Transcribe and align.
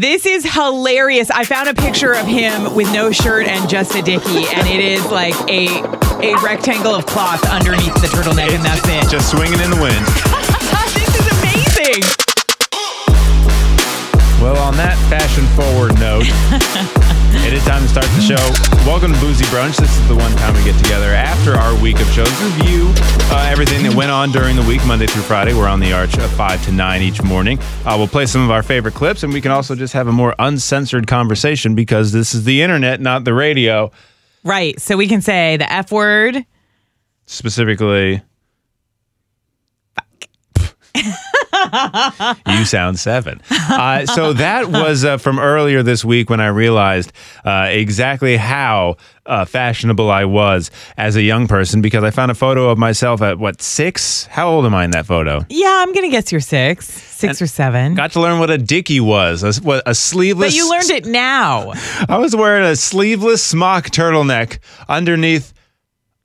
This 0.00 0.24
is 0.24 0.50
hilarious. 0.50 1.30
I 1.30 1.44
found 1.44 1.68
a 1.68 1.74
picture 1.74 2.14
of 2.14 2.26
him 2.26 2.74
with 2.74 2.90
no 2.90 3.12
shirt 3.12 3.46
and 3.46 3.68
just 3.68 3.94
a 3.94 4.00
dickie, 4.00 4.48
and 4.48 4.66
it 4.66 4.80
is 4.80 5.04
like 5.12 5.34
a 5.46 5.68
a 6.24 6.34
rectangle 6.40 6.94
of 6.94 7.04
cloth 7.04 7.44
underneath 7.50 7.92
the 8.00 8.08
turtleneck, 8.08 8.48
and 8.48 8.64
that's 8.64 8.80
it. 8.88 9.10
Just 9.10 9.30
swinging 9.30 9.60
in 9.60 9.68
the 9.68 9.76
wind. 9.76 10.00
this 10.96 11.12
is 11.20 11.26
amazing. 11.36 12.00
Well, 14.40 14.56
on 14.56 14.74
that 14.80 14.96
fashion 15.12 15.44
forward 15.52 15.92
note, 16.00 16.24
it 17.50 17.56
is 17.56 17.64
time 17.64 17.82
to 17.82 17.88
start 17.88 18.06
the 18.06 18.20
show. 18.20 18.86
Welcome 18.88 19.12
to 19.12 19.18
Boozy 19.18 19.44
Brunch. 19.46 19.76
This 19.76 19.90
is 19.98 20.06
the 20.06 20.14
one 20.14 20.30
time 20.36 20.54
we 20.54 20.62
get 20.62 20.80
together 20.80 21.06
after 21.06 21.54
our 21.54 21.76
week 21.82 21.98
of 22.00 22.06
shows, 22.12 22.30
review 22.40 22.92
uh, 23.32 23.48
everything 23.50 23.82
that 23.82 23.92
went 23.92 24.12
on 24.12 24.30
during 24.30 24.54
the 24.54 24.62
week, 24.62 24.86
Monday 24.86 25.08
through 25.08 25.22
Friday. 25.22 25.52
We're 25.52 25.66
on 25.66 25.80
the 25.80 25.92
arch 25.92 26.16
of 26.16 26.30
5 26.30 26.64
to 26.66 26.72
9 26.72 27.02
each 27.02 27.24
morning. 27.24 27.58
Uh, 27.84 27.96
we'll 27.98 28.06
play 28.06 28.26
some 28.26 28.42
of 28.42 28.52
our 28.52 28.62
favorite 28.62 28.94
clips, 28.94 29.24
and 29.24 29.32
we 29.32 29.40
can 29.40 29.50
also 29.50 29.74
just 29.74 29.94
have 29.94 30.06
a 30.06 30.12
more 30.12 30.32
uncensored 30.38 31.08
conversation 31.08 31.74
because 31.74 32.12
this 32.12 32.34
is 32.34 32.44
the 32.44 32.62
internet, 32.62 33.00
not 33.00 33.24
the 33.24 33.34
radio. 33.34 33.90
Right. 34.44 34.80
So 34.80 34.96
we 34.96 35.08
can 35.08 35.20
say 35.20 35.56
the 35.56 35.72
F 35.72 35.90
word. 35.90 36.46
Specifically, 37.26 38.22
you 42.46 42.64
sound 42.64 42.98
seven. 42.98 43.40
Uh, 43.50 44.06
so 44.06 44.32
that 44.34 44.68
was 44.68 45.04
uh, 45.04 45.16
from 45.18 45.38
earlier 45.38 45.82
this 45.82 46.04
week 46.04 46.30
when 46.30 46.40
I 46.40 46.48
realized 46.48 47.12
uh, 47.44 47.66
exactly 47.70 48.36
how 48.36 48.96
uh, 49.26 49.44
fashionable 49.44 50.10
I 50.10 50.24
was 50.24 50.70
as 50.96 51.16
a 51.16 51.22
young 51.22 51.46
person 51.46 51.80
because 51.80 52.02
I 52.02 52.10
found 52.10 52.30
a 52.30 52.34
photo 52.34 52.68
of 52.70 52.78
myself 52.78 53.22
at 53.22 53.38
what 53.38 53.62
six? 53.62 54.26
How 54.26 54.48
old 54.48 54.66
am 54.66 54.74
I 54.74 54.84
in 54.84 54.90
that 54.92 55.06
photo? 55.06 55.44
Yeah, 55.48 55.82
I'm 55.86 55.92
gonna 55.92 56.10
guess 56.10 56.32
you're 56.32 56.40
six, 56.40 56.86
six 56.88 57.40
or 57.40 57.46
seven. 57.46 57.94
Got 57.94 58.12
to 58.12 58.20
learn 58.20 58.38
what 58.38 58.50
a 58.50 58.58
dicky 58.58 59.00
was. 59.00 59.42
A, 59.42 59.62
what, 59.62 59.82
a 59.86 59.94
sleeveless. 59.94 60.52
but 60.52 60.56
you 60.56 60.68
learned 60.70 60.90
it 60.90 61.06
now. 61.06 61.72
I 62.08 62.18
was 62.18 62.34
wearing 62.34 62.64
a 62.64 62.76
sleeveless 62.76 63.42
smock 63.42 63.86
turtleneck 63.86 64.58
underneath 64.88 65.52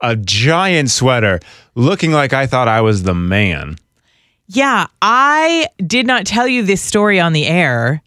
a 0.02 0.16
giant 0.16 0.90
sweater, 0.90 1.40
looking 1.76 2.12
like 2.12 2.34
I 2.34 2.48
thought 2.48 2.68
I 2.68 2.82
was 2.82 3.04
the 3.04 3.16
man. 3.16 3.78
Yeah, 4.48 4.88
I 5.02 5.68
did 5.86 6.06
not 6.06 6.26
tell 6.26 6.48
you 6.48 6.64
this 6.64 6.82
story 6.82 7.20
on 7.20 7.34
the 7.34 7.48
air, 7.48 8.04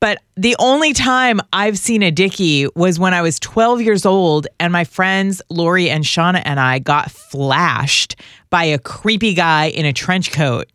but 0.00 0.18
the 0.36 0.54
only 0.58 0.92
time 0.92 1.40
I've 1.52 1.78
seen 1.78 2.02
a 2.02 2.10
Dickie 2.10 2.68
was 2.74 2.98
when 2.98 3.14
I 3.14 3.22
was 3.22 3.40
12 3.40 3.80
years 3.80 4.04
old 4.04 4.46
and 4.60 4.70
my 4.70 4.84
friends 4.84 5.40
Lori 5.48 5.88
and 5.88 6.04
Shauna 6.04 6.42
and 6.44 6.60
I 6.60 6.78
got 6.78 7.10
flashed 7.10 8.16
by 8.50 8.64
a 8.64 8.78
creepy 8.78 9.32
guy 9.32 9.66
in 9.66 9.86
a 9.86 9.94
trench 9.94 10.30
coat. 10.30 10.68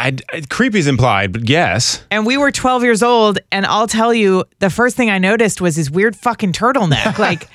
I, 0.00 0.16
I, 0.32 0.40
creepy's 0.48 0.86
implied, 0.86 1.32
but 1.32 1.48
yes. 1.48 2.02
And 2.10 2.24
we 2.24 2.38
were 2.38 2.50
12 2.50 2.82
years 2.82 3.02
old, 3.02 3.38
and 3.52 3.66
I'll 3.66 3.86
tell 3.86 4.14
you, 4.14 4.44
the 4.58 4.70
first 4.70 4.96
thing 4.96 5.10
I 5.10 5.18
noticed 5.18 5.60
was 5.60 5.76
his 5.76 5.90
weird 5.90 6.16
fucking 6.16 6.52
turtleneck. 6.52 7.18
Like, 7.20 7.50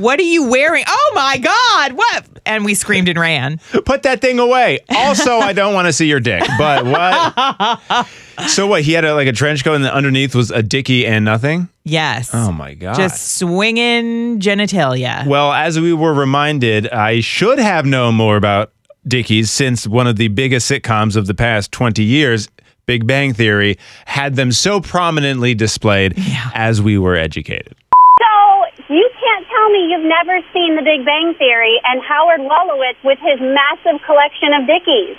what 0.00 0.20
are 0.20 0.24
you 0.24 0.44
wearing? 0.48 0.84
Oh 0.86 1.12
my 1.14 1.36
God, 1.38 1.92
what? 1.94 2.26
And 2.46 2.64
we 2.64 2.74
screamed 2.74 3.08
and 3.08 3.18
ran. 3.18 3.58
Put 3.84 4.04
that 4.04 4.20
thing 4.20 4.38
away. 4.38 4.78
Also, 4.88 5.32
I 5.32 5.52
don't 5.52 5.74
want 5.74 5.86
to 5.86 5.92
see 5.92 6.06
your 6.06 6.20
dick, 6.20 6.44
but 6.56 6.84
what? 6.84 8.06
so 8.46 8.68
what? 8.68 8.82
He 8.82 8.92
had 8.92 9.04
a, 9.04 9.14
like 9.14 9.26
a 9.26 9.32
trench 9.32 9.64
coat, 9.64 9.74
and 9.74 9.86
underneath 9.86 10.34
was 10.36 10.52
a 10.52 10.62
dickie 10.62 11.06
and 11.06 11.24
nothing. 11.24 11.68
Yes. 11.84 12.30
Oh 12.32 12.52
my 12.52 12.74
god! 12.74 12.94
Just 12.94 13.38
swinging 13.38 14.38
genitalia. 14.38 15.26
Well, 15.26 15.52
as 15.52 15.80
we 15.80 15.92
were 15.92 16.14
reminded, 16.14 16.88
I 16.88 17.20
should 17.20 17.58
have 17.58 17.84
known 17.84 18.14
more 18.14 18.36
about 18.36 18.72
dickies 19.08 19.50
since 19.50 19.86
one 19.86 20.06
of 20.06 20.16
the 20.16 20.28
biggest 20.28 20.70
sitcoms 20.70 21.16
of 21.16 21.26
the 21.26 21.34
past 21.34 21.72
twenty 21.72 22.04
years. 22.04 22.48
Big 22.86 23.06
Bang 23.06 23.34
Theory 23.34 23.76
had 24.06 24.34
them 24.36 24.50
so 24.50 24.80
prominently 24.80 25.54
displayed 25.54 26.14
Yeah. 26.16 26.50
as 26.54 26.80
we 26.80 26.96
were 26.96 27.16
educated. 27.16 27.74
So 28.18 28.64
you 28.94 29.10
can't 29.20 29.46
tell 29.46 29.68
me 29.70 29.88
you've 29.90 30.06
never 30.08 30.40
seen 30.54 30.74
The 30.74 30.82
Big 30.82 31.04
Bang 31.04 31.34
Theory 31.38 31.78
and 31.84 32.00
Howard 32.02 32.40
Wolowitz 32.40 32.96
with 33.04 33.18
his 33.18 33.38
massive 33.40 34.00
collection 34.06 34.54
of 34.54 34.66
Dickies. 34.66 35.16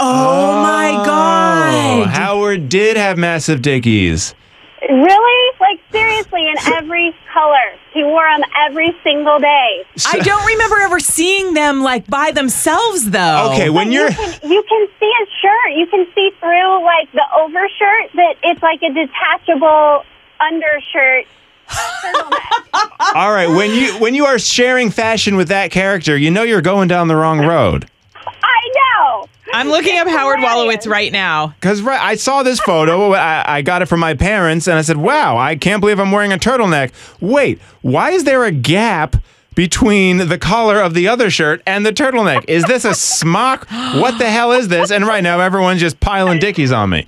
Oh, 0.00 0.60
my 0.62 0.90
Oh, 0.90 1.04
God. 1.04 2.08
Howard 2.08 2.68
did 2.68 2.96
have 2.96 3.16
massive 3.16 3.62
dickies. 3.62 4.34
Really? 4.82 5.56
Like 5.60 5.78
seriously, 5.92 6.46
in 6.48 6.72
every 6.74 7.14
color. 7.32 7.78
He 7.94 8.02
wore 8.02 8.26
them 8.36 8.42
every 8.68 8.94
single 9.04 9.38
day. 9.38 9.84
I 10.08 10.18
don't 10.18 10.44
remember 10.44 10.76
ever 10.80 10.98
seeing 10.98 11.54
them 11.54 11.80
like 11.80 12.08
by 12.08 12.32
themselves 12.32 13.08
though. 13.08 13.52
Okay, 13.52 13.70
when 13.70 13.86
But 13.86 13.92
you're 13.94 14.10
you 14.10 14.14
can, 14.16 14.50
you 14.50 14.62
can 14.68 14.88
see 14.98 15.12
his 15.20 15.28
shirt. 15.40 15.72
You 15.76 15.86
can 15.86 16.06
see 16.12 16.30
through 16.40 16.84
like 16.84 17.12
the 17.12 17.24
overshirt 17.38 18.10
that 18.14 18.34
it's 18.42 18.62
like 18.62 18.82
a 18.82 18.92
detachable 18.92 20.04
undershirt. 20.40 21.26
all 23.14 23.32
right, 23.32 23.46
when 23.48 23.70
you 23.70 23.96
when 24.00 24.14
you 24.14 24.26
are 24.26 24.40
sharing 24.40 24.90
fashion 24.90 25.36
with 25.36 25.48
that 25.48 25.70
character, 25.70 26.16
you 26.16 26.32
know 26.32 26.42
you're 26.42 26.60
going 26.60 26.88
down 26.88 27.06
the 27.06 27.16
wrong 27.16 27.46
road. 27.46 27.88
I 28.16 28.70
know. 28.74 29.28
I'm 29.54 29.68
looking 29.68 29.96
up 29.96 30.08
Howard 30.08 30.40
hilarious. 30.40 30.84
Wolowitz 30.84 30.90
right 30.90 31.12
now. 31.12 31.48
Because 31.48 31.80
right, 31.82 32.00
I 32.00 32.16
saw 32.16 32.42
this 32.42 32.60
photo, 32.60 33.12
I, 33.14 33.56
I 33.56 33.62
got 33.62 33.82
it 33.82 33.86
from 33.86 34.00
my 34.00 34.14
parents, 34.14 34.66
and 34.66 34.78
I 34.78 34.82
said, 34.82 34.96
"Wow, 34.96 35.36
I 35.36 35.56
can't 35.56 35.80
believe 35.80 35.98
I'm 35.98 36.12
wearing 36.12 36.32
a 36.32 36.38
turtleneck." 36.38 36.92
Wait, 37.20 37.60
why 37.82 38.10
is 38.10 38.24
there 38.24 38.44
a 38.44 38.52
gap 38.52 39.16
between 39.54 40.28
the 40.28 40.38
collar 40.38 40.80
of 40.80 40.94
the 40.94 41.06
other 41.06 41.30
shirt 41.30 41.62
and 41.66 41.86
the 41.86 41.92
turtleneck? 41.92 42.44
Is 42.48 42.64
this 42.64 42.84
a 42.84 42.94
smock? 42.94 43.68
What 43.70 44.18
the 44.18 44.28
hell 44.28 44.52
is 44.52 44.68
this? 44.68 44.90
And 44.90 45.06
right 45.06 45.22
now, 45.22 45.40
everyone's 45.40 45.80
just 45.80 46.00
piling 46.00 46.40
dickies 46.40 46.72
on 46.72 46.90
me. 46.90 47.06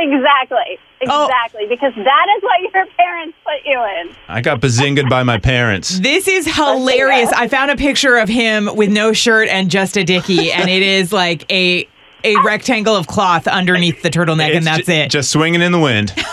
Exactly. 0.00 0.78
Oh. 1.08 1.24
Exactly. 1.24 1.66
Because 1.68 1.92
that 1.94 2.26
is 2.36 2.42
what 2.42 2.60
your 2.74 2.86
parents 2.96 3.36
put 3.44 3.64
you 3.64 3.80
in. 4.00 4.14
I 4.28 4.40
got 4.40 4.60
bazingaed 4.60 5.08
by 5.08 5.22
my 5.22 5.38
parents. 5.38 5.98
This 6.00 6.28
is 6.28 6.46
hilarious. 6.54 7.30
I 7.32 7.48
found 7.48 7.70
a 7.70 7.76
picture 7.76 8.16
of 8.16 8.28
him 8.28 8.68
with 8.74 8.90
no 8.90 9.12
shirt 9.12 9.48
and 9.48 9.70
just 9.70 9.96
a 9.96 10.04
dickie, 10.04 10.52
and 10.52 10.68
it 10.68 10.82
is 10.82 11.12
like 11.12 11.50
a 11.50 11.88
a 12.22 12.36
rectangle 12.44 12.94
of 12.94 13.06
cloth 13.06 13.46
underneath 13.46 14.02
the 14.02 14.10
turtleneck, 14.10 14.54
and 14.54 14.66
that's 14.66 14.86
ju- 14.86 14.92
it. 14.92 15.10
Just 15.10 15.30
swinging 15.30 15.62
in 15.62 15.72
the 15.72 15.78
wind. 15.78 16.12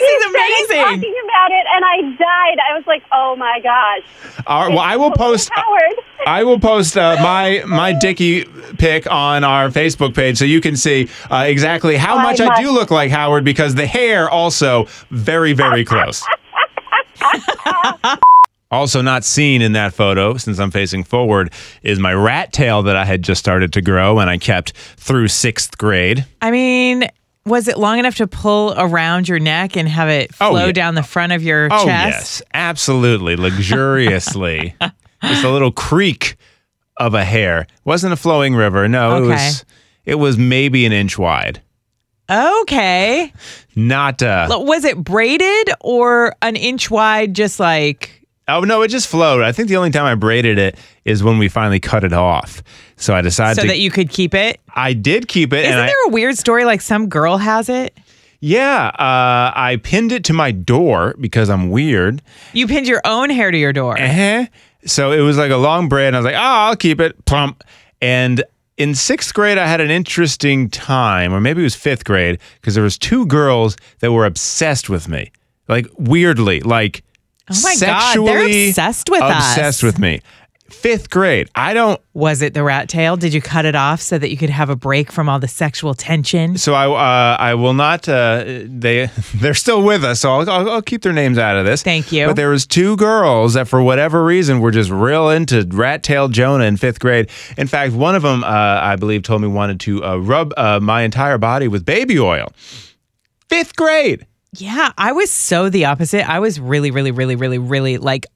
this 0.00 0.10
is 0.10 0.22
started 0.22 0.50
amazing. 0.50 0.84
talking 0.84 1.14
about 1.24 1.50
it, 1.52 1.66
and 1.74 1.84
I 1.84 2.16
died. 2.16 2.58
I 2.70 2.76
was 2.76 2.84
like, 2.86 3.02
"Oh 3.12 3.36
my 3.36 3.60
gosh!" 3.62 4.44
All 4.46 4.66
right, 4.66 4.70
well, 4.70 4.80
I 4.80 4.96
will 4.96 5.12
post. 5.12 5.50
Howard. 5.52 5.94
I 6.26 6.44
will 6.44 6.58
post 6.60 6.96
uh, 6.96 7.16
my 7.20 7.62
my 7.66 7.92
Dickie 7.92 8.44
pic 8.78 9.10
on 9.10 9.44
our 9.44 9.68
Facebook 9.68 10.14
page 10.14 10.38
so 10.38 10.44
you 10.44 10.60
can 10.60 10.76
see 10.76 11.08
uh, 11.30 11.44
exactly 11.46 11.96
how 11.96 12.16
much 12.16 12.40
I 12.40 12.60
do 12.60 12.70
look 12.70 12.90
like 12.90 13.10
Howard 13.10 13.44
because 13.44 13.74
the 13.74 13.86
hair 13.86 14.30
also 14.30 14.86
very 15.10 15.52
very 15.52 15.84
close. 15.84 16.24
also 18.72 19.02
not 19.02 19.22
seen 19.22 19.60
in 19.62 19.72
that 19.72 19.92
photo 19.92 20.36
since 20.36 20.58
I'm 20.58 20.70
facing 20.70 21.04
forward 21.04 21.52
is 21.82 21.98
my 21.98 22.14
rat 22.14 22.52
tail 22.52 22.82
that 22.84 22.96
I 22.96 23.04
had 23.04 23.22
just 23.22 23.38
started 23.38 23.72
to 23.74 23.82
grow 23.82 24.18
and 24.18 24.30
I 24.30 24.38
kept 24.38 24.72
through 24.96 25.28
sixth 25.28 25.76
grade. 25.76 26.24
I 26.40 26.50
mean, 26.50 27.08
was 27.44 27.68
it 27.68 27.78
long 27.78 27.98
enough 27.98 28.16
to 28.16 28.26
pull 28.26 28.74
around 28.76 29.28
your 29.28 29.38
neck 29.38 29.76
and 29.76 29.88
have 29.88 30.08
it 30.08 30.30
Oh, 30.40 30.50
flow 30.50 30.66
yeah. 30.66 30.72
down 30.72 30.94
the 30.94 31.02
front 31.02 31.32
of 31.32 31.42
your 31.42 31.66
Oh 31.70 31.84
chest? 31.84 32.40
yes, 32.40 32.42
absolutely, 32.54 33.36
luxuriously. 33.36 34.74
Just 35.22 35.44
a 35.44 35.50
little 35.50 35.72
creek 35.72 36.36
of 36.96 37.14
a 37.14 37.24
hair. 37.24 37.66
wasn't 37.84 38.12
a 38.12 38.16
flowing 38.16 38.54
river. 38.54 38.88
No, 38.88 39.22
it 39.22 39.26
was. 39.28 39.64
It 40.04 40.16
was 40.16 40.36
maybe 40.36 40.84
an 40.84 40.92
inch 40.92 41.16
wide. 41.18 41.62
Okay. 42.30 43.32
Not. 43.76 44.22
Uh, 44.22 44.48
Was 44.62 44.84
it 44.84 44.96
braided 45.02 45.70
or 45.80 46.34
an 46.42 46.56
inch 46.56 46.90
wide, 46.90 47.34
just 47.34 47.60
like. 47.60 48.21
Oh 48.48 48.60
no, 48.60 48.82
it 48.82 48.88
just 48.88 49.08
flowed. 49.08 49.42
I 49.42 49.52
think 49.52 49.68
the 49.68 49.76
only 49.76 49.90
time 49.90 50.04
I 50.04 50.14
braided 50.14 50.58
it 50.58 50.78
is 51.04 51.22
when 51.22 51.38
we 51.38 51.48
finally 51.48 51.80
cut 51.80 52.04
it 52.04 52.12
off. 52.12 52.62
So 52.96 53.14
I 53.14 53.20
decided 53.22 53.56
So 53.56 53.62
to. 53.62 53.68
that 53.68 53.78
you 53.78 53.90
could 53.90 54.10
keep 54.10 54.34
it? 54.34 54.60
I 54.74 54.92
did 54.92 55.28
keep 55.28 55.52
it, 55.52 55.64
Isn't 55.64 55.86
there 55.86 56.06
a 56.06 56.10
weird 56.10 56.36
story 56.38 56.64
like 56.64 56.80
some 56.80 57.08
girl 57.08 57.36
has 57.38 57.68
it? 57.68 57.96
yeah, 58.44 58.88
uh, 58.98 59.52
I 59.54 59.78
pinned 59.84 60.10
it 60.10 60.24
to 60.24 60.32
my 60.32 60.50
door 60.50 61.14
because 61.20 61.48
I'm 61.48 61.70
weird. 61.70 62.20
You 62.52 62.66
pinned 62.66 62.88
your 62.88 63.00
own 63.04 63.30
hair 63.30 63.52
to 63.52 63.56
your 63.56 63.72
door. 63.72 63.96
Uh-huh. 64.00 64.46
So 64.84 65.12
it 65.12 65.20
was 65.20 65.38
like 65.38 65.52
a 65.52 65.56
long 65.56 65.88
braid, 65.88 66.08
and 66.08 66.16
I 66.16 66.18
was 66.18 66.24
like, 66.26 66.34
oh, 66.34 66.38
I'll 66.40 66.74
keep 66.76 67.00
it. 67.00 67.24
Plump. 67.24 67.62
And 68.00 68.42
in 68.76 68.96
sixth 68.96 69.32
grade, 69.32 69.58
I 69.58 69.66
had 69.68 69.80
an 69.80 69.92
interesting 69.92 70.68
time, 70.70 71.32
or 71.32 71.40
maybe 71.40 71.60
it 71.60 71.64
was 71.64 71.76
fifth 71.76 72.04
grade, 72.04 72.40
because 72.60 72.74
there 72.74 72.82
was 72.82 72.98
two 72.98 73.26
girls 73.26 73.76
that 74.00 74.10
were 74.10 74.26
obsessed 74.26 74.90
with 74.90 75.06
me, 75.08 75.30
like 75.68 75.86
weirdly, 75.96 76.62
like 76.62 77.04
Oh 77.52 77.60
my 77.62 77.76
God, 77.80 78.26
they're 78.26 78.68
obsessed 78.68 79.10
with 79.10 79.22
us. 79.22 79.52
obsessed 79.56 79.82
with 79.82 79.98
me. 79.98 80.20
fifth 80.70 81.10
grade. 81.10 81.48
I 81.54 81.74
don't. 81.74 82.00
Was 82.14 82.40
it 82.42 82.54
the 82.54 82.62
rat 82.62 82.88
tail? 82.88 83.16
Did 83.16 83.34
you 83.34 83.42
cut 83.42 83.64
it 83.66 83.74
off 83.74 84.00
so 84.00 84.16
that 84.18 84.30
you 84.30 84.36
could 84.38 84.48
have 84.50 84.70
a 84.70 84.74
break 84.76 85.12
from 85.12 85.28
all 85.28 85.38
the 85.38 85.46
sexual 85.48 85.92
tension? 85.94 86.56
So 86.56 86.72
I 86.72 86.86
uh, 86.86 87.36
I 87.38 87.54
will 87.54 87.74
not. 87.74 88.08
Uh, 88.08 88.42
they 88.64 89.10
they're 89.34 89.52
still 89.54 89.82
with 89.82 90.02
us, 90.02 90.20
so 90.20 90.30
I'll, 90.32 90.50
I'll, 90.50 90.70
I'll 90.70 90.82
keep 90.82 91.02
their 91.02 91.12
names 91.12 91.36
out 91.38 91.56
of 91.56 91.66
this. 91.66 91.82
Thank 91.82 92.10
you. 92.10 92.26
But 92.26 92.36
there 92.36 92.48
was 92.48 92.66
two 92.66 92.96
girls 92.96 93.52
that, 93.54 93.68
for 93.68 93.82
whatever 93.82 94.24
reason, 94.24 94.60
were 94.60 94.70
just 94.70 94.90
real 94.90 95.28
into 95.28 95.66
Rat 95.70 96.02
Tail 96.02 96.28
Jonah 96.28 96.64
in 96.64 96.76
fifth 96.78 97.00
grade. 97.00 97.28
In 97.58 97.66
fact, 97.66 97.92
one 97.92 98.14
of 98.14 98.22
them, 98.22 98.42
uh, 98.42 98.46
I 98.46 98.96
believe, 98.96 99.22
told 99.22 99.42
me 99.42 99.48
wanted 99.48 99.78
to 99.80 100.02
uh, 100.04 100.16
rub 100.16 100.52
uh, 100.56 100.80
my 100.80 101.02
entire 101.02 101.36
body 101.38 101.68
with 101.68 101.84
baby 101.84 102.18
oil. 102.18 102.50
Fifth 103.48 103.76
grade. 103.76 104.26
Yeah, 104.56 104.92
I 104.98 105.12
was 105.12 105.30
so 105.30 105.70
the 105.70 105.86
opposite. 105.86 106.28
I 106.28 106.38
was 106.38 106.60
really, 106.60 106.90
really, 106.90 107.10
really, 107.10 107.36
really, 107.36 107.58
really 107.58 107.98
like 107.98 108.26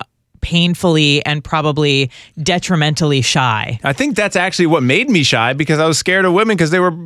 painfully 0.40 1.24
and 1.26 1.42
probably 1.42 2.10
detrimentally 2.42 3.20
shy. 3.20 3.78
I 3.84 3.92
think 3.92 4.16
that's 4.16 4.36
actually 4.36 4.66
what 4.66 4.82
made 4.82 5.10
me 5.10 5.22
shy 5.22 5.52
because 5.52 5.78
I 5.78 5.86
was 5.86 5.98
scared 5.98 6.24
of 6.24 6.32
women 6.32 6.56
because 6.56 6.70
they 6.70 6.80
were 6.80 6.96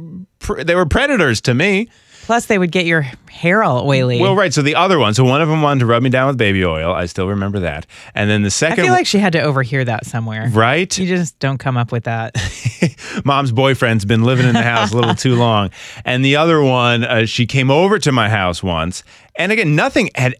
they 0.63 0.75
were 0.75 0.87
predators 0.87 1.41
to 1.43 1.55
me. 1.55 1.89
Plus, 2.23 2.47
they 2.47 2.59
would 2.59 2.71
get 2.71 2.87
your 2.87 3.03
hair 3.31 3.63
all 3.63 3.89
oily. 3.89 4.21
Well, 4.21 4.37
right. 4.37 4.53
So 4.53 4.63
the 4.63 4.75
other 4.75 4.99
one, 4.99 5.15
so 5.15 5.25
one 5.25 5.41
of 5.41 5.49
them 5.49 5.63
wanted 5.63 5.81
to 5.81 5.87
rub 5.87 6.03
me 6.03 6.11
down 6.11 6.29
with 6.29 6.39
baby 6.39 6.65
oil. 6.65 6.93
I 6.93 7.07
still 7.07 7.29
remember 7.29 7.61
that. 7.61 7.87
And 8.15 8.29
then 8.29 8.43
the 8.43 8.51
second. 8.51 8.73
I 8.73 8.77
second, 8.77 8.85
feel 8.85 8.95
like 8.95 9.07
she 9.07 9.19
had 9.19 9.33
to 9.33 9.43
overhear 9.43 9.85
that 9.85 10.07
somewhere. 10.07 10.49
right? 10.53 10.97
You 10.99 11.07
just 11.07 11.39
don't 11.39 11.59
come 11.59 11.77
up 11.77 11.93
with 11.93 12.05
that. 12.05 12.37
mom's 13.25 13.53
boyfriend's 13.53 14.05
been 14.05 14.23
living 14.23 14.47
in 14.47 14.55
the 14.55 14.63
house 14.63 14.93
a 14.93 14.97
little 14.97 15.15
too 15.15 15.35
long. 15.37 15.71
And 16.05 16.25
the 16.25 16.37
other 16.37 16.63
one, 16.63 17.05
uh, 17.05 17.27
she 17.27 17.47
came 17.47 17.71
over 17.71 17.99
to 17.99 18.13
my 18.13 18.29
house 18.29 18.63
once. 18.63 19.03
And 19.37 19.53
again, 19.53 19.75
nothing 19.75 20.11
had. 20.15 20.37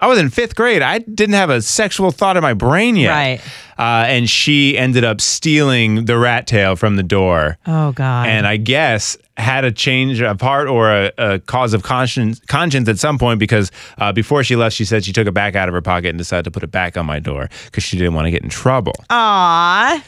I 0.00 0.06
was 0.06 0.18
in 0.18 0.30
fifth 0.30 0.54
grade. 0.56 0.80
I 0.82 0.98
didn't 1.00 1.34
have 1.34 1.50
a 1.50 1.60
sexual 1.60 2.10
thought 2.10 2.36
in 2.36 2.42
my 2.42 2.54
brain 2.54 2.96
yet. 2.96 3.10
Right. 3.10 3.40
Uh, 3.78 4.04
and 4.06 4.28
she 4.28 4.76
ended 4.78 5.04
up 5.04 5.20
stealing 5.20 6.06
the 6.06 6.18
rat 6.18 6.46
tail 6.46 6.74
from 6.76 6.96
the 6.96 7.02
door. 7.02 7.58
Oh 7.66 7.92
God. 7.92 8.26
And 8.28 8.46
I 8.46 8.56
guess 8.56 9.16
had 9.36 9.64
a 9.64 9.72
change 9.72 10.20
of 10.20 10.40
heart 10.40 10.68
or 10.68 10.90
a, 10.90 11.12
a 11.18 11.38
cause 11.40 11.72
of 11.74 11.82
conscience, 11.82 12.40
conscience 12.48 12.88
at 12.88 12.98
some 12.98 13.18
point 13.18 13.38
because 13.38 13.70
uh, 13.98 14.12
before 14.12 14.42
she 14.44 14.56
left, 14.56 14.74
she 14.76 14.84
said 14.84 15.04
she 15.04 15.12
took 15.12 15.26
it 15.26 15.32
back 15.32 15.54
out 15.56 15.68
of 15.68 15.74
her 15.74 15.80
pocket 15.82 16.08
and 16.10 16.18
decided 16.18 16.44
to 16.44 16.50
put 16.50 16.62
it 16.62 16.70
back 16.70 16.96
on 16.96 17.06
my 17.06 17.18
door 17.18 17.48
because 17.66 17.82
she 17.84 17.96
didn't 17.96 18.14
want 18.14 18.26
to 18.26 18.30
get 18.30 18.42
in 18.42 18.48
trouble 18.50 18.94
Aw. 19.08 20.04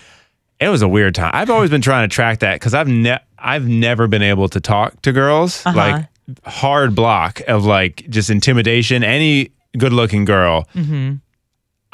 it 0.61 0.69
was 0.69 0.83
a 0.83 0.89
weird 0.89 1.15
time. 1.15 1.31
I've 1.35 1.51
always 1.51 1.71
been 1.71 1.81
trying 1.81 2.09
to 2.09 2.15
track 2.15 2.41
that 2.41 2.55
because 2.57 2.75
I've 2.75 2.89
ne- 2.89 3.21
I've 3.39 3.67
never 3.67 4.07
been 4.07 4.23
able 4.23 4.49
to 4.51 4.61
talk 4.61 5.01
to 5.03 5.13
girls 5.13 5.65
Uh-huh. 5.67 5.77
like 5.77 6.07
hard 6.45 6.95
block 6.95 7.41
of 7.49 7.65
like 7.65 8.05
just 8.11 8.29
intimidation. 8.31 9.03
Any 9.03 9.53
good 9.79 9.93
looking 9.93 10.25
girl, 10.25 10.69
Mm-hmm. 10.75 11.15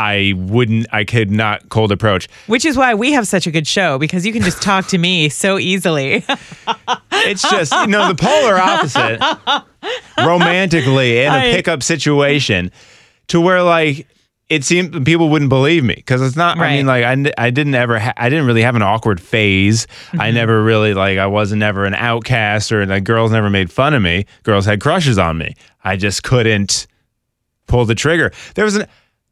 I 0.01 0.33
wouldn't. 0.37 0.87
I 0.93 1.03
could 1.03 1.29
not 1.33 1.71
cold 1.71 1.91
approach. 1.91 2.29
Which 2.47 2.65
is 2.65 2.77
why 2.77 2.95
we 2.95 3.11
have 3.13 3.27
such 3.27 3.49
a 3.49 3.51
good 3.51 3.67
show 3.67 3.99
because 3.99 4.25
you 4.25 4.33
can 4.33 4.43
just 4.43 4.63
talk 4.63 4.87
to 4.89 4.99
me 4.99 5.29
so 5.29 5.59
easily. 5.59 6.25
It's 7.11 7.43
just 7.51 7.73
you 7.73 7.89
know 7.89 8.07
the 8.07 8.15
polar 8.15 8.57
opposite, 8.59 9.19
romantically 10.25 11.21
in 11.21 11.33
a 11.33 11.37
I- 11.37 11.53
pickup 11.53 11.83
situation, 11.83 12.71
to 13.29 13.41
where 13.41 13.63
like. 13.63 14.07
It 14.49 14.65
seemed 14.65 15.05
people 15.05 15.29
wouldn't 15.29 15.51
believe 15.51 15.85
me 15.85 15.93
because 15.95 16.23
it's 16.23 16.35
not. 16.35 16.57
I 16.57 16.77
mean, 16.77 16.87
Right. 16.87 17.15
like 17.19 17.35
I 17.37 17.51
didn't 17.51 17.75
ever. 17.75 17.99
Ha- 17.99 18.15
I 18.17 18.31
didn't 18.31 18.47
really 18.47 18.63
have 18.63 18.77
an 18.77 18.81
awkward 18.83 19.21
phase. 19.21 19.87
Mm-hmm. 19.87 20.21
I 20.23 20.31
never 20.31 20.63
really 20.63 20.95
like. 20.95 21.19
I 21.19 21.27
wasn't 21.27 21.63
ever 21.63 21.85
an 21.85 21.93
outcast 21.93 22.73
or 22.73 22.87
like 22.87 23.05
girls 23.05 23.31
never 23.31 23.51
made 23.51 23.71
fun 23.71 23.93
of 23.93 24.01
me. 24.01 24.25
Girls 24.45 24.65
had 24.65 24.81
crushes 24.81 25.19
on 25.19 25.37
me. 25.37 25.55
I 25.85 25.97
just 25.97 26.23
couldn't 26.23 26.87
pull 27.69 27.85
the 27.85 27.95
trigger. 27.95 28.33
There 28.55 28.65
was 28.65 28.77
an. 28.77 28.87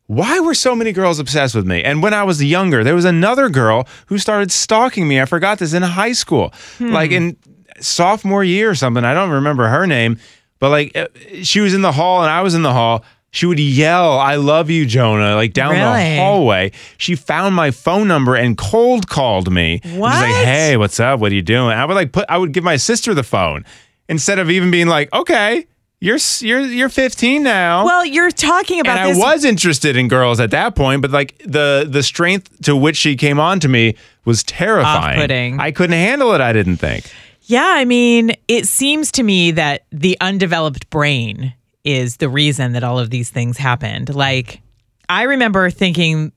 Why 0.08 0.38
were 0.38 0.54
so 0.54 0.76
many 0.76 0.92
girls 0.92 1.18
obsessed 1.18 1.56
with 1.56 1.66
me? 1.66 1.82
And 1.82 2.00
when 2.00 2.14
I 2.14 2.22
was 2.22 2.40
younger, 2.42 2.84
there 2.84 2.94
was 2.94 3.04
another 3.04 3.48
girl 3.48 3.88
who 4.06 4.18
started 4.18 4.52
stalking 4.52 5.08
me. 5.08 5.20
I 5.20 5.24
forgot 5.24 5.58
this 5.58 5.72
in 5.72 5.82
high 5.82 6.12
school, 6.12 6.54
like 6.78 7.10
in 7.10 7.36
sophomore 7.80 8.44
year 8.44 8.70
or 8.70 8.76
something. 8.76 9.04
I 9.04 9.14
don't 9.14 9.30
remember 9.30 9.66
her 9.66 9.84
name, 9.84 10.18
but 10.60 10.70
like 10.70 10.96
uh, 10.96 11.08
she 11.42 11.58
was 11.60 11.74
in 11.74 11.82
the 11.82 11.90
hall 11.90 12.22
and 12.22 12.30
I 12.30 12.42
was 12.42 12.54
in 12.54 12.62
the 12.62 12.72
hall. 12.72 13.04
She 13.32 13.46
would 13.46 13.58
yell, 13.58 14.18
"I 14.18 14.36
love 14.36 14.70
you, 14.70 14.86
Jonah!" 14.86 15.34
like 15.34 15.52
down 15.52 15.74
the 15.74 15.80
Really? 15.80 16.16
hallway. 16.16 16.70
She 16.98 17.16
found 17.16 17.54
my 17.56 17.72
phone 17.72 18.06
number 18.06 18.36
and 18.36 18.56
cold 18.56 19.08
called 19.08 19.52
me. 19.52 19.80
What? 19.82 20.12
like, 20.12 20.44
"Hey, 20.44 20.76
what's 20.76 21.00
up? 21.00 21.18
What 21.18 21.32
are 21.32 21.34
you 21.34 21.42
doing?" 21.42 21.70
I 21.76 21.84
would 21.84 21.94
like 21.94 22.12
put. 22.12 22.26
I 22.28 22.38
would 22.38 22.52
give 22.52 22.62
my 22.64 22.76
sister 22.76 23.12
the 23.12 23.24
phone 23.24 23.64
instead 24.08 24.38
of 24.38 24.50
even 24.50 24.70
being 24.70 24.86
like, 24.86 25.12
"Okay, 25.12 25.66
you're 26.00 26.18
you're 26.40 26.60
you're 26.60 26.88
15 26.88 27.42
now." 27.42 27.84
well, 27.84 28.04
you're 28.04 28.30
talking 28.30 28.80
about 28.80 28.98
and 28.98 29.16
I 29.16 29.18
was 29.18 29.44
interested 29.44 29.96
in 29.96 30.08
girls 30.08 30.40
at 30.40 30.50
that 30.50 30.74
point, 30.74 31.02
but 31.02 31.10
like 31.10 31.38
the 31.44 31.86
the 31.88 32.02
strength 32.02 32.62
to 32.62 32.76
which 32.76 32.96
she 32.96 33.16
came 33.16 33.40
on 33.40 33.60
to 33.60 33.68
me 33.68 33.96
was 34.24 34.42
terrifying. 34.42 35.18
Off-putting. 35.18 35.60
I 35.60 35.70
couldn't 35.70 35.98
handle 35.98 36.32
it. 36.34 36.40
I 36.40 36.52
didn't 36.52 36.76
think. 36.76 37.10
Yeah, 37.42 37.74
I 37.76 37.84
mean, 37.84 38.32
it 38.48 38.66
seems 38.66 39.12
to 39.12 39.22
me 39.22 39.52
that 39.52 39.84
the 39.92 40.16
undeveloped 40.20 40.90
brain 40.90 41.54
is 41.84 42.16
the 42.16 42.28
reason 42.28 42.72
that 42.72 42.82
all 42.82 42.98
of 42.98 43.10
these 43.10 43.30
things 43.30 43.56
happened. 43.56 44.12
Like, 44.12 44.60
I 45.08 45.22
remember 45.22 45.70
thinking, 45.70 46.32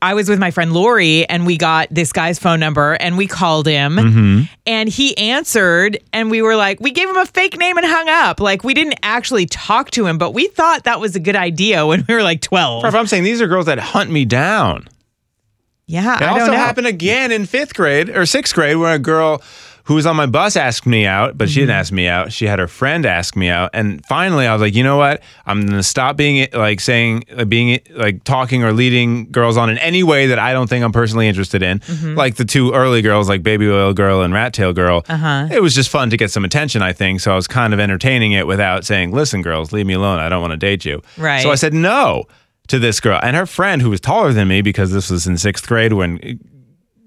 I 0.00 0.14
was 0.14 0.28
with 0.28 0.38
my 0.38 0.50
friend 0.50 0.72
Lori 0.72 1.28
and 1.28 1.44
we 1.46 1.56
got 1.58 1.88
this 1.90 2.12
guy's 2.12 2.38
phone 2.38 2.60
number 2.60 2.94
and 2.94 3.18
we 3.18 3.26
called 3.26 3.66
him 3.66 3.96
Mm-hmm. 3.96 4.42
and 4.66 4.88
he 4.88 5.16
answered 5.18 5.98
and 6.12 6.30
we 6.30 6.40
were 6.42 6.56
like, 6.56 6.80
we 6.80 6.90
gave 6.92 7.08
him 7.08 7.16
a 7.16 7.26
fake 7.26 7.58
name 7.58 7.76
and 7.76 7.86
hung 7.86 8.08
up. 8.08 8.40
Like, 8.40 8.64
we 8.64 8.72
didn't 8.74 8.98
actually 9.02 9.46
talk 9.46 9.90
to 9.92 10.06
him, 10.06 10.16
but 10.18 10.32
we 10.32 10.46
thought 10.48 10.84
that 10.84 11.00
was 11.00 11.14
a 11.16 11.20
good 11.20 11.36
idea 11.36 11.86
when 11.86 12.04
we 12.08 12.14
were 12.14 12.22
like 12.22 12.40
12. 12.40 12.84
If 12.86 12.94
I'm 12.94 13.06
saying 13.06 13.24
these 13.24 13.40
are 13.42 13.46
girls 13.46 13.66
that 13.66 13.78
hunt 13.78 14.10
me 14.10 14.24
down. 14.24 14.88
Yeah. 15.86 16.16
It 16.16 16.22
I 16.22 16.40
also 16.40 16.52
happened 16.52 16.86
again 16.86 17.30
in 17.30 17.46
fifth 17.46 17.74
grade 17.74 18.08
or 18.10 18.26
sixth 18.26 18.54
grade 18.54 18.76
when 18.76 18.92
a 18.92 18.98
girl 18.98 19.42
who 19.86 19.94
was 19.94 20.04
on 20.06 20.16
my 20.16 20.26
bus 20.26 20.56
asked 20.56 20.86
me 20.86 21.06
out, 21.06 21.38
but 21.38 21.48
she 21.48 21.60
Mm-hmm. 21.60 21.68
didn't 21.68 21.78
ask 21.78 21.92
me 21.92 22.06
out. 22.08 22.32
She 22.32 22.46
had 22.46 22.58
her 22.58 22.68
friend 22.68 23.06
ask 23.06 23.36
me 23.36 23.48
out, 23.48 23.70
and 23.72 24.04
finally 24.06 24.46
I 24.46 24.52
was 24.52 24.60
like, 24.60 24.74
you 24.74 24.82
know 24.82 24.96
what? 24.96 25.22
I'm 25.46 25.64
gonna 25.66 25.82
stop 25.82 26.16
being 26.16 26.48
like 26.52 26.80
saying 26.80 27.24
like, 27.32 27.48
being 27.48 27.80
like 27.94 28.24
talking 28.24 28.62
or 28.64 28.72
leading 28.72 29.30
girls 29.30 29.56
on 29.56 29.70
in 29.70 29.78
any 29.78 30.02
way 30.02 30.26
that 30.26 30.38
I 30.38 30.52
don't 30.52 30.68
think 30.68 30.84
I'm 30.84 30.92
personally 30.92 31.28
interested 31.28 31.62
in. 31.62 31.78
Mm-hmm. 31.80 32.14
Like 32.16 32.34
the 32.36 32.44
two 32.44 32.72
early 32.72 33.00
girls, 33.02 33.28
like 33.28 33.42
Baby 33.42 33.68
Oil 33.68 33.92
Girl 33.94 34.22
and 34.22 34.34
Rat 34.34 34.52
Tail 34.52 34.72
Girl. 34.72 35.04
Uh-huh. 35.08 35.48
It 35.50 35.62
was 35.62 35.74
just 35.74 35.88
fun 35.88 36.10
to 36.10 36.16
get 36.16 36.30
some 36.30 36.44
attention, 36.44 36.82
I 36.82 36.92
think. 36.92 37.20
So 37.20 37.32
I 37.32 37.36
was 37.36 37.46
kind 37.46 37.72
of 37.72 37.80
entertaining 37.80 38.32
it 38.32 38.46
without 38.46 38.84
saying, 38.84 39.12
"Listen, 39.12 39.40
girls, 39.42 39.72
leave 39.72 39.86
me 39.86 39.94
alone. 39.94 40.18
I 40.18 40.28
don't 40.28 40.40
want 40.40 40.50
to 40.52 40.56
date 40.56 40.84
you." 40.84 41.00
Right. 41.16 41.42
So 41.42 41.50
I 41.50 41.54
said 41.54 41.72
no 41.72 42.24
to 42.68 42.80
this 42.80 42.98
girl 42.98 43.20
and 43.22 43.36
her 43.36 43.46
friend 43.46 43.80
who 43.80 43.90
was 43.90 44.00
taller 44.00 44.32
than 44.32 44.48
me 44.48 44.60
because 44.60 44.90
this 44.90 45.08
was 45.10 45.28
in 45.28 45.38
sixth 45.38 45.68
grade 45.68 45.92
when 45.92 46.40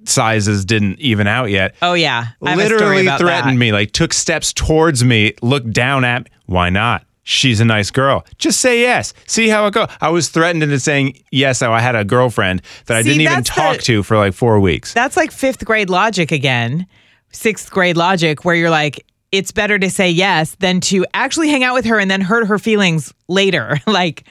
sizes 0.10 0.66
didn't 0.66 1.00
even 1.00 1.28
out 1.28 1.50
yet. 1.50 1.76
Oh, 1.82 1.94
yeah. 1.94 2.28
I 2.44 2.52
have 2.52 2.60
a 2.60 2.66
story 2.66 2.80
literally 2.80 3.18
threatened 3.18 3.54
that. 3.58 3.60
me, 3.60 3.72
like 3.72 3.92
took 3.92 4.14
steps 4.14 4.54
towards 4.54 5.04
me, 5.04 5.34
looked 5.42 5.72
down 5.72 6.04
at 6.04 6.26
me. 6.26 6.32
Why 6.46 6.70
not? 6.70 7.06
She's 7.24 7.60
a 7.60 7.66
nice 7.66 7.92
girl. 7.92 8.26
Just 8.40 8.60
say 8.60 8.82
yes. 8.82 9.14
See 9.28 9.50
how 9.50 9.68
it 9.68 9.74
goes. 9.76 9.88
I 10.02 10.10
was 10.10 10.30
threatened 10.30 10.64
into 10.64 10.80
saying 10.80 11.22
yes. 11.32 11.62
I 11.62 11.80
had 11.80 11.96
a 11.96 12.04
girlfriend 12.04 12.64
that 12.88 12.98
I 12.98 13.04
didn't 13.04 13.22
even 13.22 13.44
talk 13.44 13.78
the- 13.78 13.84
to 13.84 14.04
for 14.04 14.18
like 14.18 14.34
four 14.34 14.60
weeks. 14.60 14.94
That's 14.96 15.16
like 15.16 15.32
fifth 15.32 15.64
grade 15.64 15.92
logic 15.92 16.32
again, 16.32 16.88
sixth 17.32 17.70
grade 17.70 17.98
logic, 17.98 18.46
where 18.46 18.56
you're 18.56 18.72
like, 18.72 19.06
it's 19.32 19.52
better 19.52 19.78
to 19.78 19.92
say 19.92 20.10
yes 20.10 20.56
than 20.56 20.82
to 20.82 21.06
actually 21.14 21.50
hang 21.50 21.64
out 21.64 21.76
with 21.76 21.86
her 21.86 22.00
and 22.00 22.10
then 22.10 22.22
hurt 22.22 22.48
her 22.48 22.58
feelings 22.58 23.14
later. 23.28 23.80
like, 23.88 24.24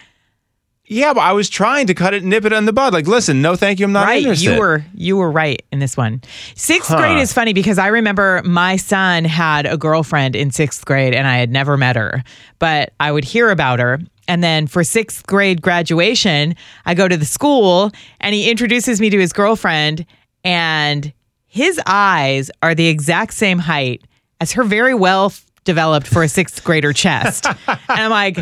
yeah, 0.89 1.13
but 1.13 1.21
I 1.21 1.33
was 1.33 1.49
trying 1.49 1.87
to 1.89 1.95
cut 1.95 2.15
it, 2.15 2.25
nip 2.25 2.45
it 2.45 2.53
in 2.53 2.65
the 2.65 2.73
bud. 2.73 2.93
Like, 2.93 3.07
listen, 3.07 3.41
no, 3.43 3.55
thank 3.57 3.79
you. 3.79 3.87
I'm 3.87 3.93
not 3.93 4.07
right, 4.07 4.23
interested. 4.23 4.53
you 4.55 4.59
were 4.59 4.85
you 4.95 5.17
were 5.17 5.31
right 5.31 5.63
in 5.71 5.79
this 5.79 5.97
one. 5.97 6.23
Sixth 6.55 6.89
Huh. 6.91 6.97
grade 6.99 7.19
is 7.19 7.33
funny 7.33 7.53
because 7.53 7.79
I 7.79 7.89
remember 7.89 8.43
my 8.45 8.77
son 8.77 9.25
had 9.25 9.67
a 9.67 9.77
girlfriend 9.77 10.35
in 10.35 10.51
sixth 10.51 10.85
grade 10.85 11.15
and 11.15 11.27
I 11.27 11.37
had 11.37 11.51
never 11.51 11.77
met 11.77 11.97
her, 11.97 12.23
but 12.59 12.93
I 13.01 13.13
would 13.13 13.25
hear 13.25 13.51
about 13.51 13.79
her. 13.79 14.01
And 14.27 14.43
then 14.45 14.67
for 14.67 14.85
sixth 14.85 15.27
grade 15.27 15.63
graduation, 15.63 16.55
I 16.85 16.95
go 16.95 17.09
to 17.09 17.17
the 17.17 17.25
school 17.25 17.91
and 18.21 18.35
he 18.35 18.51
introduces 18.51 19.01
me 19.01 19.09
to 19.11 19.19
his 19.19 19.33
girlfriend, 19.33 20.05
and 20.45 21.13
his 21.47 21.81
eyes 21.87 22.51
are 22.63 22.75
the 22.75 22.89
exact 22.89 23.33
same 23.35 23.59
height 23.59 24.03
as 24.41 24.53
her 24.53 24.65
very 24.65 24.95
well 24.95 25.33
developed 25.65 26.07
for 26.07 26.23
a 26.23 26.29
sixth 26.29 26.63
grader 26.63 26.93
chest. 26.93 27.47
and 27.67 27.79
I'm 27.89 28.11
like, 28.11 28.39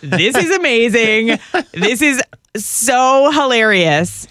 this 0.00 0.36
is 0.36 0.50
amazing. 0.56 1.38
This 1.72 2.02
is 2.02 2.22
so 2.56 3.30
hilarious. 3.30 4.26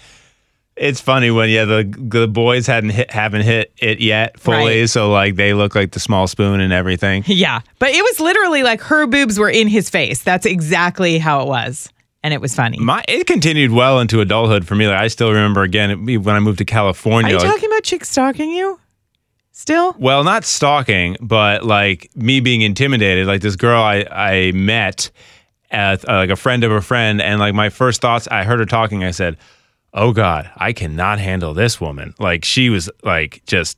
It's 0.76 1.00
funny 1.00 1.30
when 1.30 1.48
yeah 1.48 1.64
the 1.64 1.84
the 1.96 2.28
boys 2.28 2.66
hadn't 2.66 2.90
hit 2.90 3.10
haven't 3.10 3.42
hit 3.42 3.72
it 3.78 3.98
yet 4.00 4.38
fully, 4.38 4.80
Right. 4.80 4.90
so 4.90 5.10
like 5.10 5.36
they 5.36 5.54
look 5.54 5.74
like 5.74 5.92
the 5.92 6.00
small 6.00 6.26
spoon 6.26 6.60
and 6.60 6.70
everything. 6.72 7.24
Yeah. 7.26 7.60
But 7.78 7.90
it 7.90 8.02
was 8.02 8.20
literally 8.20 8.62
like 8.62 8.82
her 8.82 9.06
boobs 9.06 9.38
were 9.38 9.48
in 9.48 9.68
his 9.68 9.88
face. 9.88 10.22
That's 10.22 10.44
exactly 10.44 11.16
how 11.18 11.40
it 11.42 11.48
was. 11.48 11.88
And 12.22 12.34
it 12.34 12.42
was 12.42 12.54
funny. 12.54 12.78
My 12.78 13.02
it 13.08 13.26
continued 13.26 13.70
well 13.70 14.00
into 14.00 14.20
adulthood 14.20 14.66
for 14.66 14.74
me. 14.74 14.86
Like 14.86 14.98
I 15.00 15.08
still 15.08 15.28
remember 15.30 15.62
again 15.62 16.04
when 16.04 16.36
I 16.36 16.40
moved 16.40 16.58
to 16.58 16.66
California. 16.66 17.28
Are 17.30 17.32
you 17.32 17.38
like- 17.38 17.46
talking 17.54 17.70
about 17.70 17.82
chicks 17.82 18.10
stalking 18.10 18.50
you? 18.50 18.78
Still? 19.52 19.96
well, 19.98 20.22
not 20.24 20.44
stalking, 20.44 21.16
but 21.22 21.64
like 21.64 22.10
me 22.14 22.40
being 22.40 22.60
intimidated. 22.60 23.26
Like 23.26 23.40
this 23.40 23.56
girl 23.56 23.80
I 23.82 24.04
I 24.12 24.52
met 24.52 25.10
at 25.76 26.08
uh, 26.08 26.14
like 26.14 26.30
a 26.30 26.36
friend 26.36 26.64
of 26.64 26.72
a 26.72 26.80
friend, 26.80 27.20
and 27.20 27.38
like 27.38 27.54
my 27.54 27.68
first 27.68 28.00
thoughts, 28.00 28.26
I 28.28 28.44
heard 28.44 28.58
her 28.58 28.64
talking. 28.66 29.04
I 29.04 29.10
said, 29.12 29.36
"Oh 29.92 30.12
God, 30.12 30.50
I 30.56 30.72
cannot 30.72 31.18
handle 31.20 31.54
this 31.54 31.80
woman." 31.80 32.14
Like 32.18 32.44
she 32.44 32.70
was 32.70 32.88
like 33.04 33.42
just 33.46 33.76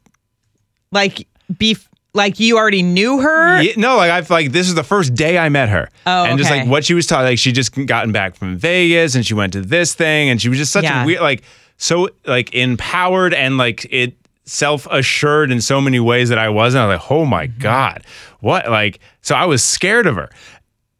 Like 0.92 1.26
beef 1.58 1.88
like 2.14 2.40
you 2.40 2.56
already 2.56 2.82
knew 2.82 3.20
her? 3.20 3.60
Yeah, 3.62 3.72
no, 3.76 3.96
like 3.96 4.10
I've 4.10 4.30
like 4.30 4.52
this 4.52 4.68
is 4.68 4.74
the 4.74 4.82
first 4.84 5.14
day 5.14 5.36
I 5.38 5.48
met 5.50 5.68
her. 5.68 5.90
Oh, 6.06 6.24
and 6.24 6.38
just 6.38 6.50
okay. 6.50 6.60
like 6.60 6.70
what 6.70 6.84
she 6.84 6.94
was 6.94 7.06
talking, 7.06 7.24
like 7.26 7.38
she 7.38 7.52
just 7.52 7.72
gotten 7.86 8.12
back 8.12 8.34
from 8.36 8.56
Vegas 8.56 9.14
and 9.14 9.26
she 9.26 9.34
went 9.34 9.52
to 9.54 9.60
this 9.60 9.94
thing 9.94 10.30
and 10.30 10.40
she 10.40 10.48
was 10.48 10.58
just 10.58 10.72
such 10.72 10.84
Yeah. 10.84 11.02
a 11.02 11.06
weird, 11.06 11.20
like 11.20 11.42
so 11.76 12.08
like 12.26 12.54
empowered 12.54 13.34
and 13.34 13.58
like 13.58 13.86
it 13.90 14.14
self 14.46 14.86
assured 14.90 15.50
in 15.52 15.60
so 15.60 15.80
many 15.80 16.00
ways 16.00 16.30
that 16.30 16.38
I 16.38 16.48
wasn't. 16.48 16.82
I 16.82 16.86
was 16.86 16.98
like, 17.00 17.10
oh 17.10 17.24
my 17.26 17.46
Mm-hmm. 17.48 17.60
god, 17.60 18.04
what 18.40 18.68
like? 18.70 19.00
So 19.20 19.34
I 19.34 19.44
was 19.44 19.62
scared 19.62 20.06
of 20.06 20.16
her. 20.16 20.30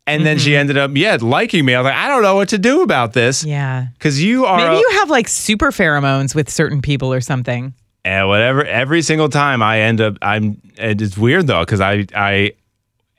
And 0.09 0.27
then 0.27 0.39
she 0.39 0.57
ended 0.57 0.77
up, 0.79 0.91
yeah, 0.95 1.19
liking 1.21 1.65
me. 1.65 1.75
I 1.75 1.81
was 1.81 1.85
like, 1.85 1.95
I 1.95 2.09
don't 2.09 2.23
know 2.23 2.35
what 2.35 2.49
to 2.51 2.59
do 2.59 2.83
about 2.83 3.13
this. 3.13 3.45
Yeah. 3.45 3.87
Because 3.95 4.23
you 4.23 4.45
are. 4.47 4.57
Maybe 4.59 4.77
a- 4.77 4.79
you 4.79 4.91
have 4.99 5.11
like 5.11 5.29
super 5.29 5.71
pheromones 5.71 6.35
with 6.35 6.51
certain 6.51 6.81
people 6.83 7.13
or 7.13 7.21
something. 7.21 7.75
And 8.05 8.29
whatever, 8.29 8.65
every 8.65 9.03
single 9.03 9.29
time 9.29 9.63
I 9.63 9.81
end 9.81 10.01
up, 10.01 10.17
I'm. 10.23 10.61
It's 10.77 11.19
weird 11.19 11.47
though, 11.47 11.61
because 11.61 11.81
I, 11.81 12.07
I, 12.15 12.53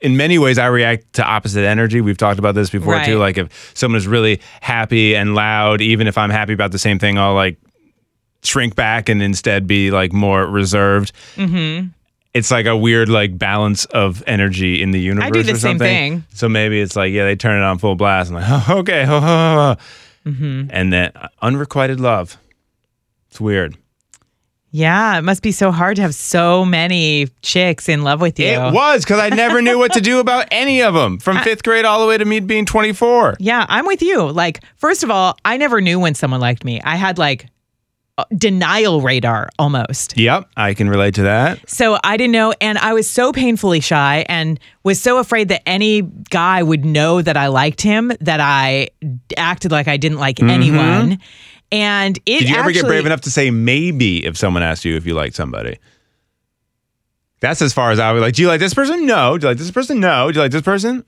in 0.00 0.16
many 0.16 0.38
ways, 0.38 0.58
I 0.58 0.66
react 0.66 1.12
to 1.14 1.24
opposite 1.24 1.64
energy. 1.64 2.00
We've 2.00 2.16
talked 2.16 2.38
about 2.38 2.54
this 2.54 2.70
before 2.70 2.94
too. 3.04 3.18
Like 3.18 3.38
if 3.38 3.72
someone 3.74 3.98
is 3.98 4.06
really 4.08 4.40
happy 4.60 5.14
and 5.14 5.34
loud, 5.34 5.80
even 5.80 6.06
if 6.06 6.16
I'm 6.18 6.30
happy 6.30 6.54
about 6.54 6.72
the 6.72 6.78
same 6.78 6.98
thing, 6.98 7.18
I'll 7.18 7.34
like 7.34 7.58
shrink 8.42 8.74
back 8.74 9.08
and 9.10 9.22
instead 9.22 9.66
be 9.66 9.90
like 9.90 10.12
more 10.12 10.46
reserved. 10.46 11.12
Mm-hmm. 11.36 11.88
It's 12.32 12.50
like 12.50 12.66
a 12.66 12.76
weird 12.76 13.08
like 13.08 13.36
balance 13.36 13.86
of 13.86 14.22
energy 14.26 14.82
in 14.82 14.92
the 14.92 15.00
universe. 15.00 15.26
I 15.26 15.30
do 15.30 15.42
the 15.42 15.52
or 15.52 15.58
same 15.58 15.78
thing. 15.78 16.24
So 16.32 16.48
maybe 16.48 16.80
it's 16.80 16.94
like 16.96 17.12
yeah, 17.12 17.24
they 17.24 17.36
turn 17.36 17.60
it 17.60 17.64
on 17.64 17.78
full 17.78 17.96
blast. 17.96 18.30
I'm 18.30 18.36
like 18.36 18.68
oh, 18.68 18.74
okay, 18.78 19.04
ho, 19.04 19.20
ho. 19.20 19.76
Mm-hmm. 20.26 20.68
and 20.70 20.92
then 20.92 21.12
uh, 21.16 21.28
unrequited 21.40 21.98
love. 21.98 22.36
It's 23.30 23.40
weird. 23.40 23.76
Yeah, 24.72 25.18
it 25.18 25.22
must 25.22 25.42
be 25.42 25.50
so 25.50 25.72
hard 25.72 25.96
to 25.96 26.02
have 26.02 26.14
so 26.14 26.64
many 26.64 27.28
chicks 27.42 27.88
in 27.88 28.02
love 28.02 28.20
with 28.20 28.38
you. 28.38 28.46
It 28.46 28.72
was 28.72 29.02
because 29.02 29.18
I 29.18 29.30
never 29.30 29.60
knew 29.60 29.78
what 29.78 29.92
to 29.94 30.00
do 30.00 30.20
about 30.20 30.46
any 30.52 30.82
of 30.82 30.94
them 30.94 31.18
from 31.18 31.38
fifth 31.38 31.64
grade 31.64 31.84
all 31.84 32.00
the 32.00 32.06
way 32.06 32.16
to 32.16 32.24
me 32.24 32.38
being 32.38 32.66
24. 32.66 33.38
Yeah, 33.40 33.66
I'm 33.68 33.86
with 33.86 34.00
you. 34.00 34.30
Like, 34.30 34.62
first 34.76 35.02
of 35.02 35.10
all, 35.10 35.36
I 35.44 35.56
never 35.56 35.80
knew 35.80 35.98
when 35.98 36.14
someone 36.14 36.40
liked 36.40 36.64
me. 36.64 36.80
I 36.82 36.94
had 36.94 37.18
like 37.18 37.46
denial 38.36 39.00
radar 39.00 39.48
almost. 39.58 40.16
Yep, 40.16 40.48
I 40.56 40.74
can 40.74 40.88
relate 40.88 41.14
to 41.14 41.22
that. 41.22 41.68
So 41.68 41.98
I 42.04 42.16
didn't 42.16 42.32
know. 42.32 42.54
And 42.60 42.78
I 42.78 42.92
was 42.92 43.08
so 43.08 43.32
painfully 43.32 43.80
shy 43.80 44.24
and 44.28 44.58
was 44.82 45.00
so 45.00 45.18
afraid 45.18 45.48
that 45.48 45.62
any 45.68 46.02
guy 46.02 46.62
would 46.62 46.84
know 46.84 47.22
that 47.22 47.36
I 47.36 47.48
liked 47.48 47.80
him 47.82 48.12
that 48.20 48.40
I 48.40 48.88
acted 49.36 49.70
like 49.72 49.88
I 49.88 49.96
didn't 49.96 50.18
like 50.18 50.42
anyone. 50.42 51.18
And 51.72 52.18
it 52.26 52.30
Mm-hmm. 52.30 52.38
Did 52.40 52.48
you 52.48 52.56
ever 52.56 52.72
get 52.72 52.84
brave 52.86 53.06
enough 53.06 53.20
to 53.22 53.30
say 53.30 53.50
maybe 53.50 54.24
if 54.26 54.36
someone 54.36 54.62
asked 54.62 54.84
you 54.84 54.96
if 54.96 55.06
you 55.06 55.14
liked 55.14 55.36
somebody? 55.36 55.78
That's 57.40 57.62
as 57.62 57.72
far 57.72 57.90
as 57.90 57.98
I 57.98 58.12
was 58.12 58.20
like, 58.20 58.34
do 58.34 58.42
you 58.42 58.48
like 58.48 58.60
this 58.60 58.74
person? 58.74 59.06
No. 59.06 59.38
Do 59.38 59.46
you 59.46 59.50
like 59.50 59.58
this 59.58 59.70
person? 59.70 60.00
No. 60.00 60.30
Do 60.30 60.38
you 60.38 60.42
like 60.42 60.52
this 60.52 60.62
person? 60.62 61.04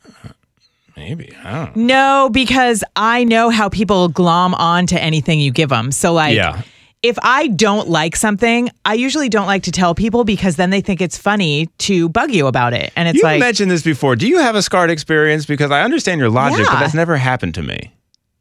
Maybe. 0.96 1.34
I 1.44 1.66
don't 1.66 1.76
know. 1.76 1.82
No, 1.84 2.30
because 2.30 2.84
I 2.96 3.24
know 3.24 3.50
how 3.50 3.68
people 3.68 4.08
glom 4.08 4.54
on 4.54 4.86
to 4.86 5.02
anything 5.02 5.40
you 5.40 5.50
give 5.50 5.68
them. 5.70 5.90
So, 5.92 6.12
like, 6.12 6.34
Yeah. 6.34 6.62
If 7.02 7.18
I 7.22 7.48
don't 7.48 7.88
like 7.88 8.14
something, 8.14 8.70
I 8.84 8.94
usually 8.94 9.28
don't 9.28 9.46
like 9.46 9.64
to 9.64 9.72
tell 9.72 9.94
people 9.94 10.22
because 10.24 10.54
then 10.56 10.70
they 10.70 10.80
think 10.80 11.00
it's 11.00 11.18
funny 11.18 11.66
to 11.78 12.08
bug 12.08 12.30
you 12.32 12.46
about 12.46 12.74
it. 12.74 12.92
And 12.94 13.08
it's 13.08 13.16
You 13.16 13.22
like, 13.24 13.34
you 13.34 13.40
mentioned 13.40 13.70
this 13.70 13.82
before. 13.82 14.14
Do 14.14 14.28
you 14.28 14.38
have 14.38 14.54
a 14.54 14.62
scarred 14.62 14.90
experience? 14.90 15.44
Because 15.44 15.70
I 15.72 15.82
understand 15.82 16.20
your 16.20 16.30
logic, 16.30 16.64
but 16.66 16.78
that's 16.78 16.94
never 16.94 17.16
happened 17.16 17.54
to 17.56 17.62
me. 17.62 17.92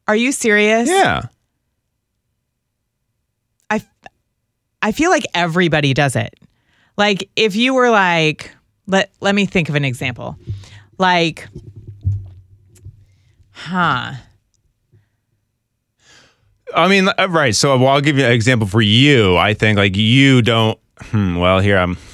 are 0.06 0.14
you 0.16 0.30
serious? 0.30 0.88
Yeah. 0.88 1.22
I, 3.68 3.82
I 4.80 4.92
feel 4.92 5.10
like 5.10 5.24
everybody 5.34 5.92
does 5.92 6.14
it. 6.14 6.32
Like 6.96 7.28
if 7.34 7.56
you 7.56 7.74
were 7.74 7.90
like, 7.90 8.54
let 8.86 9.10
let 9.20 9.34
me 9.34 9.46
think 9.46 9.68
of 9.70 9.74
an 9.74 9.84
example. 9.84 10.36
Like, 10.98 11.48
huh. 13.50 14.14
I 16.74 16.88
mean, 16.88 17.08
uh, 17.08 17.26
right. 17.30 17.54
So, 17.54 17.76
well, 17.78 17.88
I'll 17.88 18.00
give 18.00 18.18
you 18.18 18.24
an 18.24 18.32
example 18.32 18.66
for 18.68 18.80
you. 18.82 19.36
I 19.36 19.54
think 19.54 19.78
like 19.78 19.96
you 19.96 20.42
don't. 20.42 20.78
Hmm, 21.00 21.36
well, 21.36 21.60
here 21.60 21.78
I'm. 21.78 21.96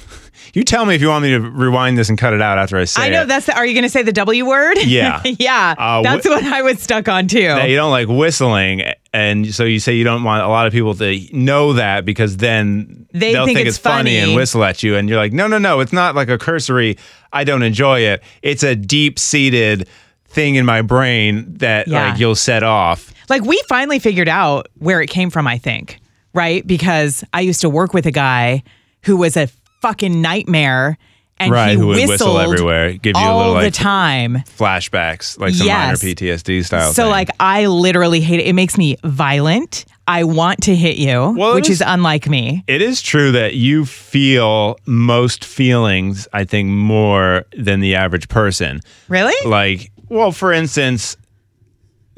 You 0.51 0.63
tell 0.63 0.83
me 0.83 0.95
if 0.95 1.01
you 1.01 1.09
want 1.09 1.21
me 1.21 1.29
to 1.29 1.39
rewind 1.39 1.95
this 1.95 2.09
and 2.09 2.17
cut 2.17 2.33
it 2.33 2.41
out 2.41 2.57
after 2.57 2.75
I 2.75 2.85
say 2.85 3.03
it. 3.03 3.05
I 3.05 3.09
know 3.09 3.21
it. 3.21 3.27
that's 3.27 3.45
the, 3.45 3.55
are 3.55 3.63
you 3.67 3.75
going 3.75 3.83
to 3.83 3.89
say 3.89 4.01
the 4.01 4.11
W 4.11 4.47
word? 4.47 4.79
Yeah. 4.83 5.21
yeah. 5.23 5.75
Uh, 5.77 6.01
that's 6.01 6.25
wh- 6.25 6.31
what 6.31 6.43
I 6.43 6.63
was 6.63 6.81
stuck 6.81 7.07
on 7.07 7.27
too. 7.27 7.37
you 7.41 7.75
don't 7.75 7.91
like 7.91 8.07
whistling, 8.07 8.81
and 9.13 9.53
so 9.53 9.63
you 9.63 9.79
say 9.79 9.93
you 9.93 10.03
don't 10.03 10.23
want 10.23 10.41
a 10.43 10.47
lot 10.47 10.65
of 10.65 10.73
people 10.73 10.95
to 10.95 11.19
know 11.31 11.73
that 11.73 12.03
because 12.03 12.37
then 12.37 13.05
They 13.13 13.35
will 13.35 13.45
think 13.45 13.57
think, 13.57 13.67
it's 13.67 13.77
it's 13.77 13.83
funny. 13.83 14.17
and 14.17 14.33
whistle 14.35 14.63
at 14.63 14.81
you, 14.81 14.95
and 14.95 15.07
you're 15.07 15.19
like, 15.19 15.33
no, 15.33 15.45
no, 15.45 15.59
no, 15.59 15.81
it's 15.81 15.93
not 15.93 16.15
like 16.15 16.29
a 16.29 16.39
cursory. 16.39 16.97
I 17.31 17.43
don't 17.43 17.61
enjoy 17.61 17.99
it. 17.99 18.23
It's 18.41 18.63
a 18.63 18.75
deep 18.75 19.19
seated 19.19 19.87
thing 20.25 20.55
in 20.55 20.65
my 20.65 20.81
brain 20.81 21.45
that 21.59 21.87
Yeah. 21.87 22.09
like 22.09 22.19
you'll 22.19 22.33
set 22.33 22.63
off. 22.63 23.13
Like 23.29 23.43
we 23.43 23.61
finally 23.67 23.99
figured 23.99 24.27
out 24.29 24.67
where 24.79 25.01
it 25.01 25.07
came 25.07 25.29
from, 25.29 25.47
I 25.47 25.57
think, 25.57 25.99
right? 26.33 26.65
Because 26.65 27.23
I 27.33 27.41
used 27.41 27.61
to 27.61 27.69
work 27.69 27.93
with 27.93 28.05
a 28.05 28.11
guy 28.11 28.63
who 29.03 29.17
was 29.17 29.37
a 29.37 29.47
fucking 29.81 30.21
nightmare 30.21 30.97
and 31.41 31.53
Right, 31.53 31.69
he 31.71 31.75
who 31.77 31.87
would 31.87 31.95
whistle 31.95 32.09
whistled 32.35 32.41
everywhere, 32.41 32.93
give 32.93 33.15
you 33.15 33.21
a 33.21 33.25
all 33.25 33.37
little, 33.37 33.53
the 33.55 33.61
like, 33.67 33.73
time. 33.73 34.35
Flashbacks, 34.57 35.39
like 35.39 35.53
some 35.53 35.67
minor 35.67 35.95
PTSD 35.95 36.65
style. 36.65 36.91
So 36.91 37.03
thing. 37.03 37.11
like 37.11 37.29
I 37.39 37.67
literally 37.67 38.19
hate 38.19 38.41
it. 38.41 38.47
It 38.47 38.53
makes 38.53 38.77
me 38.77 38.97
violent. 39.05 39.85
I 40.05 40.25
want 40.25 40.63
to 40.63 40.75
hit 40.75 40.97
you, 40.97 41.33
Well, 41.37 41.53
which 41.55 41.69
is- 41.69 41.79
is 41.79 41.83
unlike 41.85 42.27
me. 42.27 42.63
It 42.67 42.81
is 42.81 43.01
true 43.01 43.31
that 43.31 43.53
you 43.53 43.85
feel 43.85 44.77
most 44.85 45.45
feelings, 45.45 46.27
I 46.33 46.43
think, 46.43 46.67
more 46.69 47.45
than 47.55 47.79
the 47.79 47.95
average 47.95 48.27
person. 48.27 48.81
Really? 49.07 49.35
Like, 49.49 49.91
well, 50.09 50.31
for 50.33 50.51
instance, 50.51 51.15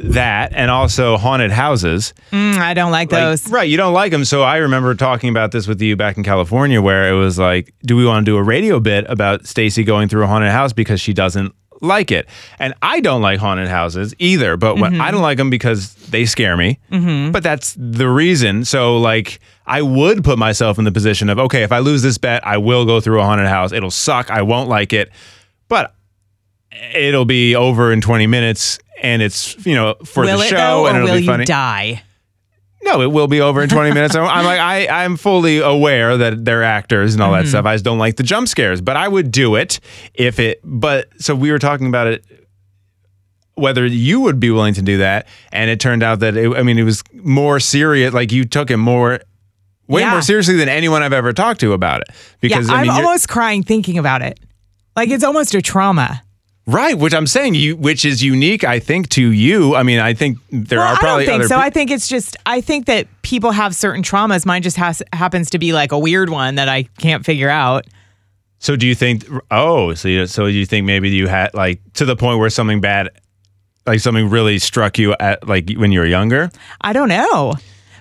that 0.04 0.54
and 0.54 0.70
also 0.72 1.18
haunted 1.18 1.52
houses. 1.52 2.14
Mm, 2.32 2.58
I 2.58 2.74
don't 2.74 2.92
like 2.92 3.12
Like, 3.12 3.22
those. 3.22 3.48
right, 3.52 3.70
you 3.70 3.78
don't 3.78 3.94
like 3.94 4.12
them. 4.12 4.26
So 4.26 4.44
I 4.44 4.58
remember 4.58 4.96
talking 4.96 5.30
about 5.30 5.52
this 5.52 5.68
with 5.68 5.82
you 5.82 5.96
back 5.96 6.18
in 6.18 6.24
California 6.24 6.82
where 6.82 7.10
it 7.10 7.16
was 7.18 7.38
like, 7.40 7.74
do 7.84 7.96
we 7.96 8.06
want 8.06 8.26
to 8.26 8.32
do 8.32 8.38
a 8.38 8.44
radio 8.44 8.80
bit 8.80 9.06
about 9.08 9.46
Stacy 9.48 9.84
going 9.84 10.08
through 10.10 10.24
a 10.24 10.28
haunted 10.28 10.52
house 10.52 10.74
because 10.74 11.00
she 11.02 11.14
doesn't 11.14 11.54
like 11.82 12.12
it? 12.12 12.28
And 12.60 12.74
I 12.82 13.00
don't 13.00 13.22
like 13.22 13.40
haunted 13.40 13.68
houses 13.68 14.14
either, 14.20 14.58
but 14.58 14.76
Mm-hmm. 14.76 15.02
I 15.02 15.12
don't 15.12 15.22
like 15.22 15.38
them 15.38 15.50
because 15.50 15.94
they 15.96 16.26
scare 16.26 16.58
me. 16.58 16.80
But 17.32 17.44
that's 17.44 17.76
the 17.78 18.08
reason. 18.10 18.66
So 18.66 18.98
like 18.98 19.40
I 19.68 19.82
would 19.82 20.24
put 20.24 20.38
myself 20.40 20.78
in 20.80 20.86
the 20.86 20.92
position 20.92 21.30
of, 21.30 21.38
okay, 21.40 21.64
if 21.64 21.72
I 21.72 21.80
lose 21.80 22.02
this 22.02 22.18
bet, 22.18 22.46
I 22.46 22.58
will 22.58 22.86
go 22.86 23.00
through 23.00 23.20
a 23.22 23.24
haunted 23.24 23.48
house. 23.48 23.72
It'll 23.72 23.92
suck. 23.92 24.30
I 24.32 24.42
won't 24.42 24.68
like 24.70 24.92
it. 24.94 25.12
But 25.70 25.94
it'll 26.94 27.26
be 27.26 27.56
over 27.56 27.92
in 27.92 28.02
20 28.02 28.28
minutes 28.28 28.80
and 29.02 29.22
it's, 29.22 29.64
you 29.66 29.74
know, 29.76 29.96
for 30.06 30.24
will 30.24 30.38
the 30.38 30.44
show 30.46 30.56
though, 30.58 30.88
and 30.88 30.98
it'll 30.98 31.10
will 31.10 31.16
be 31.16 31.22
you 31.22 31.28
funny. 31.28 31.46
die? 31.46 32.04
No, 32.84 33.02
it 33.02 33.12
will 33.12 33.28
be 33.28 33.42
over 33.42 33.62
in 33.62 33.70
20 33.70 33.94
minutes. 33.94 34.16
I'm 34.16 34.26
I'm 34.26 34.44
like, 34.46 34.60
I, 34.60 35.04
I'm 35.04 35.16
fully 35.18 35.60
aware 35.60 36.18
that 36.18 36.44
they're 36.46 36.64
actors 36.64 37.14
and 37.14 37.22
all 37.22 37.32
Mm-hmm. 37.32 37.44
that 37.44 37.50
stuff. 37.50 37.66
I 37.66 37.76
just 37.76 37.86
don't 37.86 38.00
like 38.00 38.16
the 38.16 38.24
jump 38.24 38.48
scares, 38.48 38.82
but 38.82 38.96
I 38.98 39.08
would 39.08 39.30
do 39.32 39.56
it 39.56 39.80
if 40.16 40.40
it, 40.40 40.62
but 40.64 41.08
so 41.20 41.36
we 41.36 41.52
were 41.52 41.60
talking 41.60 41.86
about 41.88 42.08
it, 42.08 42.26
whether 43.56 43.86
you 43.86 44.20
would 44.22 44.40
be 44.40 44.50
willing 44.50 44.74
to 44.76 44.82
do 44.82 44.98
that. 44.98 45.28
And 45.52 45.70
it 45.70 45.80
turned 45.80 46.02
out 46.04 46.20
that, 46.22 46.36
it, 46.38 46.56
I 46.56 46.64
mean, 46.64 46.80
it 46.80 46.84
was 46.84 47.04
more 47.14 47.60
serious. 47.60 48.14
Like 48.14 48.32
you 48.32 48.46
took 48.46 48.72
it 48.72 48.78
more, 48.78 49.20
way 49.88 50.02
Yeah. 50.02 50.12
more 50.12 50.22
seriously 50.22 50.56
than 50.56 50.70
anyone 50.70 51.04
I've 51.04 51.14
ever 51.14 51.34
talked 51.34 51.60
to 51.62 51.74
about 51.74 52.02
it. 52.02 52.08
Because 52.40 52.68
yeah, 52.68 52.76
I 52.76 52.78
I'm 52.80 52.88
mean, 52.88 52.92
almost 52.96 53.30
crying 53.30 53.62
thinking 53.62 53.98
about 54.00 54.22
it. 54.24 54.40
Like 54.96 55.10
it's 55.10 55.24
almost 55.24 55.54
a 55.54 55.62
trauma. 55.62 56.24
Right, 56.74 56.98
which 56.98 57.14
I'm 57.14 57.28
saying 57.28 57.56
you, 57.56 57.76
which 57.76 58.06
is 58.06 58.24
unique, 58.24 58.64
I 58.64 58.80
think, 58.80 59.10
to 59.10 59.32
you. 59.32 59.76
I 59.76 59.84
mean, 59.84 60.00
I 60.00 60.14
think 60.14 60.40
there 60.50 60.80
well, 60.80 60.88
are 60.94 60.98
I 60.98 61.02
don't 61.02 61.26
think 61.26 61.44
so. 61.46 61.56
pe- 61.56 61.62
I 61.62 61.70
think 61.70 61.92
it's 61.92 62.08
just 62.08 62.38
I 62.46 62.62
think 62.62 62.86
that 62.86 63.08
people 63.22 63.52
have 63.52 63.76
certain 63.76 64.04
traumas. 64.04 64.46
Mine 64.46 64.62
just 64.62 64.78
has 64.78 65.04
happens 65.14 65.50
to 65.52 65.60
be 65.60 65.74
like 65.74 65.92
a 65.92 66.00
weird 66.00 66.30
one 66.30 66.56
that 66.56 66.70
I 66.70 66.84
can't 67.00 67.26
figure 67.26 67.50
out. 67.50 67.86
So 68.60 68.76
do 68.76 68.86
you 68.86 68.96
think? 68.96 69.26
Oh, 69.50 69.94
so 69.94 70.08
you, 70.08 70.28
so 70.28 70.46
you 70.46 70.66
think 70.66 70.86
maybe 70.86 71.10
you 71.10 71.28
had 71.28 71.54
like 71.54 71.82
to 71.94 72.06
the 72.06 72.16
point 72.16 72.40
where 72.40 72.50
something 72.50 72.80
bad, 72.80 73.10
like 73.86 74.00
something 74.00 74.30
really 74.30 74.60
struck 74.60 74.98
you 74.98 75.16
at 75.20 75.48
like 75.48 75.72
when 75.74 75.92
you 75.92 76.00
were 76.00 76.06
younger? 76.06 76.52
I 76.80 76.94
don't 76.94 77.10
know. 77.10 77.56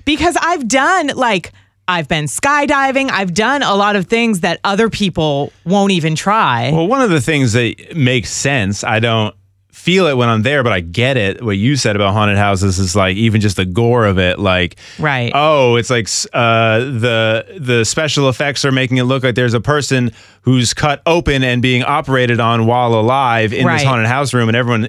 Because 0.04 0.36
I've 0.40 0.68
done 0.68 1.08
like 1.08 1.52
I've 1.90 2.08
been 2.08 2.24
skydiving, 2.26 3.10
I've 3.10 3.34
done 3.34 3.62
a 3.62 3.74
lot 3.74 3.96
of 3.96 4.06
things 4.06 4.40
that 4.40 4.60
other 4.64 4.88
people 4.88 5.52
won't 5.64 5.92
even 5.92 6.14
try. 6.14 6.70
Well, 6.72 6.86
one 6.86 7.02
of 7.02 7.10
the 7.10 7.20
things 7.20 7.52
that 7.54 7.96
makes 7.96 8.30
sense, 8.30 8.84
I 8.84 9.00
don't 9.00 9.34
feel 9.72 10.06
it 10.06 10.16
when 10.16 10.28
I'm 10.28 10.42
there, 10.42 10.62
but 10.62 10.72
I 10.72 10.80
get 10.80 11.16
it. 11.16 11.42
What 11.42 11.56
you 11.56 11.74
said 11.74 11.96
about 11.96 12.12
haunted 12.12 12.36
houses 12.36 12.78
is 12.78 12.94
like 12.94 13.16
even 13.16 13.40
just 13.40 13.56
the 13.56 13.64
gore 13.64 14.04
of 14.06 14.18
it, 14.18 14.38
like 14.38 14.76
Right. 14.98 15.32
Oh, 15.34 15.76
it's 15.76 15.88
like 15.90 16.06
uh, 16.34 16.78
the 16.80 17.56
the 17.58 17.84
special 17.84 18.28
effects 18.28 18.64
are 18.64 18.72
making 18.72 18.98
it 18.98 19.04
look 19.04 19.22
like 19.24 19.34
there's 19.34 19.54
a 19.54 19.60
person 19.60 20.12
who's 20.42 20.74
cut 20.74 21.00
open 21.06 21.42
and 21.42 21.62
being 21.62 21.82
operated 21.82 22.40
on 22.40 22.66
while 22.66 22.94
alive 22.94 23.52
in 23.54 23.66
Right. 23.66 23.78
this 23.78 23.84
haunted 23.84 24.06
house 24.06 24.34
room, 24.34 24.48
and 24.48 24.56
everyone, 24.56 24.88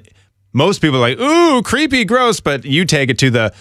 most 0.53 0.81
people 0.81 0.98
are 0.98 1.10
like, 1.10 1.20
ooh, 1.20 1.62
creepy, 1.63 2.03
gross, 2.03 2.41
but 2.41 2.65
you 2.65 2.84
take 2.86 3.10
it 3.10 3.17
to 3.20 3.29
the. 3.31 3.53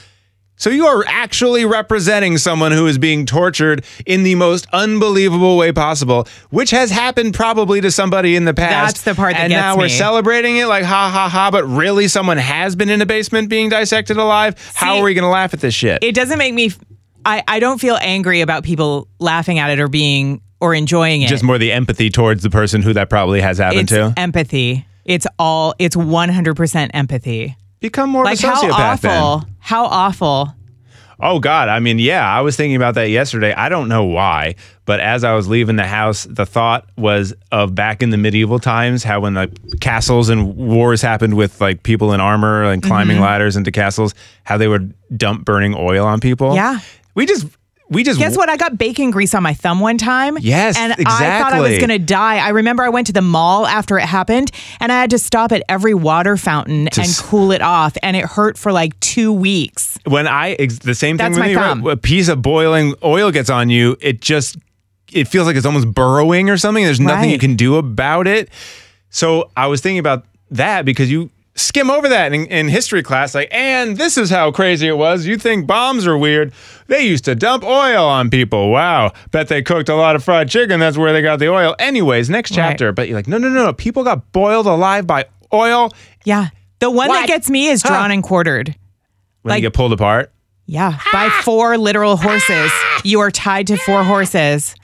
So 0.60 0.68
you 0.68 0.84
are 0.84 1.02
actually 1.06 1.64
representing 1.64 2.36
someone 2.36 2.70
who 2.72 2.86
is 2.86 2.98
being 2.98 3.24
tortured 3.24 3.82
in 4.04 4.24
the 4.24 4.34
most 4.34 4.66
unbelievable 4.74 5.56
way 5.56 5.72
possible, 5.72 6.28
which 6.50 6.70
has 6.70 6.90
happened 6.90 7.32
probably 7.32 7.80
to 7.80 7.90
somebody 7.90 8.36
in 8.36 8.44
the 8.44 8.52
past. 8.52 8.96
That's 8.96 9.02
the 9.04 9.14
part 9.14 9.32
that 9.32 9.44
and 9.44 9.50
now 9.50 9.78
we're 9.78 9.88
celebrating 9.88 10.58
it 10.58 10.66
like 10.66 10.84
ha 10.84 11.10
ha 11.10 11.30
ha. 11.30 11.50
But 11.50 11.64
really, 11.64 12.08
someone 12.08 12.36
has 12.36 12.76
been 12.76 12.90
in 12.90 13.00
a 13.00 13.06
basement 13.06 13.48
being 13.48 13.70
dissected 13.70 14.18
alive. 14.18 14.54
How 14.74 14.98
are 14.98 15.02
we 15.02 15.14
going 15.14 15.24
to 15.24 15.30
laugh 15.30 15.54
at 15.54 15.60
this 15.60 15.72
shit? 15.72 16.04
it 16.04 16.14
doesn't 16.14 16.36
make 16.36 16.52
me 16.52 16.70
I, 17.24 17.42
I 17.48 17.58
don't 17.58 17.80
feel 17.80 17.96
angry 17.98 18.42
about 18.42 18.62
people 18.62 19.08
laughing 19.18 19.58
at 19.58 19.70
it 19.70 19.80
or 19.80 19.88
being 19.88 20.42
or 20.60 20.74
enjoying 20.74 21.22
it. 21.22 21.28
just 21.28 21.42
more 21.42 21.56
the 21.56 21.72
empathy 21.72 22.10
towards 22.10 22.42
the 22.42 22.50
person 22.50 22.82
who 22.82 22.92
that 22.92 23.08
probably 23.08 23.40
has 23.40 23.56
happened 23.56 23.82
it's 23.82 23.92
to. 23.92 24.12
empathy. 24.18 24.86
It's 25.06 25.26
all 25.38 25.74
it's 25.78 25.96
100% 25.96 26.90
empathy. 26.92 27.56
Become 27.80 28.10
more 28.10 28.24
Like 28.24 28.38
of 28.38 28.44
a 28.44 28.46
how 28.48 28.62
sociopath 28.62 29.00
then. 29.00 29.22
awful. 29.22 29.48
How 29.58 29.84
awful. 29.86 30.54
Oh 31.22 31.38
God, 31.38 31.68
I 31.68 31.80
mean, 31.80 31.98
yeah, 31.98 32.26
I 32.26 32.40
was 32.40 32.56
thinking 32.56 32.76
about 32.76 32.94
that 32.94 33.10
yesterday. 33.10 33.52
I 33.52 33.68
don't 33.68 33.88
know 33.88 34.04
why, 34.04 34.54
but 34.86 35.00
as 35.00 35.22
I 35.22 35.34
was 35.34 35.48
leaving 35.48 35.76
the 35.76 35.86
house, 35.86 36.24
the 36.24 36.46
thought 36.46 36.88
was 36.96 37.34
of 37.52 37.74
back 37.74 38.02
in 38.02 38.08
the 38.08 38.16
medieval 38.16 38.58
times, 38.58 39.04
how 39.04 39.20
when 39.20 39.34
like 39.34 39.50
castles 39.80 40.30
and 40.30 40.56
wars 40.56 41.02
happened 41.02 41.34
with 41.36 41.60
like 41.60 41.82
people 41.82 42.14
in 42.14 42.20
armor 42.22 42.64
and 42.64 42.82
climbing 42.82 43.16
Mm-hmm. 43.16 43.24
ladders 43.24 43.54
into 43.56 43.70
castles, 43.70 44.14
how 44.44 44.56
they 44.56 44.66
would 44.68 44.94
dump 45.14 45.44
burning 45.44 45.74
oil 45.76 46.06
on 46.06 46.20
people. 46.20 46.54
Yeah. 46.54 46.78
we 47.14 47.26
just 47.26 47.46
we 47.90 48.04
just 48.04 48.18
Guess 48.18 48.36
what? 48.36 48.48
I 48.48 48.56
got 48.56 48.78
bacon 48.78 49.10
grease 49.10 49.34
on 49.34 49.42
my 49.42 49.52
thumb 49.52 49.80
one 49.80 49.98
time. 49.98 50.38
Yes, 50.40 50.78
And 50.78 50.92
I 50.92 51.40
thought 51.40 51.52
I 51.52 51.60
was 51.60 51.78
to 51.78 51.98
die. 51.98 52.36
I 52.38 52.50
remember 52.50 52.84
I 52.84 52.88
went 52.88 53.08
to 53.08 53.12
the 53.12 53.20
mall 53.20 53.66
after 53.66 53.98
it 53.98 54.04
happened 54.06 54.50
and 54.78 54.92
I 54.92 55.00
had 55.00 55.10
to 55.10 55.18
stop 55.18 55.50
at 55.52 55.62
every 55.68 55.92
water 55.94 56.36
fountain 56.36 56.86
and 56.86 56.98
s- 57.00 57.20
cool 57.20 57.50
it 57.50 57.60
off. 57.62 57.96
And 58.02 58.16
it 58.16 58.24
hurt 58.24 58.56
for 58.56 58.70
like 58.72 58.98
two 59.00 59.32
weeks. 59.32 59.98
when 60.06 60.26
I 60.28 60.52
ex- 60.52 60.78
the 60.78 60.94
same 60.94 61.18
thing 61.18 61.32
That's 61.32 61.34
with 61.34 61.38
my 61.40 61.48
me. 61.48 61.54
right? 61.56 61.68
thumb. 61.68 61.86
A 61.88 61.96
piece 61.96 62.28
of 62.28 62.40
boiling 62.42 62.94
oil 63.02 63.30
gets 63.32 63.50
on 63.50 63.70
you, 63.70 63.96
it 64.00 64.20
just 64.20 64.56
it 65.12 65.26
feels 65.26 65.46
like 65.48 65.56
it's 65.56 65.66
almost 65.66 65.92
burrowing 65.92 66.48
or 66.48 66.56
something. 66.56 66.84
There's 66.84 67.00
nothing 67.00 67.30
you 67.30 67.38
can 67.40 67.56
do 67.56 67.74
about 67.76 68.28
it. 68.28 68.48
So 69.10 69.50
I 69.56 69.66
was 69.66 69.80
thinking 69.80 69.98
about 69.98 70.24
that 70.52 70.84
because 70.84 71.10
you 71.10 71.30
skim 71.54 71.90
over 71.90 72.08
that 72.08 72.32
in, 72.32 72.46
in 72.46 72.68
history 72.68 73.02
class, 73.02 73.34
like, 73.34 73.48
and 73.52 73.96
this 73.96 74.16
is 74.16 74.30
how 74.30 74.50
crazy 74.50 74.88
it 74.88 74.96
was. 74.96 75.26
You 75.26 75.36
think 75.36 75.66
bombs 75.66 76.06
are 76.06 76.16
weird? 76.16 76.52
They 76.86 77.02
used 77.06 77.24
to 77.26 77.34
dump 77.34 77.64
oil 77.64 78.04
on 78.06 78.30
people. 78.30 78.70
Wow, 78.70 79.12
bet 79.30 79.48
they 79.48 79.62
cooked 79.62 79.88
a 79.88 79.94
lot 79.94 80.16
of 80.16 80.24
fried 80.24 80.48
chicken. 80.48 80.80
That's 80.80 80.96
where 80.96 81.12
they 81.12 81.22
got 81.22 81.38
the 81.38 81.48
oil. 81.48 81.74
Anyways, 81.78 82.30
next 82.30 82.50
Right. 82.52 82.56
chapter. 82.70 82.92
But 82.92 83.08
you're 83.08 83.18
like, 83.18 83.28
no, 83.28 83.38
no, 83.38 83.48
no, 83.48 83.64
no. 83.64 83.72
People 83.72 84.04
got 84.04 84.32
boiled 84.32 84.66
alive 84.66 85.06
by 85.06 85.26
oil 85.52 85.92
Yeah. 86.24 86.48
The 86.78 86.90
one 86.90 87.08
What? 87.08 87.20
that 87.20 87.26
gets 87.26 87.50
me 87.50 87.68
is 87.68 87.82
Huh. 87.82 87.90
drawn 87.90 88.10
and 88.10 88.22
quartered. 88.22 88.74
when 89.42 89.50
Like- 89.52 89.62
you 89.62 89.68
get 89.68 89.74
pulled 89.74 89.92
apart. 89.92 90.32
Yeah. 90.66 90.92
Ah. 90.98 91.08
By 91.12 91.28
four 91.42 91.76
literal 91.78 92.16
horses. 92.16 92.70
You 93.04 93.20
are 93.20 93.30
tied 93.30 93.66
to 93.68 93.76
four 93.76 94.04
horses. 94.04 94.74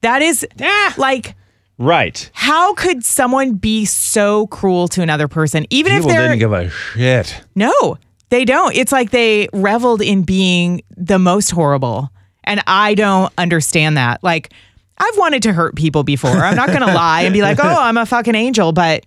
That 0.00 0.20
is 0.22 0.46
ah. 0.60 0.94
like, 0.96 1.34
Right. 1.82 2.30
how 2.32 2.74
could 2.74 3.04
someone 3.04 3.54
be 3.54 3.84
so 3.84 4.46
cruel 4.48 4.88
to 4.88 5.02
another 5.02 5.26
person? 5.28 5.66
Even 5.70 5.92
People 5.92 6.10
if 6.10 6.16
they're 6.16 6.28
didn't 6.28 6.38
give 6.38 6.52
a 6.52 6.70
shit. 6.70 7.42
No, 7.54 7.98
they 8.30 8.44
don't. 8.44 8.74
It's 8.76 8.92
like 8.92 9.10
they 9.10 9.48
reveled 9.52 10.00
in 10.00 10.22
being 10.22 10.82
the 10.96 11.18
most 11.18 11.50
horrible. 11.50 12.10
And 12.44 12.62
I 12.66 12.94
don't 12.94 13.32
understand 13.38 13.96
that. 13.96 14.22
Like, 14.22 14.52
I've 14.98 15.16
wanted 15.18 15.42
to 15.44 15.52
hurt 15.52 15.74
people 15.76 16.02
before. 16.04 16.30
I'm 16.30 16.56
not 16.56 16.68
going 16.68 16.80
to 16.86 16.86
lie 16.92 17.22
and 17.22 17.32
be 17.32 17.42
like, 17.42 17.58
oh, 17.60 17.66
I'm 17.80 17.96
a 17.96 18.06
fucking 18.06 18.34
angel. 18.34 18.72
But 18.72 19.04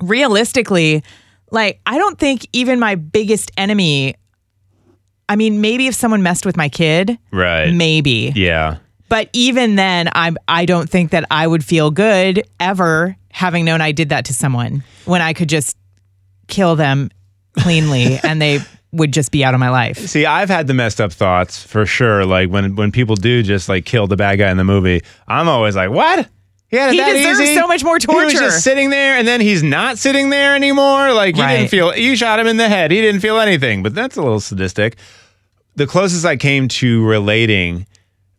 realistically, 0.00 1.02
like, 1.50 1.80
I 1.86 1.98
don't 1.98 2.18
think 2.18 2.46
even 2.52 2.78
my 2.78 2.94
biggest 2.94 3.50
enemy, 3.56 4.14
I 5.28 5.36
mean, 5.36 5.60
maybe 5.60 5.86
if 5.86 5.94
someone 5.94 6.22
messed 6.22 6.46
with 6.46 6.56
my 6.56 6.68
kid, 6.68 7.18
Right. 7.32 7.72
maybe. 7.72 8.32
Yeah. 8.34 8.78
But 9.08 9.28
even 9.32 9.76
then, 9.76 10.08
I'm 10.12 10.36
I 10.48 10.64
don't 10.64 10.88
think 10.90 11.10
that 11.10 11.24
I 11.30 11.46
would 11.46 11.64
feel 11.64 11.90
good 11.90 12.44
ever 12.58 13.16
having 13.30 13.64
known 13.64 13.80
I 13.80 13.92
did 13.92 14.08
that 14.08 14.24
to 14.26 14.34
someone 14.34 14.82
when 15.04 15.20
I 15.22 15.32
could 15.32 15.48
just 15.48 15.76
kill 16.48 16.74
them 16.76 17.10
cleanly 17.58 18.18
and 18.22 18.40
they 18.40 18.60
would 18.92 19.12
just 19.12 19.30
be 19.30 19.44
out 19.44 19.52
of 19.54 19.60
my 19.60 19.68
life. 19.68 19.98
See, 19.98 20.24
I've 20.24 20.48
had 20.48 20.66
the 20.66 20.74
messed 20.74 21.00
up 21.00 21.12
thoughts 21.12 21.62
for 21.62 21.84
sure. 21.86 22.24
Like 22.24 22.50
when 22.50 22.74
when 22.76 22.90
people 22.92 23.14
do 23.16 23.42
just 23.42 23.68
like 23.68 23.84
kill 23.84 24.06
the 24.06 24.16
bad 24.16 24.36
guy 24.36 24.50
in 24.50 24.56
the 24.56 24.64
movie, 24.64 25.02
I'm 25.28 25.48
always 25.48 25.76
like, 25.76 25.90
what? 25.90 26.28
He 26.68 26.76
had 26.78 26.90
it 26.90 26.94
He 26.94 27.12
deserves 27.12 27.40
easy? 27.40 27.54
so 27.54 27.68
much 27.68 27.84
more 27.84 27.98
torture. 28.00 28.18
He 28.18 28.24
was 28.24 28.34
just 28.34 28.64
sitting 28.64 28.90
there, 28.90 29.16
and 29.16 29.28
then 29.28 29.40
he's 29.40 29.62
not 29.62 29.98
sitting 29.98 30.30
there 30.30 30.56
anymore. 30.56 31.12
Like 31.12 31.36
you 31.36 31.46
didn't 31.46 31.68
feel. 31.68 31.96
You 31.96 32.16
shot 32.16 32.40
him 32.40 32.48
in 32.48 32.56
the 32.56 32.68
head. 32.68 32.90
He 32.90 33.00
didn't 33.00 33.20
feel 33.20 33.38
anything. 33.38 33.82
But 33.84 33.94
that's 33.94 34.16
a 34.16 34.22
little 34.22 34.40
sadistic. 34.40 34.96
The 35.76 35.86
closest 35.86 36.24
I 36.24 36.36
came 36.36 36.66
to 36.68 37.04
relating 37.06 37.86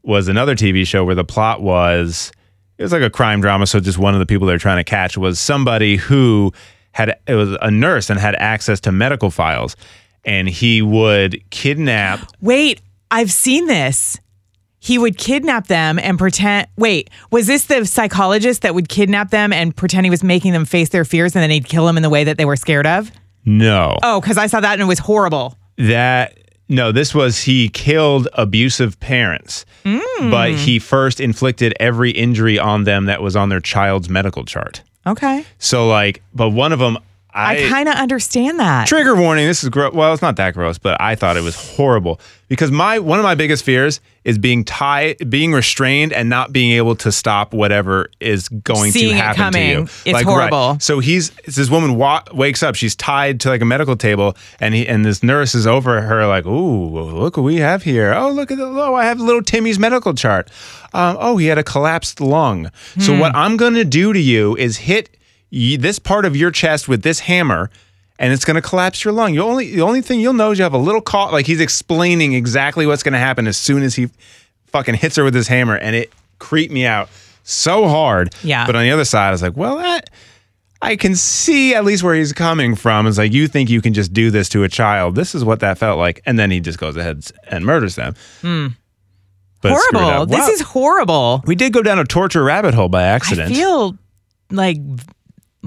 was 0.08 0.28
another 0.28 0.56
TV 0.56 0.88
show 0.88 1.06
where 1.06 1.14
the 1.16 1.24
plot 1.26 1.62
was 1.62 2.32
it 2.80 2.84
was 2.84 2.92
like 2.92 3.02
a 3.04 3.10
crime 3.10 3.42
drama. 3.42 3.68
So 3.68 3.80
just 3.80 3.98
one 4.00 4.14
of 4.14 4.20
the 4.20 4.26
people 4.26 4.48
they're 4.48 4.58
trying 4.58 4.78
to 4.78 4.84
catch 4.84 5.18
was 5.18 5.40
somebody 5.40 5.98
who 5.98 6.52
had 6.94 7.16
it 7.28 7.36
was 7.36 7.56
a 7.62 7.70
nurse 7.70 8.10
and 8.10 8.20
had 8.20 8.34
access 8.36 8.80
to 8.82 8.92
medical 8.92 9.30
files, 9.30 9.76
and 10.26 10.48
he 10.50 10.82
would 10.82 11.44
kidnap. 11.52 12.32
Wait, 12.42 12.82
I've 13.12 13.32
seen 13.32 13.68
this. 13.68 14.20
He 14.80 14.98
would 14.98 15.18
kidnap 15.18 15.68
them 15.68 16.00
and 16.00 16.18
pretend. 16.20 16.68
Wait, 16.78 17.10
was 17.32 17.48
this 17.48 17.66
the 17.66 17.84
psychologist 17.86 18.62
that 18.62 18.74
would 18.76 18.90
kidnap 18.90 19.32
them 19.32 19.52
and 19.52 19.76
pretend 19.76 20.06
he 20.06 20.10
was 20.10 20.24
making 20.24 20.54
them 20.54 20.66
face 20.66 20.90
their 20.90 21.04
fears 21.04 21.36
and 21.36 21.42
then 21.44 21.50
he'd 21.50 21.66
kill 21.66 21.86
them 21.86 21.98
in 21.98 22.04
the 22.04 22.10
way 22.10 22.24
that 22.24 22.38
they 22.38 22.46
were 22.46 22.56
scared 22.56 22.86
of? 22.88 23.12
No, 23.44 23.98
Oh, 24.04 24.22
because 24.22 24.38
I 24.38 24.48
saw 24.48 24.60
that 24.60 24.74
and 24.74 24.82
it 24.84 24.86
was 24.86 25.00
horrible. 25.00 25.58
that 25.78 26.38
no. 26.68 26.92
This 26.92 27.14
was 27.14 27.40
he 27.42 27.70
killed 27.70 28.28
abusive 28.34 29.00
parents, 29.00 29.66
mm. 29.84 30.32
but 30.32 30.52
he 30.52 30.80
first 30.80 31.20
inflicted 31.20 31.74
every 31.80 32.12
injury 32.12 32.60
on 32.60 32.84
them 32.84 33.06
that 33.06 33.22
was 33.22 33.36
on 33.36 33.50
their 33.50 33.60
child's 33.60 34.10
medical 34.10 34.46
chart. 34.46 34.84
Okay. 35.06 35.46
So 35.60 35.88
like, 35.88 36.22
but 36.34 36.50
one 36.50 36.72
of 36.74 36.80
them. 36.80 36.98
I, 37.38 37.70
kind 37.70 37.88
of 37.88 37.96
understand 37.96 38.60
that. 38.60 38.88
trigger 38.88 39.16
warning 39.16 39.46
this 39.48 39.64
is 39.64 39.70
gross 39.70 39.94
well 39.94 40.12
it's 40.14 40.22
not 40.22 40.36
that 40.38 40.54
gross 40.54 40.78
but 40.78 41.00
i 41.00 41.16
thought 41.16 41.38
it 41.38 41.44
was 41.44 41.56
horrible 41.76 42.20
because 42.50 42.72
my 42.72 43.00
one 43.00 43.20
of 43.20 43.24
my 43.24 43.36
biggest 43.36 43.64
fears 43.64 44.00
is 44.24 44.38
being 44.38 44.64
tied 44.66 45.30
being 45.30 45.54
restrained 45.54 46.14
and 46.14 46.30
not 46.30 46.52
being 46.52 46.72
able 46.72 46.96
to 46.96 47.12
stop 47.12 47.54
whatever 47.54 48.10
is 48.20 48.50
going 48.50 48.92
Seeing 48.92 49.12
to 49.16 49.22
happen 49.22 49.54
to 49.54 49.60
you. 49.62 49.82
It's 50.06 50.14
right. 50.14 50.26
horrible. 50.26 50.78
so 50.80 51.00
he's 51.00 51.30
this 51.46 51.70
woman 51.70 51.96
wa- 51.96 52.24
wakes 52.34 52.64
up 52.64 52.76
she's 52.76 52.96
tied 52.96 53.40
to 53.42 53.50
like 53.50 53.62
a 53.62 53.66
medical 53.66 53.96
table 53.96 54.36
and 54.60 54.74
he 54.74 54.88
and 54.88 55.06
this 55.06 55.22
nurse 55.24 55.54
is 55.56 55.68
over 55.68 56.02
her 56.02 56.26
like 56.28 56.46
ooh 56.46 56.88
look 56.88 57.38
what 57.38 57.44
we 57.44 57.58
have 57.58 57.84
here 57.84 58.14
oh 58.14 58.32
look 58.32 58.52
at 58.52 58.58
the 58.58 58.66
oh 58.66 58.96
i 58.96 59.06
have 59.06 59.20
little 59.20 59.42
timmy's 59.44 59.78
medical 59.80 60.14
chart 60.14 60.50
um, 60.94 61.18
oh 61.20 61.38
he 61.38 61.46
had 61.48 61.58
a 61.58 61.64
collapsed 61.64 62.20
lung 62.20 62.70
so 63.00 63.14
Hmm. 63.14 63.20
what 63.20 63.36
i'm 63.36 63.58
going 63.58 63.74
to 63.76 63.86
do 63.86 64.12
to 64.14 64.20
you 64.20 64.56
is 64.58 64.78
hit 64.78 65.10
y- 65.52 65.78
this 65.80 66.00
part 66.00 66.26
of 66.26 66.36
your 66.36 66.52
chest 66.52 66.88
with 66.88 67.04
this 67.04 67.20
hammer 67.22 67.70
and 68.20 68.34
it's 68.34 68.44
going 68.46 68.56
to 68.56 68.62
collapse 68.62 69.04
your 69.06 69.14
lung. 69.14 69.34
You 69.34 69.42
only 69.44 69.76
the 69.76 69.82
only 69.82 70.02
thing 70.02 70.20
you'll 70.20 70.34
know 70.34 70.52
is 70.52 70.58
you 70.58 70.64
have 70.64 70.74
a 70.74 70.78
little 70.80 71.02
cough. 71.02 71.32
Like 71.32 71.46
he's 71.46 71.62
explaining 71.62 72.34
exactly 72.34 72.88
what's 72.88 73.04
going 73.04 73.14
to 73.14 73.20
happen 73.20 73.46
as 73.48 73.58
soon 73.58 73.84
as 73.84 73.94
he 73.96 74.10
fucking 74.68 74.96
hits 74.96 75.16
her 75.18 75.24
with 75.24 75.36
his 75.36 75.48
hammer, 75.48 75.76
and 75.76 75.96
it 75.96 76.12
creeped 76.40 76.74
me 76.74 76.86
out 76.86 77.10
so 77.44 77.88
hard. 77.88 78.34
Yeah. 78.44 78.66
But 78.66 78.76
on 78.76 78.82
the 78.84 78.90
other 78.92 79.06
side, 79.06 79.28
I 79.28 79.32
was 79.32 79.42
like, 79.44 79.56
well, 79.56 79.78
that 79.78 80.10
I 80.82 80.96
can 80.96 81.16
see 81.16 81.76
at 81.76 81.86
least 81.86 82.02
where 82.04 82.16
he's 82.16 82.34
coming 82.34 82.74
from. 82.76 83.06
It's 83.06 83.20
like 83.20 83.34
you 83.34 83.48
think 83.48 83.70
you 83.70 83.82
can 83.84 83.94
just 83.94 84.14
do 84.14 84.32
this 84.32 84.50
to 84.50 84.64
a 84.64 84.68
child. 84.70 85.14
This 85.16 85.36
is 85.36 85.44
what 85.46 85.60
that 85.60 85.78
felt 85.78 86.00
like, 86.00 86.22
and 86.26 86.40
then 86.40 86.50
he 86.50 86.60
just 86.60 86.80
goes 86.80 86.98
ahead 86.98 87.24
and 87.50 87.66
murders 87.66 87.96
them. 87.96 88.16
But 89.62 89.72
it's 89.74 89.84
screwed 89.86 90.02
Hmm. 90.02 90.06
horrible. 90.06 90.26
This 90.26 90.40
Wow. 90.40 90.50
is 90.50 90.62
horrible. 90.62 91.44
We 91.46 91.56
did 91.56 91.72
go 91.72 91.82
down 91.84 92.00
a 92.00 92.04
torture 92.04 92.44
rabbit 92.44 92.74
hole 92.74 92.90
by 92.90 93.04
accident. 93.04 93.52
I 93.52 93.54
feel 93.56 93.98
like 94.52 94.78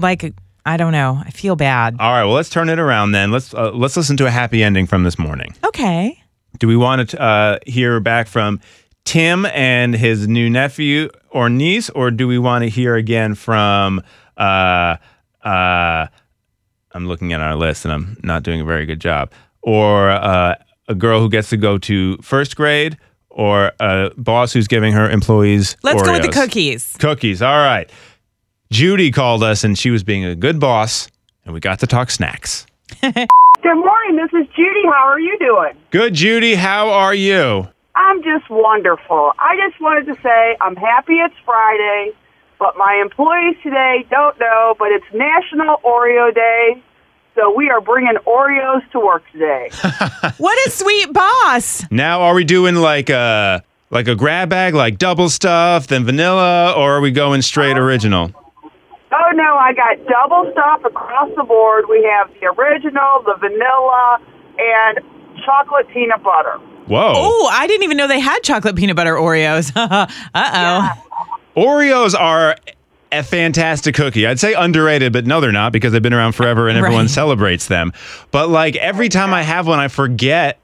like 0.01 0.33
I 0.65 0.77
don't 0.77 0.91
know. 0.91 1.21
I 1.25 1.31
feel 1.31 1.55
bad. 1.55 1.95
All 1.99 2.11
right, 2.11 2.23
well, 2.23 2.33
let's 2.33 2.49
turn 2.49 2.69
it 2.69 2.79
around 2.79 3.11
then. 3.13 3.31
Let's 3.31 3.53
uh, 3.53 3.71
let's 3.71 3.97
listen 3.97 4.17
to 4.17 4.27
a 4.27 4.31
happy 4.31 4.63
ending 4.63 4.85
from 4.87 5.03
this 5.03 5.17
morning. 5.17 5.55
Okay. 5.63 6.21
Do 6.59 6.67
we 6.67 6.75
want 6.77 7.09
to 7.09 7.21
uh, 7.21 7.59
hear 7.65 7.99
back 7.99 8.27
from 8.27 8.59
Tim 9.05 9.45
and 9.47 9.95
his 9.95 10.27
new 10.27 10.49
nephew 10.49 11.09
or 11.29 11.49
niece, 11.49 11.89
or 11.89 12.11
do 12.11 12.27
we 12.27 12.37
want 12.37 12.63
to 12.63 12.69
hear 12.69 12.95
again 12.95 13.35
from? 13.35 14.01
Uh, 14.37 14.97
uh, 15.43 16.07
I'm 16.93 17.07
looking 17.07 17.33
at 17.33 17.41
our 17.41 17.55
list 17.55 17.85
and 17.85 17.93
I'm 17.93 18.17
not 18.21 18.43
doing 18.43 18.61
a 18.61 18.65
very 18.65 18.85
good 18.85 18.99
job. 18.99 19.31
Or 19.61 20.09
uh, 20.09 20.55
a 20.87 20.95
girl 20.95 21.19
who 21.21 21.29
gets 21.29 21.49
to 21.49 21.57
go 21.57 21.77
to 21.79 22.17
first 22.17 22.55
grade, 22.55 22.97
or 23.29 23.71
a 23.79 24.11
boss 24.17 24.51
who's 24.53 24.67
giving 24.67 24.93
her 24.93 25.09
employees. 25.09 25.77
Let's 25.83 26.03
go 26.03 26.11
with 26.11 26.21
the 26.21 26.27
Oreos. 26.27 26.33
cookies. 26.33 26.97
Cookies. 26.99 27.41
All 27.41 27.57
right. 27.57 27.89
Judy 28.71 29.11
called 29.11 29.43
us 29.43 29.65
and 29.65 29.77
she 29.77 29.91
was 29.91 30.01
being 30.01 30.23
a 30.23 30.33
good 30.33 30.57
boss, 30.57 31.09
and 31.43 31.53
we 31.53 31.59
got 31.59 31.79
to 31.79 31.87
talk 31.87 32.09
snacks. 32.09 32.65
Good 33.01 33.15
morning. 33.75 34.15
This 34.15 34.31
is 34.31 34.47
Judy. 34.55 34.83
How 34.85 35.07
are 35.09 35.19
you 35.19 35.37
doing? 35.39 35.73
Good, 35.91 36.13
Judy. 36.13 36.55
How 36.55 36.89
are 36.89 37.13
you? 37.13 37.67
I'm 37.95 38.23
just 38.23 38.49
wonderful. 38.49 39.33
I 39.37 39.57
just 39.67 39.81
wanted 39.81 40.05
to 40.05 40.21
say 40.23 40.55
I'm 40.61 40.77
happy 40.77 41.15
it's 41.15 41.35
Friday, 41.43 42.13
but 42.59 42.77
my 42.77 42.97
employees 43.01 43.57
today 43.61 44.05
don't 44.09 44.39
know, 44.39 44.73
but 44.79 44.87
it's 44.91 45.05
National 45.13 45.75
Oreo 45.83 46.33
Day. 46.33 46.81
So 47.35 47.53
we 47.53 47.69
are 47.69 47.81
bringing 47.81 48.15
Oreos 48.25 48.89
to 48.93 48.99
work 48.99 49.23
today. 49.33 49.69
What 50.37 50.67
a 50.67 50.71
sweet 50.71 51.11
boss. 51.13 51.83
Now, 51.91 52.21
are 52.21 52.33
we 52.33 52.45
doing 52.45 52.75
like 52.75 53.09
a 53.09 53.63
like 53.89 54.07
a 54.07 54.15
grab 54.15 54.49
bag, 54.49 54.73
like 54.73 54.97
double 54.97 55.29
stuff, 55.29 55.87
then 55.87 56.05
vanilla, 56.05 56.71
or 56.71 56.93
are 56.93 57.01
we 57.01 57.11
going 57.11 57.41
straight 57.41 57.77
uh, 57.77 57.81
original? 57.81 58.31
Oh 59.11 59.31
no, 59.33 59.55
I 59.57 59.73
got 59.73 59.97
double 60.07 60.51
stuff 60.51 60.83
across 60.85 61.29
the 61.35 61.43
board. 61.43 61.85
We 61.89 62.03
have 62.03 62.29
the 62.39 62.47
original, 62.47 63.23
the 63.25 63.35
vanilla, 63.39 64.19
and 64.57 64.99
chocolate 65.45 65.87
peanut 65.89 66.23
butter. 66.23 66.57
Whoa! 66.87 67.13
Oh, 67.15 67.49
I 67.51 67.67
didn't 67.67 67.83
even 67.83 67.97
know 67.97 68.07
they 68.07 68.19
had 68.19 68.41
chocolate 68.43 68.75
peanut 68.75 68.95
butter 68.95 69.15
Oreos. 69.15 69.71
uh 69.75 70.07
oh. 70.35 70.89
Oreos 71.55 72.17
are 72.19 72.55
a 73.11 73.23
fantastic 73.23 73.93
cookie. 73.95 74.25
I'd 74.25 74.39
say 74.39 74.53
underrated, 74.53 75.11
but 75.13 75.25
no, 75.25 75.41
they're 75.41 75.51
not 75.51 75.73
because 75.73 75.91
they've 75.91 76.01
been 76.01 76.13
around 76.13 76.31
forever 76.33 76.69
and 76.69 76.77
everyone 76.77 77.01
Right. 77.01 77.09
celebrates 77.09 77.67
them. 77.67 77.91
But 78.31 78.49
like 78.49 78.75
every 78.77 79.09
time 79.09 79.33
I 79.33 79.43
have 79.43 79.67
one, 79.67 79.79
I 79.79 79.89
forget 79.89 80.59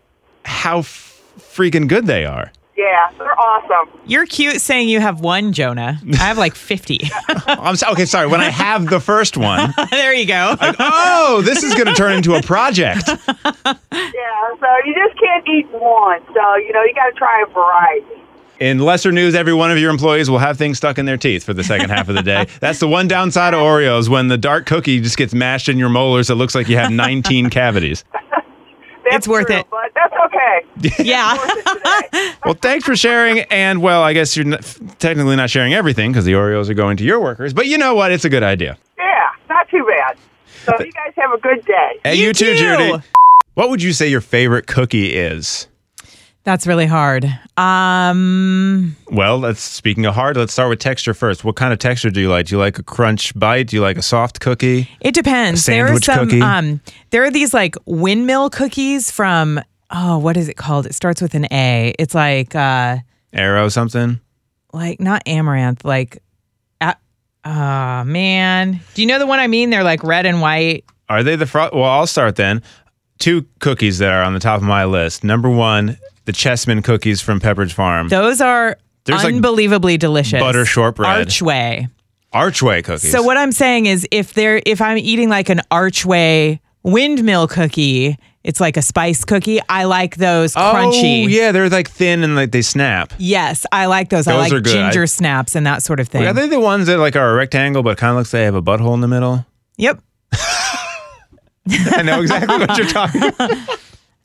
how 0.46 0.80
f- 0.80 1.22
freaking 1.38 1.88
good 1.90 2.06
they 2.08 2.24
are. 2.26 2.52
Yeah, 2.78 3.10
they're 3.18 3.40
awesome. 3.40 4.00
You're 4.06 4.28
cute 4.28 4.62
saying 4.62 4.88
you 4.88 5.00
have 5.00 5.20
one, 5.20 5.52
Jonah. 5.52 6.00
I 6.14 6.16
have 6.18 6.38
like 6.38 6.54
50. 6.54 7.00
I'm 7.48 7.76
so, 7.76 7.90
okay. 7.92 8.06
Sorry. 8.06 8.28
When 8.28 8.40
I 8.40 8.50
have 8.52 8.88
the 8.88 9.00
first 9.00 9.36
one, 9.36 9.74
there 9.90 10.14
you 10.14 10.28
go. 10.28 10.56
oh, 10.62 11.42
this 11.44 11.64
is 11.64 11.74
going 11.74 11.88
to 11.88 11.94
turn 11.96 12.14
into 12.14 12.36
a 12.36 12.42
project. 12.42 13.10
Yeah, 13.92 14.56
so 14.60 14.68
you 14.86 14.94
just 14.94 15.20
can't 15.20 15.48
eat 15.48 15.68
one. 15.72 16.22
So, 16.28 16.56
you 16.58 16.72
know, 16.72 16.84
you 16.84 16.94
got 16.94 17.08
to 17.08 17.12
try 17.16 17.44
a 17.48 17.52
variety. 17.52 18.22
In 18.60 18.80
lesser 18.80 19.12
news, 19.12 19.36
every 19.36 19.54
one 19.54 19.72
of 19.72 19.78
your 19.78 19.90
employees 19.92 20.30
will 20.30 20.38
have 20.40 20.58
things 20.58 20.78
stuck 20.78 20.98
in 20.98 21.06
their 21.06 21.18
teeth 21.18 21.44
for 21.44 21.54
the 21.54 21.64
second 21.64 21.90
half 21.90 22.10
of 22.10 22.16
the 22.16 22.24
day. 22.24 22.48
That's 22.60 22.80
the 22.80 22.88
one 22.88 23.08
downside 23.08 23.54
of 23.54 23.60
Oreos. 23.60 24.10
When 24.10 24.28
the 24.28 24.38
dark 24.38 24.66
cookie 24.66 25.00
just 25.00 25.18
gets 25.18 25.34
mashed 25.34 25.70
in 25.70 25.78
your 25.78 25.90
molars, 25.90 26.30
it 26.30 26.36
looks 26.36 26.56
like 26.56 26.68
you 26.68 26.78
have 26.78 26.92
19 26.92 27.50
cavities. 27.50 28.04
That's 29.10 29.18
It's 29.18 29.28
worth 29.28 29.48
true, 29.48 29.58
it. 29.58 29.68
But 29.70 29.92
that's 29.94 30.14
okay. 30.26 31.04
Yeah. 31.04 31.34
Worth 31.38 31.52
it 31.58 31.66
today. 32.12 32.34
Well, 32.46 32.54
thanks 32.56 32.86
for 32.86 32.96
sharing. 32.96 33.40
And 33.52 33.82
well, 33.82 34.02
I 34.04 34.14
guess 34.14 34.38
you're 34.38 34.46
n- 34.48 34.60
technically 35.00 35.36
not 35.36 35.50
sharing 35.50 35.74
everything 35.74 36.12
because 36.12 36.26
the 36.26 36.34
Oreos 36.34 36.70
are 36.70 36.74
going 36.74 36.96
to 36.98 37.04
your 37.04 37.20
workers. 37.20 37.54
But 37.54 37.68
you 37.68 37.78
know 37.78 37.94
what? 37.96 38.12
It's 38.12 38.24
a 38.26 38.30
good 38.30 38.44
idea. 38.44 38.78
yeah, 38.98 39.30
not 39.50 39.68
too 39.70 39.86
bad. 39.86 40.18
So 40.66 40.74
you 40.84 40.92
guys 40.92 41.14
have 41.18 41.32
a 41.34 41.38
good 41.40 41.64
day. 41.66 42.00
Hey, 42.04 42.16
You 42.16 42.28
you, 42.28 42.34
too, 42.34 42.54
too. 42.54 42.58
Judy. 42.58 43.04
What 43.56 43.70
would 43.70 43.82
you 43.84 43.92
say 43.94 44.08
your 44.08 44.22
favorite 44.22 44.68
cookie 44.68 45.14
is? 45.14 45.68
That's 46.48 46.66
really 46.66 46.86
hard. 46.86 47.26
Um, 47.58 48.96
Well, 49.12 49.38
let's 49.38 49.60
speaking 49.60 50.06
of 50.06 50.16
hard, 50.16 50.38
let's 50.38 50.54
start 50.54 50.70
with 50.70 50.80
texture 50.80 51.14
first. 51.14 51.44
What 51.44 51.58
kind 51.58 51.74
of 51.74 51.80
texture 51.80 52.10
do 52.10 52.22
you 52.22 52.30
like? 52.30 52.46
Do 52.46 52.56
you 52.56 52.58
like 52.58 52.80
a 52.80 52.84
crunch 52.84 53.38
bite? 53.38 53.68
Do 53.68 53.76
you 53.76 53.82
like 53.82 53.98
a 53.98 54.02
soft 54.02 54.40
cookie? 54.40 54.90
it 55.02 55.14
depends. 55.14 55.66
There 55.66 55.88
are 55.92 56.00
some 56.00 56.30
cookie? 56.30 56.42
um 56.42 56.80
there 57.10 57.26
are 57.26 57.32
these 57.32 57.54
like 57.54 57.76
windmill 57.86 58.50
cookies 58.50 59.12
from 59.12 59.60
oh, 59.92 60.20
what 60.20 60.38
is 60.38 60.48
it 60.48 60.56
called? 60.56 60.86
It 60.86 60.96
starts 60.96 61.22
with 61.22 61.36
an 61.36 61.48
A. 61.52 61.94
It's 62.00 62.16
like 62.16 62.56
uh 62.56 63.00
Arrow 63.34 63.68
something? 63.68 64.22
like 64.72 65.02
not 65.02 65.24
amaranth, 65.26 65.84
like 65.84 66.24
uh, 66.80 66.94
oh 67.44 68.06
man. 68.06 68.80
Do 68.94 69.02
you 69.02 69.08
know 69.10 69.20
the 69.20 69.28
one 69.28 69.40
I 69.40 69.48
mean? 69.48 69.70
They're 69.70 69.84
like 69.84 70.02
red 70.02 70.26
and 70.26 70.40
white. 70.40 70.86
Are 71.10 71.24
they 71.24 71.36
the 71.36 71.46
fro- 71.46 71.72
Well, 71.74 71.84
I'll 71.84 72.08
start 72.08 72.38
then. 72.38 72.64
Two 73.20 73.46
cookies 73.60 73.98
that 73.98 74.14
are 74.14 74.24
on 74.24 74.34
the 74.34 74.40
top 74.40 74.62
of 74.62 74.64
my 74.66 74.86
list. 74.86 75.26
Number 75.26 75.50
one, 75.50 75.98
the 76.28 76.34
Chessman 76.34 76.84
cookies 76.84 77.22
from 77.22 77.40
Pepperidge 77.40 77.72
Farm. 77.72 78.10
Those 78.10 78.42
are 78.42 78.78
There's, 79.06 79.24
like, 79.24 79.34
unbelievably 79.34 79.98
delicious. 79.98 80.40
butter 80.42 80.66
shortbread. 80.66 81.10
Archway. 81.10 81.88
Archway 82.34 82.82
cookies. 82.82 83.10
So 83.12 83.24
what 83.24 83.38
I'm 83.38 83.54
saying 83.54 83.86
is 83.86 84.06
if 84.12 84.34
they're 84.34 84.62
if 84.66 84.82
I'm 84.82 84.98
eating 84.98 85.30
like 85.30 85.48
an 85.48 85.62
archway 85.72 86.60
windmill 86.84 87.48
cookie, 87.48 88.18
it's 88.44 88.60
like 88.60 88.76
a 88.76 88.82
spice 88.82 89.24
cookie. 89.24 89.60
I 89.70 89.86
like 89.86 90.18
those 90.18 90.54
oh, 90.58 90.60
crunchy. 90.60 91.24
Oh, 91.24 91.28
yeah, 91.30 91.54
they're 91.54 91.70
like 91.70 91.90
thin 91.90 92.26
and 92.26 92.36
like 92.36 92.52
they 92.52 92.62
snap. 92.62 93.14
Yes, 93.18 93.66
I 93.72 93.86
like 93.86 94.10
those. 94.10 94.28
I 94.28 94.34
Those 94.34 94.42
like 94.42 94.52
are 94.52 94.60
good. 94.62 94.74
ginger 94.74 95.04
I- 95.04 95.06
snaps 95.06 95.56
and 95.56 95.66
that 95.66 95.82
sort 95.82 96.02
of 96.02 96.10
thing. 96.10 96.26
Are 96.28 96.34
they 96.34 96.50
the 96.50 96.60
ones 96.60 96.88
that 96.88 96.98
like 96.98 97.16
are 97.16 97.32
a 97.32 97.36
rectangle 97.36 97.84
but 97.84 97.98
kind 97.98 98.12
of 98.12 98.18
looks 98.18 98.34
like 98.34 98.42
they 98.42 98.44
have 98.46 98.56
a 98.56 98.62
butthole 98.62 98.94
in 98.94 99.00
the 99.02 99.08
middle? 99.08 99.46
yep. 99.78 100.02
I 101.70 102.02
know 102.04 102.22
exactly 102.22 102.58
what 102.58 102.78
you're 102.78 102.88
talking 102.88 103.24
about. 103.28 103.52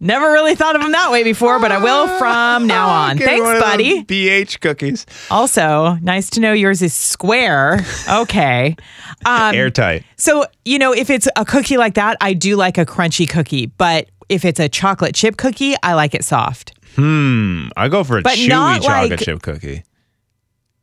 Never 0.04 0.32
really 0.32 0.56
thought 0.56 0.74
of 0.74 0.82
them 0.82 0.90
that 0.90 1.12
way 1.12 1.22
before, 1.22 1.60
but 1.60 1.70
I 1.70 1.78
will 1.78 2.08
from 2.18 2.66
now 2.66 2.88
on. 2.88 3.16
Get 3.18 3.24
Thanks, 3.28 3.40
one 3.44 3.54
of 3.54 3.62
those 3.62 3.70
buddy. 3.70 4.02
BH 4.02 4.60
cookies. 4.60 5.06
Also, 5.30 5.94
nice 6.02 6.28
to 6.30 6.40
know 6.40 6.52
yours 6.52 6.82
is 6.82 6.92
square. 6.92 7.80
Okay. 8.10 8.74
Um, 9.24 9.54
Airtight. 9.54 10.02
So, 10.16 10.44
you 10.64 10.78
know, 10.80 10.92
if 10.92 11.08
it's 11.08 11.28
a 11.36 11.44
cookie 11.44 11.76
like 11.76 11.94
that, 11.94 12.16
I 12.20 12.32
do 12.34 12.56
like 12.56 12.78
a 12.78 12.84
crunchy 12.84 13.28
cookie. 13.28 13.66
But 13.66 14.08
if 14.28 14.44
it's 14.44 14.58
a 14.58 14.68
chocolate 14.68 15.14
chip 15.14 15.36
cookie, 15.36 15.74
I 15.84 15.94
like 15.94 16.14
it 16.14 16.24
soft. 16.24 16.76
Hmm. 16.96 17.68
I 17.76 17.86
go 17.88 18.02
for 18.02 18.18
a 18.18 18.22
But 18.22 18.34
chewy 18.36 18.48
not 18.48 18.82
chocolate 18.82 19.10
like- 19.12 19.20
chip 19.20 19.40
cookie 19.42 19.84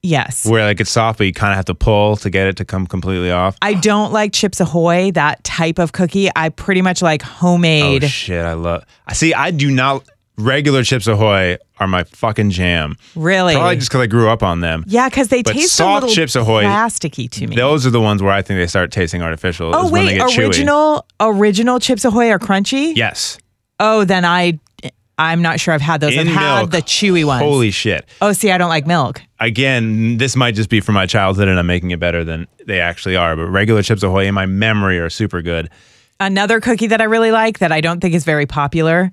Yes. 0.01 0.45
where 0.45 0.65
like 0.65 0.79
it's 0.79 0.89
soft, 0.91 1.17
but 1.17 1.27
you 1.27 1.33
kind 1.33 1.51
of 1.51 1.57
have 1.57 1.65
to 1.65 1.75
pull 1.75 2.15
to 2.17 2.29
get 2.29 2.47
it 2.47 2.57
to 2.57 2.65
come 2.65 2.87
completely 2.87 3.31
off. 3.31 3.57
I 3.61 3.73
don't 3.73 4.13
like 4.13 4.31
Chips 4.33 4.59
Ahoy, 4.61 5.11
that 5.11 5.43
type 5.43 5.77
of 5.77 5.91
cookie. 5.91 6.29
I 6.35 6.49
pretty 6.49 6.81
much 6.81 7.01
like 7.01 7.21
homemade. 7.21 8.03
Oh 8.05 8.07
shit! 8.07 8.43
I 8.45 8.53
love. 8.53 8.85
I 9.07 9.13
see. 9.13 9.33
I 9.33 9.51
do 9.51 9.69
not. 9.71 10.03
Regular 10.41 10.83
Chips 10.85 11.05
Ahoy 11.07 11.57
are 11.81 11.87
my 11.87 12.05
fucking 12.05 12.51
jam. 12.51 12.95
really? 13.13 13.55
Probably 13.55 13.75
just 13.75 13.89
because 13.89 13.99
I 14.03 14.07
grew 14.07 14.29
up 14.29 14.41
on 14.41 14.61
them. 14.61 14.85
yeah, 14.87 15.09
because 15.09 15.27
they 15.27 15.43
But 15.43 15.51
taste 15.55 15.75
soft 15.75 16.03
a 16.03 16.05
little 16.05 16.15
Chips 16.15 16.37
Ahoy- 16.37 16.63
plasticky 16.63 17.29
to 17.31 17.45
me. 17.47 17.57
Those 17.57 17.85
are 17.85 17.89
the 17.89 17.99
ones 17.99 18.23
where 18.23 18.31
I 18.31 18.41
think 18.41 18.57
they 18.57 18.67
start 18.67 18.89
tasting 18.93 19.21
artificial. 19.21 19.75
oh 19.75 19.87
is 19.87 19.91
when 19.91 20.05
they 20.05 20.13
wait, 20.13 20.17
get 20.19 20.29
chewy. 20.29 20.45
original 20.47 21.05
original 21.19 21.77
Chips 21.81 22.05
Ahoy 22.05 22.29
are 22.29 22.39
crunchy. 22.39 22.95
Yes. 22.95 23.37
Oh, 23.81 24.05
then 24.05 24.23
I, 24.23 24.59
I'm 25.19 25.41
not 25.41 25.59
sure 25.59 25.73
I've 25.73 25.81
had 25.81 25.99
those. 25.99 26.13
In 26.13 26.21
I've 26.21 26.33
had 26.33 26.59
milk. 26.59 26.71
the 26.71 26.77
chewy 26.77 27.25
ones. 27.25 27.43
Holy 27.43 27.71
shit! 27.71 28.07
Oh, 28.21 28.31
see, 28.31 28.51
I 28.51 28.57
don't 28.57 28.69
like 28.69 28.87
milk. 28.87 29.21
Again, 29.41 30.17
this 30.17 30.35
might 30.35 30.55
just 30.55 30.69
be 30.69 30.79
from 30.79 30.95
my 30.95 31.05
childhood, 31.05 31.49
and 31.49 31.59
I'm 31.59 31.67
making 31.67 31.91
it 31.91 31.99
better 31.99 32.23
than 32.23 32.47
they 32.65 32.79
actually 32.79 33.17
are. 33.17 33.35
But 33.35 33.47
regular 33.47 33.83
Chips 33.83 34.01
Ahoy, 34.01 34.27
in 34.27 34.33
my 34.33 34.45
memory, 34.45 34.97
are 34.97 35.09
super 35.09 35.41
good. 35.41 35.69
Another 36.21 36.61
cookie 36.61 36.87
that 36.87 37.01
I 37.01 37.03
really 37.03 37.31
like 37.31 37.59
that 37.59 37.71
I 37.71 37.81
don't 37.81 37.99
think 37.99 38.15
is 38.15 38.23
very 38.23 38.45
popular. 38.45 39.11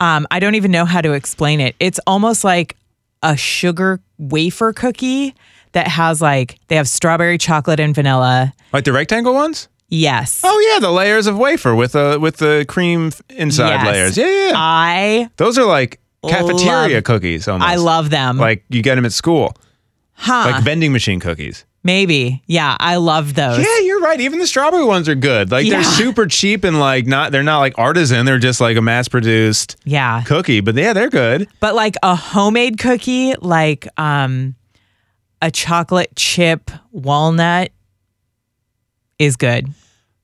Um, 0.00 0.26
I 0.30 0.38
don't 0.38 0.54
even 0.54 0.70
know 0.70 0.84
how 0.84 1.00
to 1.00 1.12
explain 1.12 1.60
it. 1.60 1.74
It's 1.80 1.98
almost 2.06 2.44
like 2.44 2.76
a 3.22 3.36
sugar 3.36 4.00
wafer 4.18 4.72
cookie 4.72 5.34
that 5.72 5.88
has 5.88 6.20
like 6.20 6.58
they 6.68 6.76
have 6.76 6.88
strawberry 6.88 7.38
chocolate 7.38 7.80
and 7.80 7.94
vanilla. 7.94 8.52
Like 8.72 8.84
the 8.84 8.92
rectangle 8.92 9.34
ones. 9.34 9.68
Yes. 9.88 10.42
Oh 10.44 10.70
yeah, 10.72 10.80
the 10.80 10.90
layers 10.92 11.26
of 11.26 11.38
wafer 11.38 11.74
with 11.74 11.92
the 11.92 12.18
with 12.20 12.36
the 12.36 12.64
cream 12.68 13.10
inside 13.30 13.70
Yes. 13.82 13.86
layers. 13.86 14.16
Yeah, 14.18 14.26
yeah. 14.26 14.46
yeah. 14.48 14.52
I 14.56 15.30
Those 15.36 15.56
are 15.58 15.64
like 15.64 16.00
cafeteria 16.26 16.96
Love- 16.96 17.04
cookies. 17.04 17.48
Almost. 17.48 17.68
I 17.70 17.76
love 17.76 18.10
them. 18.10 18.36
Like 18.38 18.64
you 18.68 18.82
get 18.82 18.96
them 18.96 19.04
at 19.06 19.12
school, 19.12 19.54
huh? 20.12 20.50
like 20.52 20.62
vending 20.64 20.92
machine 20.92 21.20
cookies. 21.20 21.64
Maybe. 21.84 22.42
Yeah, 22.46 22.76
I 22.80 22.96
love 22.96 23.34
those. 23.34 23.58
Yeah, 23.60 23.78
you're 23.84 24.00
right. 24.00 24.20
Even 24.20 24.40
the 24.40 24.46
strawberry 24.48 24.84
ones 24.84 25.08
are 25.08 25.14
good. 25.14 25.50
Like 25.50 25.66
they're 25.68 25.84
super 25.84 26.26
cheap 26.26 26.64
and 26.64 26.78
like 26.80 27.06
not. 27.06 27.32
They're 27.32 27.42
not 27.44 27.60
like 27.60 27.78
artisan. 27.78 28.26
They're 28.26 28.38
just 28.38 28.60
like 28.60 28.76
a 28.76 28.82
mass 28.82 29.08
produced 29.08 29.76
Yeah. 29.84 30.22
cookie. 30.24 30.60
But 30.60 30.74
yeah, 30.74 30.92
they're 30.92 31.08
good. 31.08 31.48
But 31.60 31.74
like 31.76 31.94
a 32.02 32.14
homemade 32.14 32.78
cookie, 32.78 33.34
like 33.40 33.86
um 33.96 34.56
a 35.40 35.50
chocolate 35.52 36.14
chip 36.16 36.70
walnut 36.90 37.70
is 39.18 39.36
good. 39.36 39.68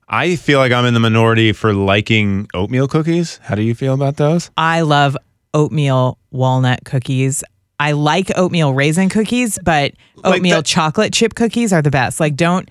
I 0.07 0.35
feel 0.35 0.59
like 0.59 0.71
I'm 0.71 0.85
in 0.85 0.93
the 0.93 0.99
minority 0.99 1.51
for 1.51 1.73
liking 1.73 2.47
oatmeal 2.53 2.87
cookies. 2.87 3.37
How 3.43 3.55
do 3.55 3.63
you 3.63 3.73
feel 3.73 3.93
about 3.93 4.17
those? 4.17 4.51
I 4.57 4.81
love 4.81 5.17
oatmeal 5.53 6.17
walnut 6.31 6.81
cookies. 6.85 7.43
I 7.77 7.91
like 7.91 8.31
oatmeal 8.37 8.73
raisin 8.73 9.09
cookies, 9.09 9.59
but 9.63 9.93
Like 10.23 10.35
oatmeal 10.35 10.57
that- 10.57 10.65
chocolate 10.65 11.11
chip 11.11 11.35
cookies 11.35 11.73
are 11.73 11.81
the 11.81 11.91
best. 11.91 12.19
Like 12.21 12.35
don't 12.37 12.69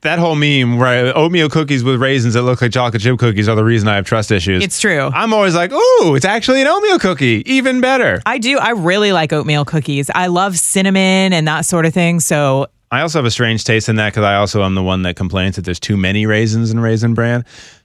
That 0.00 0.18
whole 0.18 0.34
meme, 0.36 0.78
right? 0.78 1.12
Oatmeal 1.14 1.50
cookies 1.50 1.84
with 1.84 2.00
raisins 2.00 2.32
that 2.34 2.42
look 2.42 2.62
like 2.62 2.72
chocolate 2.72 3.02
chip 3.02 3.18
cookies 3.18 3.48
are 3.50 3.56
the 3.56 3.64
reason 3.64 3.86
I 3.88 3.96
have 3.96 4.06
trust 4.06 4.30
issues. 4.30 4.64
it's 4.64 4.80
true. 4.80 5.10
I'm 5.12 5.34
always 5.34 5.54
like, 5.54 5.72
ooh, 5.72 6.14
it's 6.14 6.24
actually 6.24 6.62
an 6.62 6.68
oatmeal 6.68 6.98
cookie. 6.98 7.42
Even 7.44 7.82
better. 7.82 8.22
I 8.24 8.38
do. 8.38 8.58
I 8.58 8.70
really 8.70 9.12
like 9.12 9.32
oatmeal 9.34 9.66
cookies. 9.66 10.08
I 10.14 10.28
love 10.28 10.58
cinnamon 10.58 11.34
and 11.34 11.46
that 11.48 11.66
sort 11.66 11.84
of 11.84 11.92
thing. 11.92 12.20
So 12.20 12.68
I 12.90 13.00
also 13.00 13.18
have 13.18 13.26
a 13.26 13.30
strange 13.30 13.64
taste 13.64 13.88
in 13.88 13.96
that 13.96 14.12
because 14.12 14.24
I 14.24 14.36
also 14.36 14.62
am 14.62 14.74
the 14.74 14.82
one 14.82 15.02
that 15.02 15.16
complains 15.16 15.56
that 15.56 15.64
there's 15.64 15.80
too 15.80 15.96
many 15.96 16.26
raisins 16.26 16.70
in 16.70 16.78
Raisin 16.80 17.14
Bran. 17.14 17.44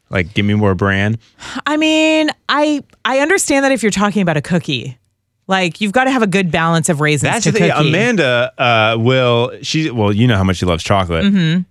Like, 0.09 0.33
give 0.33 0.45
me 0.45 0.53
more 0.53 0.75
bran. 0.75 1.17
I 1.65 1.77
mean, 1.77 2.29
I 2.49 2.83
I 3.05 3.19
understand 3.19 3.63
that 3.65 3.71
if 3.71 3.81
you're 3.81 3.91
talking 3.91 4.21
about 4.21 4.37
a 4.37 4.41
cookie, 4.41 4.99
like 5.47 5.81
you've 5.81 5.93
got 5.93 6.03
to 6.03 6.11
have 6.11 6.21
a 6.21 6.27
good 6.27 6.51
balance 6.51 6.89
of 6.89 6.99
raisins 6.99 7.31
That's 7.31 7.43
to 7.45 7.51
the 7.51 7.59
cookie. 7.59 7.89
Amanda 7.89 8.53
uh, 8.57 8.97
will 8.99 9.53
she? 9.61 9.89
Well, 9.89 10.11
you 10.11 10.27
know 10.27 10.37
how 10.37 10.43
much 10.43 10.57
she 10.57 10.65
loves 10.65 10.83
chocolate. 10.83 11.25
Mm-hmm. 11.25 11.61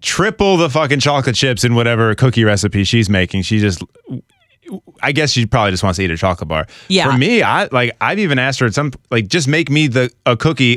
Triple 0.00 0.56
the 0.56 0.70
fucking 0.70 1.00
chocolate 1.00 1.34
chips 1.34 1.64
in 1.64 1.74
whatever 1.74 2.14
cookie 2.14 2.44
recipe 2.44 2.84
she's 2.84 3.10
making. 3.10 3.42
She 3.42 3.58
just. 3.58 3.82
I 5.00 5.12
guess 5.12 5.30
she 5.30 5.46
probably 5.46 5.70
just 5.70 5.84
wants 5.84 5.98
to 5.98 6.04
eat 6.04 6.10
a 6.10 6.16
chocolate 6.16 6.48
bar. 6.48 6.66
Yeah. 6.88 7.10
For 7.10 7.16
me, 7.16 7.42
I 7.42 7.66
like 7.66 7.96
I've 8.00 8.18
even 8.18 8.38
asked 8.38 8.60
her 8.60 8.66
at 8.66 8.74
some 8.74 8.92
like 9.10 9.28
just 9.28 9.46
make 9.46 9.70
me 9.70 9.86
the 9.86 10.12
a 10.24 10.36
cookie 10.36 10.76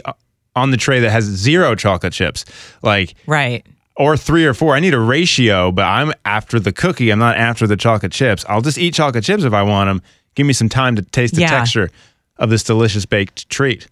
on 0.55 0.71
the 0.71 0.77
tray 0.77 0.99
that 1.01 1.09
has 1.12 1.23
zero 1.25 1.75
chocolate 1.75 2.13
chips. 2.13 2.45
Like 2.81 3.15
right. 3.27 3.65
or 3.95 4.17
three 4.17 4.45
or 4.45 4.53
four. 4.53 4.75
I 4.75 4.79
need 4.79 4.93
a 4.93 4.99
ratio, 4.99 5.71
but 5.71 5.83
I'm 5.85 6.13
after 6.25 6.59
the 6.59 6.71
cookie. 6.71 7.12
I'm 7.12 7.19
not 7.19 7.38
after 7.38 7.67
the 7.67 7.77
chocolate 7.77 8.12
chips. 8.12 8.45
I'll 8.49 8.62
just 8.62 8.77
eat 8.77 8.93
chocolate 8.93 9.23
chips 9.23 9.43
if 9.43 9.53
I 9.53 9.63
want 9.63 9.88
them. 9.89 10.01
Give 10.35 10.45
me 10.47 10.53
some 10.53 10.69
time 10.69 10.95
to 10.95 11.01
taste 11.01 11.35
the 11.35 11.41
Yeah. 11.41 11.49
texture 11.49 11.89
of 12.38 12.49
this 12.49 12.63
delicious 12.63 13.05
baked 13.05 13.49
treat. 13.49 13.88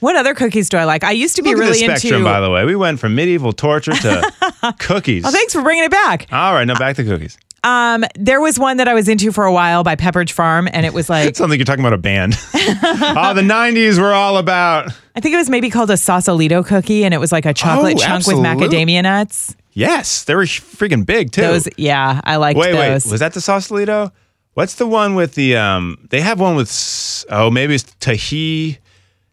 What 0.00 0.16
other 0.16 0.34
cookies 0.34 0.68
do 0.68 0.76
I 0.76 0.84
like? 0.84 1.02
I 1.04 1.12
used 1.12 1.36
to 1.36 1.42
be 1.42 1.50
Look 1.50 1.60
really 1.60 1.84
at 1.84 1.94
the 1.94 1.96
spectrum, 2.00 2.20
into. 2.22 2.24
by 2.30 2.40
the 2.40 2.50
way. 2.50 2.64
We 2.64 2.76
went 2.76 2.98
from 3.00 3.14
medieval 3.14 3.52
torture 3.52 3.92
to 3.92 4.74
cookies. 4.80 5.24
Oh, 5.24 5.30
thanks 5.30 5.54
for 5.54 5.62
bringing 5.62 5.84
it 5.84 5.90
back. 5.90 6.26
All 6.30 6.52
right, 6.52 6.64
now 6.66 6.76
back 6.78 6.96
to 6.96 7.04
cookies. 7.04 7.38
Um, 7.64 8.04
there 8.14 8.40
was 8.40 8.58
one 8.58 8.76
that 8.76 8.88
I 8.88 8.94
was 8.94 9.08
into 9.08 9.32
for 9.32 9.44
a 9.44 9.52
while 9.52 9.82
by 9.82 9.96
Pepperidge 9.96 10.32
Farm, 10.32 10.68
and 10.72 10.84
it 10.86 10.92
was 10.92 11.08
like 11.08 11.34
Sounds 11.36 11.50
like 11.50 11.58
you're 11.58 11.64
talking 11.64 11.82
about 11.84 11.94
a 11.94 11.98
band. 11.98 12.34
oh, 12.54 13.32
the 13.34 13.42
'90s 13.42 13.98
were 13.98 14.12
all 14.12 14.36
about. 14.36 14.92
I 15.16 15.20
think 15.20 15.34
it 15.34 15.38
was 15.38 15.48
maybe 15.50 15.70
called 15.70 15.90
a 15.90 15.96
Sausalito 15.96 16.62
cookie, 16.62 17.04
and 17.04 17.14
it 17.14 17.18
was 17.18 17.32
like 17.32 17.46
a 17.46 17.54
chocolate 17.54 17.96
Oh, 17.96 18.04
chunk 18.04 18.26
with 18.26 18.36
macadamia 18.36 19.02
nuts. 19.02 19.56
Yes, 19.72 20.24
they 20.24 20.34
were 20.34 20.44
freaking 20.44 21.04
big 21.04 21.32
too. 21.32 21.40
Those, 21.40 21.68
yeah, 21.76 22.20
I 22.22 22.36
liked 22.36 22.58
wait, 22.58 22.74
wait, 22.74 22.92
was 23.10 23.18
that 23.20 23.32
the 23.32 23.40
Sausalito? 23.40 24.12
What's 24.52 24.76
the 24.76 24.86
one 24.86 25.14
with 25.16 25.34
the? 25.34 25.56
Um, 25.56 26.06
they 26.10 26.20
have 26.20 26.38
one 26.38 26.54
with. 26.54 27.24
Oh, 27.30 27.50
maybe 27.50 27.74
it's 27.74 27.84
Tahiti, 27.98 28.78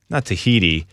not 0.09 0.25
Tahiti, 0.25 0.87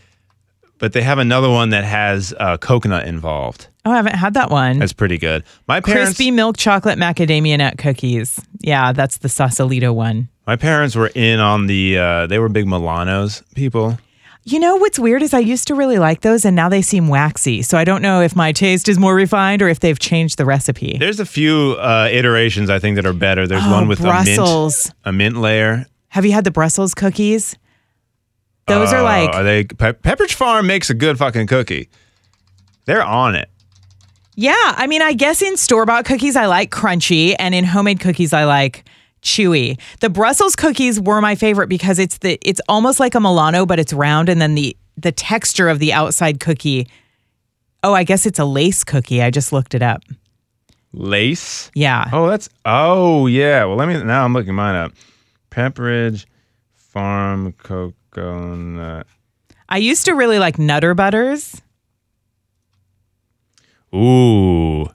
but 0.79 0.93
they 0.93 1.01
have 1.01 1.19
another 1.19 1.49
one 1.49 1.69
that 1.69 1.83
has 1.83 2.33
uh, 2.39 2.57
coconut 2.57 3.05
involved. 3.07 3.67
oh, 3.85 3.91
I 3.91 3.95
haven't 3.97 4.15
had 4.15 4.33
that 4.33 4.49
one. 4.49 4.79
That's 4.79 4.93
pretty 4.93 5.17
good. 5.17 5.43
My 5.67 5.79
parents, 5.81 6.09
Crispy 6.17 6.31
milk 6.31 6.57
chocolate 6.57 6.97
macadamia 6.97 7.57
nut 7.57 7.77
cookies. 7.77 8.39
Yeah, 8.61 8.91
that's 8.93 9.17
the 9.17 9.29
Sausalito 9.29 9.93
one. 9.93 10.29
my 10.47 10.55
parents 10.55 10.95
were 10.95 11.11
in 11.15 11.39
on 11.39 11.67
the. 11.67 11.97
Uh, 11.97 12.27
they 12.27 12.39
were 12.39 12.49
big 12.49 12.65
Milanos 12.65 13.43
people. 13.55 13.97
You 14.45 14.59
know 14.59 14.77
what's 14.77 14.97
weird 14.97 15.21
is 15.21 15.33
I 15.33 15.39
used 15.39 15.67
to 15.67 15.75
really 15.75 15.99
like 15.99 16.21
those, 16.21 16.43
and 16.45 16.55
now 16.55 16.69
they 16.69 16.81
seem 16.81 17.07
waxy. 17.07 17.61
So 17.61 17.77
I 17.77 17.83
don't 17.83 18.01
know 18.01 18.21
if 18.21 18.35
my 18.35 18.51
taste 18.51 18.89
is 18.89 18.97
more 18.97 19.13
refined 19.13 19.61
or 19.61 19.67
if 19.67 19.79
they've 19.81 19.99
changed 19.99 20.37
the 20.39 20.45
recipe. 20.45 20.97
There's 20.97 21.19
a 21.19 21.25
few 21.25 21.75
uh, 21.77 22.07
iterations 22.11 22.69
I 22.71 22.79
think 22.79 22.95
that 22.95 23.05
are 23.05 23.13
better. 23.13 23.45
There's 23.45 23.61
Oh, 23.65 23.71
one 23.71 23.87
with 23.87 23.99
a 23.99 24.03
mint, 24.03 24.25
Brussels. 24.25 24.91
a 25.05 25.11
mint 25.11 25.37
layer. 25.37 25.85
Have 26.07 26.25
you 26.25 26.31
had 26.31 26.45
the 26.45 26.51
Brussels 26.51 26.95
cookies? 26.95 27.57
Those 28.69 28.93
are 28.93 28.99
Oh, 29.01 29.03
like 29.03 29.33
Are 29.35 29.43
they? 29.43 29.63
Pe- 29.65 29.93
Pepperidge 29.93 30.33
Farm 30.33 30.67
makes 30.67 30.89
a 30.89 30.93
good 30.93 31.17
fucking 31.17 31.47
cookie. 31.47 31.89
They're 32.85 33.03
on 33.03 33.35
it. 33.35 33.49
Yeah, 34.35 34.53
I 34.55 34.87
mean, 34.87 35.01
I 35.01 35.13
guess 35.13 35.41
in 35.41 35.57
store 35.57 35.85
bought 35.85 36.05
cookies, 36.05 36.35
I 36.37 36.45
like 36.45 36.71
crunchy, 36.71 37.35
and 37.37 37.53
in 37.53 37.65
homemade 37.65 37.99
cookies, 37.99 38.31
I 38.31 38.45
like 38.45 38.85
chewy. 39.21 39.77
The 39.99 40.09
Brussels 40.09 40.55
cookies 40.55 40.97
were 40.99 41.19
my 41.19 41.35
favorite 41.35 41.67
because 41.67 41.99
it's 41.99 42.19
the 42.19 42.39
it's 42.41 42.61
almost 42.69 42.99
like 43.01 43.15
a 43.15 43.19
Milano, 43.19 43.65
but 43.65 43.79
it's 43.79 43.91
round, 43.91 44.29
and 44.29 44.41
then 44.41 44.55
the 44.55 44.77
the 44.97 45.11
texture 45.11 45.67
of 45.67 45.79
the 45.79 45.91
outside 45.91 46.39
cookie. 46.39 46.87
Oh, 47.83 47.93
I 47.93 48.03
guess 48.03 48.25
it's 48.25 48.39
a 48.39 48.45
lace 48.45 48.83
cookie. 48.83 49.21
I 49.21 49.29
just 49.29 49.51
looked 49.51 49.73
it 49.73 49.81
up. 49.81 50.03
Lace. 50.93 51.69
Yeah. 51.75 52.09
Oh, 52.11 52.27
that's. 52.29 52.49
Oh, 52.65 53.27
yeah. 53.27 53.65
Well, 53.65 53.75
let 53.75 53.87
me. 53.87 54.01
Now 54.03 54.23
I'm 54.25 54.33
looking 54.33 54.55
mine 54.55 54.75
up. 54.75 54.93
Pepperidge 55.51 56.25
Farm 56.75 57.53
coconut. 58.11 59.07
I 59.67 59.77
used 59.77 60.05
to 60.05 60.13
really 60.13 60.39
like 60.39 60.57
Nutter 60.57 60.93
Butters. 60.93 61.61
Ooh, 63.93 64.87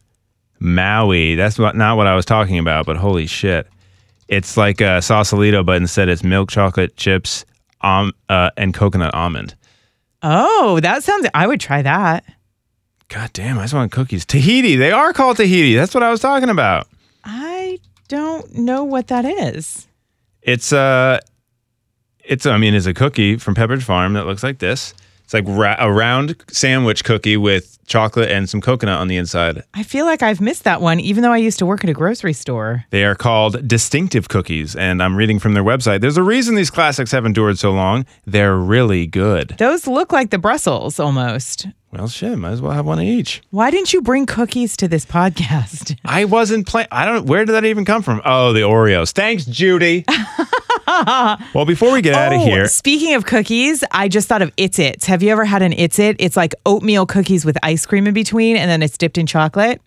Maui. 0.59 1.35
That's 1.35 1.59
what, 1.59 1.77
not 1.77 1.96
what 1.96 2.07
I 2.07 2.14
was 2.14 2.24
talking 2.24 2.59
about. 2.59 2.87
But 2.87 2.96
holy 2.96 3.27
shit, 3.27 3.68
it's 4.29 4.57
like 4.57 4.81
a 4.81 5.03
Sausalito, 5.03 5.62
but 5.62 5.77
instead 5.77 6.09
it's 6.09 6.24
milk 6.24 6.50
chocolate 6.50 6.96
chips, 6.96 7.44
um, 7.81 8.12
uh, 8.29 8.50
and 8.57 8.72
coconut 8.72 9.14
almond. 9.14 9.55
Oh, 10.22 10.81
that 10.81 11.03
sounds. 11.03 11.29
I 11.35 11.46
would 11.46 11.61
try 11.61 11.83
that. 11.83 12.24
God 13.09 13.31
damn, 13.33 13.59
I 13.59 13.62
just 13.62 13.74
want 13.74 13.92
cookies. 13.92 14.24
Tahiti. 14.24 14.77
They 14.77 14.90
are 14.90 15.12
called 15.12 15.37
Tahiti. 15.37 15.74
That's 15.74 15.94
what 15.94 16.03
I 16.03 16.11
was 16.11 16.20
talking 16.20 16.48
about. 16.48 16.88
I 17.24 17.79
don't 18.09 18.55
know 18.55 18.85
what 18.85 19.09
that 19.09 19.24
is. 19.24 19.87
It's 20.42 20.72
uh 20.72 21.20
it's 22.26 22.46
I 22.46 22.56
mean 22.58 22.74
it's 22.74 22.87
a 22.87 22.94
cookie 22.94 23.37
from 23.37 23.54
Pepperidge 23.54 23.82
Farm 23.82 24.14
that 24.14 24.26
looks 24.26 24.42
like 24.42 24.58
this. 24.58 24.94
It's 25.24 25.32
like 25.32 25.44
ra- 25.46 25.76
a 25.78 25.90
round 25.90 26.37
sandwich 26.48 27.02
cookie 27.02 27.38
with 27.38 27.78
chocolate 27.87 28.30
and 28.30 28.48
some 28.48 28.60
coconut 28.60 29.00
on 29.00 29.08
the 29.08 29.16
inside. 29.16 29.62
I 29.72 29.82
feel 29.82 30.04
like 30.04 30.22
I've 30.22 30.40
missed 30.40 30.64
that 30.64 30.80
one, 30.82 31.00
even 31.00 31.22
though 31.22 31.32
I 31.32 31.38
used 31.38 31.58
to 31.60 31.66
work 31.66 31.82
at 31.82 31.88
a 31.88 31.94
grocery 31.94 32.34
store. 32.34 32.84
They 32.90 33.04
are 33.04 33.14
called 33.14 33.66
distinctive 33.66 34.28
cookies, 34.28 34.76
and 34.76 35.02
I'm 35.02 35.16
reading 35.16 35.38
from 35.38 35.54
their 35.54 35.64
website. 35.64 36.00
There's 36.02 36.18
a 36.18 36.22
reason 36.22 36.54
these 36.56 36.70
classics 36.70 37.10
have 37.12 37.24
endured 37.24 37.58
so 37.58 37.72
long. 37.72 38.04
They're 38.26 38.56
really 38.56 39.06
good. 39.06 39.54
Those 39.58 39.87
look 39.87 40.12
like 40.12 40.30
the 40.30 40.38
Brussels 40.38 41.00
almost. 41.00 41.66
Well, 41.90 42.08
shit, 42.08 42.37
might 42.37 42.50
as 42.50 42.60
well 42.60 42.72
have 42.72 42.87
one 42.87 42.98
of 42.98 43.04
each. 43.04 43.40
Why 43.50 43.70
didn't 43.70 43.92
you 43.92 44.02
bring 44.02 44.26
cookies 44.26 44.76
to 44.78 44.88
this 44.88 45.06
podcast? 45.06 45.96
I 46.04 46.24
wasn't 46.24 46.66
playing. 46.66 46.88
I 46.90 47.04
don't. 47.06 47.26
Where 47.26 47.44
did 47.44 47.52
that 47.52 47.64
even 47.64 47.84
come 47.84 48.02
from? 48.02 48.20
Oh, 48.24 48.52
the 48.52 48.60
Oreos. 48.60 49.12
Thanks, 49.12 49.44
Judy. 49.46 50.04
well, 51.54 51.64
before 51.64 51.92
we 51.92 52.02
get 52.02 52.14
out 52.14 52.32
of 52.32 52.40
Oh, 52.40 52.44
here, 52.44 52.66
Speaking 52.66 53.14
of 53.14 53.24
cookies, 53.26 53.82
I 53.90 54.08
just 54.08 54.28
thought 54.28 54.42
of 54.42 54.52
It's 54.56 54.78
Its. 54.78 55.06
Have 55.06 55.22
you 55.22 55.30
ever 55.30 55.44
had 55.44 55.62
an 55.62 55.72
It's 55.72 55.98
It? 55.98 56.16
It's 56.18 56.36
like 56.36 56.54
oatmeal 56.66 57.06
cookies 57.06 57.44
with 57.44 57.56
ice 57.62 57.86
cream 57.86 58.06
in 58.06 58.14
between, 58.14 58.56
and 58.56 58.70
then 58.70 58.82
it's 58.82 58.96
dipped 58.98 59.18
in 59.18 59.26
chocolate. 59.26 59.80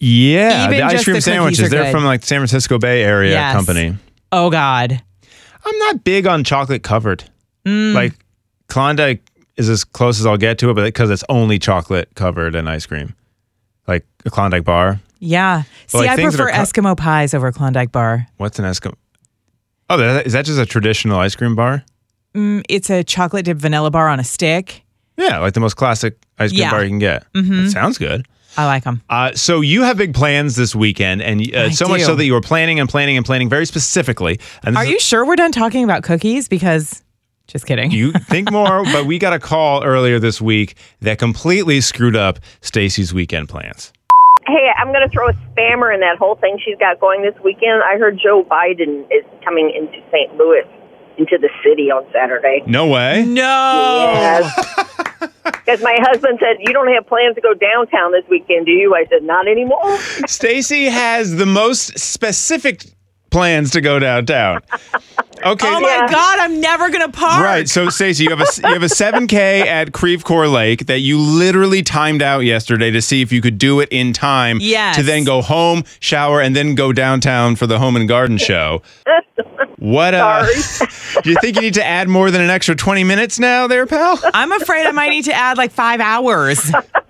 yeah, 0.00 0.64
Even 0.66 0.76
the 0.78 0.82
ice 0.82 1.04
cream 1.04 1.14
the 1.14 1.20
sandwiches. 1.22 1.70
They're 1.70 1.84
good. 1.84 1.92
from 1.92 2.04
like 2.04 2.24
San 2.24 2.38
Francisco 2.38 2.78
Bay 2.78 3.02
Area 3.02 3.32
Yes. 3.32 3.54
company. 3.54 3.96
Oh 4.32 4.50
God, 4.50 5.00
I'm 5.64 5.78
not 5.78 6.04
big 6.04 6.26
on 6.26 6.42
chocolate 6.44 6.82
covered. 6.82 7.24
Mm. 7.64 7.94
Like 7.94 8.14
Klondike 8.68 9.22
is 9.56 9.68
as 9.68 9.84
close 9.84 10.18
as 10.18 10.26
I'll 10.26 10.36
get 10.38 10.58
to 10.58 10.70
it, 10.70 10.74
but 10.74 10.84
because 10.84 11.10
it's 11.10 11.22
only 11.28 11.58
chocolate 11.58 12.08
covered 12.14 12.54
and 12.56 12.68
ice 12.68 12.86
cream, 12.86 13.14
like 13.86 14.04
a 14.24 14.30
Klondike 14.30 14.64
bar. 14.64 15.00
yeah. 15.20 15.62
See, 15.86 15.98
like 15.98 16.08
I 16.08 16.16
prefer 16.16 16.50
co- 16.50 16.56
Eskimo 16.56 16.96
pies 16.96 17.34
over 17.34 17.52
Klondike 17.52 17.92
bar. 17.92 18.26
What's 18.38 18.58
an 18.58 18.64
Eskimo? 18.64 18.94
Oh, 19.90 19.96
that, 19.96 20.26
is 20.26 20.32
that 20.32 20.44
just 20.44 20.58
a 20.58 20.66
traditional 20.66 21.18
ice 21.18 21.34
cream 21.36 21.54
bar? 21.54 21.84
Mm, 22.34 22.64
it's 22.68 22.88
a 22.90 23.04
chocolate 23.04 23.44
dipped 23.44 23.60
vanilla 23.60 23.90
bar 23.90 24.08
on 24.08 24.18
a 24.20 24.24
stick. 24.24 24.82
Yeah, 25.18 25.38
like 25.38 25.52
the 25.54 25.60
most 25.60 25.74
classic 25.74 26.16
ice 26.38 26.50
cream 26.50 26.60
Yeah. 26.62 26.70
bar 26.70 26.82
you 26.82 26.88
can 26.88 26.98
get. 26.98 27.30
Mm-hmm. 27.34 27.64
That 27.64 27.70
sounds 27.70 27.98
good. 27.98 28.26
I 28.56 28.66
like 28.66 28.84
them. 28.84 29.02
Uh, 29.08 29.32
so 29.34 29.60
you 29.62 29.82
have 29.82 29.96
big 29.96 30.14
plans 30.14 30.56
this 30.56 30.74
weekend, 30.74 31.22
and 31.22 31.40
uh, 31.54 31.60
I 31.64 31.70
so 31.70 31.88
much 31.88 32.00
do. 32.00 32.06
so 32.06 32.14
that 32.16 32.24
you 32.24 32.32
were 32.34 32.40
planning 32.42 32.80
and 32.80 32.88
planning 32.88 33.16
and 33.16 33.24
planning 33.24 33.48
very 33.48 33.64
specifically. 33.66 34.40
And 34.62 34.74
this 34.76 34.80
Are 34.80 34.84
is- 34.84 34.90
you 34.90 35.00
sure 35.00 35.24
we're 35.26 35.36
done 35.36 35.52
talking 35.52 35.84
about 35.84 36.02
cookies? 36.02 36.48
Because, 36.48 37.02
just 37.46 37.64
kidding. 37.66 37.90
You 37.90 38.12
think 38.12 38.50
more, 38.52 38.84
but 38.84 39.06
we 39.06 39.18
got 39.18 39.32
a 39.32 39.38
call 39.38 39.84
earlier 39.84 40.18
this 40.18 40.40
week 40.40 40.76
that 41.00 41.18
completely 41.18 41.80
screwed 41.80 42.16
up 42.16 42.40
Stacy's 42.60 43.12
weekend 43.14 43.48
plans. 43.48 43.92
Hey, 44.46 44.70
I'm 44.76 44.88
going 44.88 45.08
to 45.08 45.08
throw 45.08 45.28
a 45.28 45.32
spammer 45.32 45.94
in 45.94 46.00
that 46.00 46.16
whole 46.18 46.34
thing 46.36 46.58
she's 46.64 46.78
got 46.78 46.98
going 47.00 47.22
this 47.22 47.34
weekend. 47.44 47.82
I 47.82 47.96
heard 47.98 48.18
Joe 48.22 48.42
Biden 48.44 49.04
is 49.10 49.24
coming 49.44 49.70
into 49.70 49.98
St. 50.10 50.36
Louis, 50.36 50.64
into 51.16 51.38
the 51.38 51.50
city 51.64 51.90
on 51.90 52.04
Saturday. 52.12 52.62
No 52.66 52.86
way. 52.88 53.24
no. 53.24 53.42
Yes. 54.14 54.88
Because 55.44 55.80
my 55.80 55.96
husband 56.00 56.38
said, 56.40 56.56
You 56.60 56.72
don't 56.72 56.92
have 56.92 57.06
plans 57.06 57.36
to 57.36 57.40
go 57.40 57.54
downtown 57.54 58.10
this 58.10 58.24
weekend, 58.28 58.66
do 58.66 58.72
you? 58.72 58.96
I 58.96 59.06
said, 59.06 59.22
Not 59.22 59.46
anymore. 59.46 59.96
Stacy 60.26 60.86
has 60.86 61.36
the 61.36 61.46
most 61.46 61.96
specific 61.98 62.84
plans 63.32 63.70
to 63.72 63.80
go 63.80 63.98
downtown. 63.98 64.60
Okay. 65.44 65.66
Oh 65.66 65.80
my 65.80 65.88
Yeah. 65.88 66.06
God, 66.08 66.38
I'm 66.38 66.60
never 66.60 66.88
gonna 66.88 67.08
park. 67.08 67.42
Right. 67.42 67.68
So 67.68 67.88
Stacey, 67.88 68.22
you 68.22 68.30
have 68.30 68.40
a 68.40 68.46
you 68.62 68.74
have 68.74 68.84
a 68.84 68.86
7K 68.86 69.66
at 69.66 69.90
Creve 69.92 70.22
Coeur 70.24 70.46
Lake 70.46 70.86
that 70.86 71.00
you 71.00 71.18
literally 71.18 71.82
timed 71.82 72.22
out 72.22 72.40
yesterday 72.44 72.92
to 72.92 73.02
see 73.02 73.22
if 73.22 73.32
you 73.32 73.40
could 73.40 73.58
do 73.58 73.80
it 73.80 73.88
in 73.90 74.12
time 74.12 74.58
Yes. 74.60 74.94
to 74.98 75.02
then 75.02 75.24
go 75.24 75.42
home, 75.42 75.82
shower, 75.98 76.40
and 76.40 76.54
then 76.54 76.76
go 76.76 76.92
downtown 76.92 77.56
for 77.56 77.66
the 77.66 77.80
home 77.80 77.96
and 77.96 78.06
garden 78.08 78.38
show. 78.38 78.82
What 79.80 80.14
uh 80.14 80.46
do 81.24 81.30
you 81.30 81.36
think 81.40 81.56
you 81.56 81.62
need 81.62 81.74
to 81.74 81.84
add 81.84 82.08
more 82.08 82.30
than 82.30 82.40
an 82.40 82.50
extra 82.50 82.76
20 82.76 83.02
minutes 83.02 83.40
now 83.40 83.66
there, 83.66 83.84
pal? 83.86 84.20
I'm 84.32 84.52
afraid 84.52 84.86
I 84.86 84.92
might 84.92 85.08
need 85.10 85.24
to 85.24 85.34
add 85.34 85.58
like 85.58 85.72
five 85.72 85.98
hours. 86.00 86.70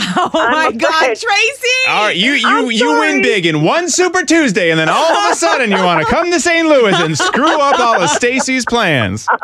oh 0.16 0.30
my 0.32 0.72
God. 0.72 1.04
Tracy. 1.04 1.68
All 1.88 2.04
right, 2.04 2.16
you 2.16 2.32
you 2.32 2.70
you 2.70 2.98
win 2.98 3.22
big 3.22 3.46
in 3.46 3.62
one 3.62 3.88
Super 3.88 4.22
Tuesday, 4.24 4.70
and 4.70 4.78
then 4.80 4.88
all 4.88 5.04
of 5.04 5.32
a 5.32 5.34
sudden 5.34 5.70
you 5.70 5.76
want 5.78 6.00
to 6.00 6.06
come 6.06 6.30
to 6.30 6.40
St. 6.40 6.66
Louis 6.66 6.94
and 6.94 7.16
screw 7.16 7.60
up 7.60 7.78
all 7.78 8.00
of 8.02 8.08
Stacy's 8.10 8.64
plans. 8.64 9.26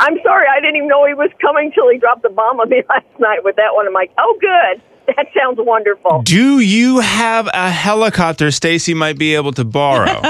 I'm 0.00 0.16
sorry, 0.22 0.46
I 0.48 0.60
didn't 0.60 0.76
even 0.76 0.88
know 0.88 1.04
he 1.06 1.14
was 1.14 1.30
coming 1.40 1.72
till 1.72 1.90
he 1.90 1.98
dropped 1.98 2.22
the 2.22 2.28
bomb 2.30 2.60
on 2.60 2.68
me 2.68 2.82
last 2.88 3.06
night 3.18 3.42
with 3.44 3.56
that 3.56 3.74
one. 3.74 3.86
I'm 3.86 3.92
like, 3.92 4.12
Oh, 4.18 4.38
good. 4.40 4.80
That 5.16 5.26
sounds 5.36 5.58
wonderful. 5.58 6.22
Do 6.22 6.60
you 6.60 7.00
have 7.00 7.48
a 7.54 7.70
helicopter 7.70 8.50
Stacy 8.50 8.92
might 8.94 9.16
be 9.18 9.34
able 9.34 9.52
to 9.52 9.64
borrow? 9.64 10.20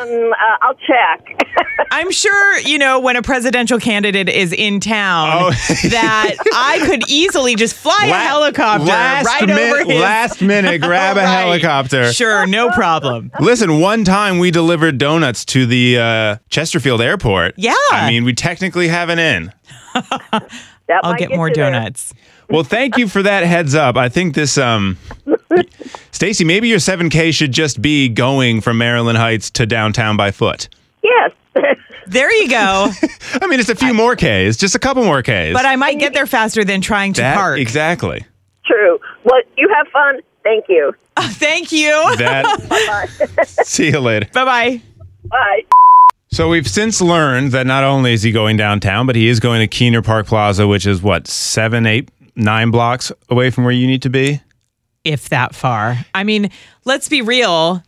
Um, 0.00 0.32
uh, 0.32 0.56
I'll 0.62 0.74
check. 0.74 1.46
I'm 1.90 2.10
sure, 2.10 2.58
you 2.60 2.78
know, 2.78 3.00
when 3.00 3.16
a 3.16 3.22
presidential 3.22 3.78
candidate 3.78 4.28
is 4.28 4.52
in 4.52 4.80
town, 4.80 5.28
Oh. 5.32 5.50
that 5.90 6.34
I 6.54 6.80
could 6.86 7.08
easily 7.08 7.54
just 7.54 7.74
fly 7.74 8.06
a 8.06 8.14
helicopter 8.14 8.86
last 8.86 9.26
right 9.26 9.46
min- 9.46 9.58
over 9.58 9.90
his. 9.90 10.00
Last 10.00 10.40
minute, 10.42 10.80
grab 10.80 11.16
a 11.16 11.20
Right. 11.20 11.26
helicopter. 11.28 12.12
Sure, 12.12 12.46
no 12.46 12.70
problem. 12.70 13.30
Listen, 13.40 13.80
one 13.80 14.04
time 14.04 14.38
we 14.38 14.50
delivered 14.50 14.96
donuts 14.98 15.44
to 15.46 15.66
the 15.66 15.98
uh, 15.98 16.36
Chesterfield 16.48 17.00
Airport. 17.02 17.54
Yeah. 17.56 17.74
I 17.90 18.08
mean, 18.10 18.24
we 18.24 18.32
technically 18.32 18.88
have 18.88 19.08
an 19.10 19.18
in. 19.18 19.52
I'll 19.94 20.40
might 21.12 21.18
get 21.18 21.30
more 21.30 21.50
donuts. 21.50 22.12
there. 22.12 22.20
Donuts. 22.50 22.52
Well, 22.52 22.64
thank 22.64 22.98
you 22.98 23.08
for 23.08 23.22
that 23.22 23.44
heads 23.44 23.74
up. 23.74 23.96
I 23.96 24.08
think 24.08 24.34
this, 24.34 24.58
um, 24.58 24.98
Stacy, 26.10 26.44
maybe 26.44 26.68
your 26.68 26.78
7K 26.78 27.32
should 27.32 27.52
just 27.52 27.80
be 27.80 28.08
going 28.08 28.60
from 28.60 28.78
Maryland 28.78 29.18
Heights 29.18 29.50
to 29.52 29.66
downtown 29.66 30.16
by 30.16 30.30
foot. 30.30 30.68
Yes. 31.02 31.32
There 32.06 32.32
you 32.42 32.48
go. 32.48 32.90
I 33.40 33.46
mean, 33.46 33.60
it's 33.60 33.68
a 33.68 33.74
few 33.76 33.94
more 33.94 34.16
Ks, 34.16 34.56
just 34.56 34.74
a 34.74 34.80
couple 34.80 35.04
more 35.04 35.22
Ks. 35.22 35.52
But 35.52 35.64
I 35.64 35.76
might 35.76 36.00
get 36.00 36.12
there 36.12 36.26
faster 36.26 36.64
than 36.64 36.80
trying 36.80 37.12
to 37.12 37.20
that, 37.20 37.36
park. 37.36 37.60
Exactly. 37.60 38.26
True. 38.66 38.98
Well, 39.22 39.40
you 39.56 39.68
have 39.72 39.86
fun. 39.92 40.18
Thank 40.42 40.64
you. 40.68 40.92
Thank 41.16 41.70
you. 41.70 41.90
That. 42.16 43.46
See 43.64 43.90
you 43.90 44.00
later. 44.00 44.28
bye 44.34 44.44
bye. 44.44 44.82
Bye. 45.26 45.62
So 46.32 46.48
we've 46.48 46.66
since 46.66 47.00
learned 47.00 47.52
that 47.52 47.68
not 47.68 47.84
only 47.84 48.12
is 48.12 48.22
he 48.22 48.32
going 48.32 48.56
downtown, 48.56 49.06
but 49.06 49.14
he 49.14 49.28
is 49.28 49.38
going 49.38 49.60
to 49.60 49.68
Kiener 49.68 50.02
Park 50.04 50.26
Plaza, 50.26 50.66
which 50.66 50.86
is 50.86 51.00
what 51.02 51.28
seven, 51.28 51.86
eight, 51.86 52.08
nine 52.40 52.70
blocks 52.70 53.12
away 53.28 53.50
from 53.50 53.64
where 53.64 53.72
you 53.72 53.86
need 53.86 54.02
to 54.02 54.10
be. 54.10 54.40
If 55.04 55.28
that 55.30 55.54
far. 55.54 55.98
I 56.14 56.24
mean, 56.24 56.50
let's 56.84 57.08
be 57.08 57.22
real. 57.22 57.82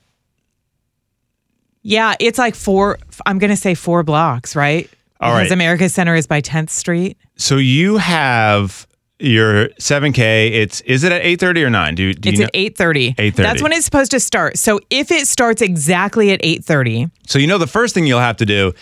Yeah, 1.82 2.14
it's 2.20 2.38
like 2.38 2.54
four. 2.54 2.98
I'm 3.26 3.38
going 3.38 3.50
to 3.50 3.56
say 3.56 3.74
four 3.74 4.02
blocks, 4.02 4.54
right? 4.54 4.88
All 5.20 5.32
because 5.32 5.50
right. 5.50 5.52
America 5.52 5.88
Center 5.88 6.14
is 6.14 6.26
by 6.26 6.40
10th 6.40 6.70
Street. 6.70 7.16
So 7.36 7.56
you 7.56 7.96
have 7.96 8.86
your 9.18 9.68
7K. 9.80 10.52
It's 10.52 10.80
is 10.82 11.04
it 11.04 11.12
at 11.12 11.22
8:30 11.22 11.64
or 11.64 11.70
9? 11.70 11.94
Do, 11.94 12.12
do 12.14 12.28
It's 12.28 12.38
you 12.38 12.44
know? 12.44 12.48
at 12.48 12.54
8:30. 12.54 13.14
8:30. 13.16 13.34
That's 13.36 13.62
when 13.62 13.72
it's 13.72 13.84
supposed 13.84 14.10
to 14.12 14.20
start. 14.20 14.58
So 14.58 14.80
if 14.90 15.10
it 15.10 15.26
starts 15.26 15.62
exactly 15.62 16.30
at 16.32 16.40
8:30, 16.42 17.10
So 17.26 17.38
you 17.38 17.46
know 17.46 17.58
the 17.58 17.66
first 17.66 17.94
thing 17.94 18.06
you'll 18.06 18.20
have 18.20 18.36
to 18.38 18.46
do 18.46 18.72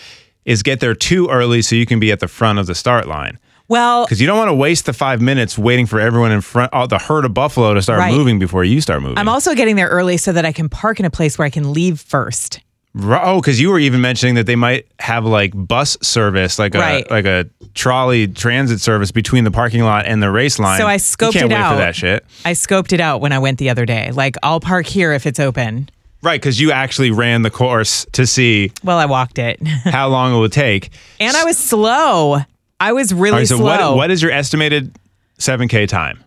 is 0.45 0.63
get 0.63 0.79
there 0.79 0.95
too 0.95 1.27
early 1.29 1.61
so 1.61 1.75
you 1.75 1.85
can 1.85 1.99
be 1.99 2.11
at 2.11 2.19
the 2.19 2.27
front 2.27 2.57
of 2.59 2.65
the 2.65 2.73
start 2.75 3.07
line. 3.07 3.37
Well, 3.71 4.05
Because 4.05 4.21
you 4.21 4.27
don't 4.27 4.37
want 4.37 4.49
to 4.49 4.53
waste 4.53 4.85
the 4.85 4.93
five 4.93 5.21
minutes 5.21 5.57
waiting 5.57 5.85
for 5.87 5.99
everyone 5.99 6.31
in 6.31 6.41
front, 6.41 6.69
oh, 6.73 6.85
the 6.87 6.99
herd 6.99 7.25
of 7.25 7.33
buffalo 7.33 7.73
to 7.73 7.81
start 7.81 7.99
Right. 7.99 8.13
moving 8.13 8.37
before 8.37 8.63
you 8.63 8.81
start 8.81 9.01
moving. 9.01 9.17
I'm 9.17 9.29
also 9.29 9.55
getting 9.55 9.75
there 9.77 9.87
early 9.87 10.17
so 10.17 10.31
that 10.33 10.45
I 10.45 10.51
can 10.51 10.69
park 10.69 10.99
in 10.99 11.05
a 11.05 11.09
place 11.09 11.37
where 11.37 11.45
I 11.45 11.49
can 11.49 11.71
leave 11.73 11.99
first. 11.99 12.59
Oh, 13.01 13.39
because 13.39 13.61
you 13.61 13.69
were 13.69 13.79
even 13.79 14.01
mentioning 14.01 14.35
that 14.35 14.45
they 14.47 14.57
might 14.57 14.85
have 14.99 15.25
like 15.25 15.53
bus 15.55 15.97
service, 16.01 16.59
like 16.59 16.73
Right. 16.75 17.05
a 17.09 17.13
like 17.13 17.23
a 17.25 17.45
trolley 17.73 18.27
transit 18.27 18.81
service 18.81 19.11
between 19.11 19.45
the 19.45 19.51
parking 19.51 19.81
lot 19.83 20.05
and 20.05 20.21
the 20.21 20.29
race 20.29 20.59
line. 20.59 20.77
So 20.77 20.87
I 20.87 20.97
scoped 20.97 21.31
can't 21.33 21.45
it 21.45 21.55
wait 21.55 21.61
out. 21.61 21.71
for 21.71 21.77
that 21.79 21.95
shit. 21.95 22.25
I 22.43 22.51
scoped 22.51 22.91
it 22.91 22.99
out 22.99 23.21
when 23.21 23.31
I 23.31 23.39
went 23.39 23.59
the 23.59 23.69
other 23.69 23.85
day. 23.85 24.11
Like 24.11 24.35
I'll 24.43 24.59
park 24.59 24.87
here 24.87 25.13
if 25.13 25.25
it's 25.25 25.39
open. 25.39 25.89
Right, 26.21 26.39
because 26.39 26.59
you 26.59 26.71
actually 26.73 27.09
ran 27.11 27.41
the 27.43 27.49
course 27.49 28.05
to 28.11 28.27
see 28.27 28.73
Well, 28.83 28.97
I 28.99 29.05
walked 29.05 29.39
it. 29.39 29.65
how 29.85 30.09
long 30.09 30.35
it 30.35 30.39
would 30.39 30.51
take. 30.51 30.89
and 31.19 31.35
I 31.37 31.45
was 31.45 31.57
slow. 31.57 32.41
I 32.81 32.91
was 32.93 33.13
really 33.13 33.31
All 33.31 33.37
right, 33.39 33.47
so 33.47 33.57
slow. 33.57 33.91
what 33.91 33.95
what 33.97 34.11
is 34.11 34.21
your 34.21 34.31
estimated 34.31 34.97
7K 35.39 35.87
time? 35.87 36.23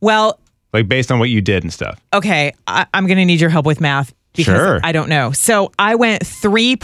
well, 0.00 0.38
Like 0.72 0.86
based 0.88 1.10
on 1.10 1.18
what 1.18 1.30
you 1.30 1.40
did 1.40 1.62
and 1.64 1.72
stuff. 1.72 1.98
okay, 2.12 2.52
I, 2.66 2.86
I'm 2.94 3.06
going 3.06 3.18
to 3.18 3.24
need 3.24 3.40
your 3.40 3.50
help 3.50 3.64
with 3.66 3.80
math 3.80 4.12
because 4.34 4.56
Sure. 4.56 4.80
I 4.82 4.92
don't 4.92 5.08
know. 5.08 5.30
So 5.32 5.70
I 5.78 5.94
went 5.94 6.22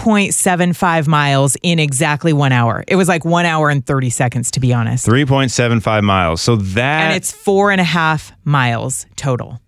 3.75 0.09 1.07
miles 1.07 1.57
in 1.63 1.79
exactly 1.79 2.33
one 2.33 2.53
hour. 2.53 2.85
It 2.89 2.97
was 2.97 3.09
like 3.09 3.25
one 3.25 3.45
hour 3.47 3.69
and 3.71 3.85
30 3.85 4.11
seconds, 4.11 4.51
to 4.53 4.61
be 4.61 4.73
honest. 4.73 5.07
3.75 5.07 6.03
miles. 6.03 6.41
So 6.43 6.57
that 6.57 7.03
and 7.07 7.15
it's 7.17 7.33
four 7.33 7.71
and 7.71 7.81
a 7.81 7.85
half 7.85 8.33
miles 8.45 9.07
total. 9.17 9.61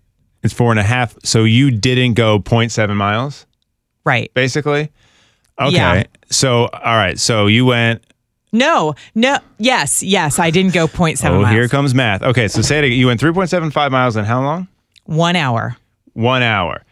it's 0.43 0.53
four 0.53 0.71
and 0.71 0.79
a 0.79 0.83
half. 0.83 1.15
So 1.23 1.43
you 1.43 1.71
didn't 1.71 2.13
go 2.13 2.39
0.7 2.39 2.95
miles, 2.95 3.45
Right. 4.05 4.33
basically? 4.33 4.89
Okay. 5.59 5.75
Yeah. 5.75 6.03
So 6.29 6.65
all 6.67 6.95
right. 6.95 7.19
So 7.19 7.47
you 7.47 7.65
went 7.65 8.03
No, 8.53 8.93
no, 9.15 9.39
yes, 9.57 10.01
yes, 10.03 10.37
I 10.39 10.51
didn't 10.51 10.73
go 10.73 10.87
0.7 10.87 11.27
Oh, 11.29 11.41
miles. 11.41 11.49
here 11.49 11.67
comes 11.67 11.93
math. 11.95 12.21
Okay, 12.21 12.47
so 12.47 12.61
say 12.61 12.77
it 12.77 12.83
again. 12.85 12.97
You 12.99 13.07
went 13.07 13.19
3.75 13.19 13.91
miles 13.91 14.15
in 14.15 14.23
how 14.25 14.41
long? 14.43 14.67
One 15.05 15.35
hour. 15.35 15.75
One 16.13 16.43
hour. 16.43 16.83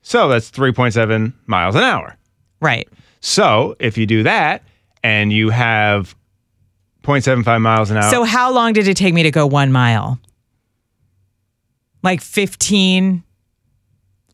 So 0.00 0.28
that's 0.28 0.50
3.7 0.50 1.32
miles 1.46 1.74
an 1.74 1.82
hour. 1.82 2.16
Right. 2.60 2.88
So 3.20 3.74
if 3.80 3.98
you 3.98 4.06
do 4.06 4.22
that 4.22 4.62
and 5.02 5.32
you 5.32 5.50
have 5.50 6.14
0.75 7.02 7.60
miles 7.60 7.90
an 7.90 7.96
hour. 7.98 8.10
So 8.10 8.22
how 8.24 8.52
long 8.52 8.72
did 8.72 8.86
it 8.86 8.96
take 8.96 9.12
me 9.12 9.24
to 9.24 9.30
go 9.32 9.44
one 9.46 9.72
mile? 9.72 10.18
Like 12.02 12.20
15, 12.20 13.24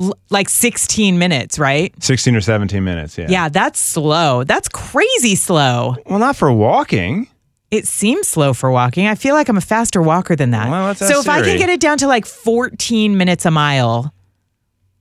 l- 0.01 0.17
like 0.31 0.49
16 0.49 1.19
minutes, 1.19 1.59
right? 1.59 1.95
16 2.03 2.35
or 2.37 2.41
17 2.41 2.83
minutes. 2.85 3.17
Yeah. 3.19 3.27
Yeah, 3.29 3.49
that's 3.49 3.79
slow. 3.81 4.45
That's 4.45 4.69
crazy 4.69 5.35
slow. 5.35 5.97
Well, 6.07 6.19
not 6.19 6.37
for 6.37 6.53
walking. 6.53 7.29
It 7.71 7.87
seems 7.89 8.29
slow 8.29 8.53
for 8.55 8.71
walking. 8.71 9.07
I 9.07 9.15
feel 9.17 9.35
like 9.35 9.49
I'm 9.49 9.57
a 9.57 9.61
faster 9.61 10.01
walker 10.01 10.37
than 10.37 10.51
that. 10.53 10.71
Well, 10.71 10.87
let's 10.87 11.01
so 11.01 11.07
ask 11.07 11.19
if 11.21 11.29
I 11.29 11.37
can 11.39 11.45
Siri. 11.47 11.59
get 11.59 11.69
it 11.71 11.81
down 11.81 11.99
to 11.99 12.07
like 12.07 12.25
14 12.27 13.17
minutes 13.17 13.45
a 13.47 13.51
mile, 13.51 14.15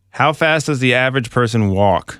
How 0.10 0.34
fast 0.34 0.66
does 0.68 0.80
the 0.80 0.94
average 0.96 1.30
person 1.30 1.70
walk? 1.70 2.20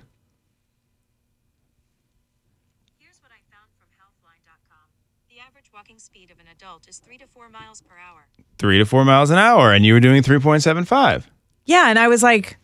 Here's 3.00 3.18
what 3.22 3.32
I 3.32 3.42
found 3.52 3.70
from 3.78 3.88
healthline.com. 3.98 4.88
The 5.30 5.40
average 5.40 5.72
walking 5.74 5.98
speed 6.00 6.30
of 6.32 6.40
an 6.40 6.46
adult 6.56 6.88
is 6.88 7.00
3 7.00 7.18
to 7.20 7.28
4 7.28 7.50
miles 7.50 7.82
per 7.82 7.96
hour. 7.96 8.28
Three 8.60 8.78
to 8.78 8.86
four 8.86 9.04
miles 9.04 9.30
an 9.30 9.38
hour, 9.40 9.74
and 9.74 9.84
you 9.86 9.94
were 9.94 10.00
doing 10.00 10.22
3.75. 10.22 11.24
yeah, 11.66 11.90
and 11.90 11.98
I 12.00 12.08
was 12.08 12.22
like 12.24 12.58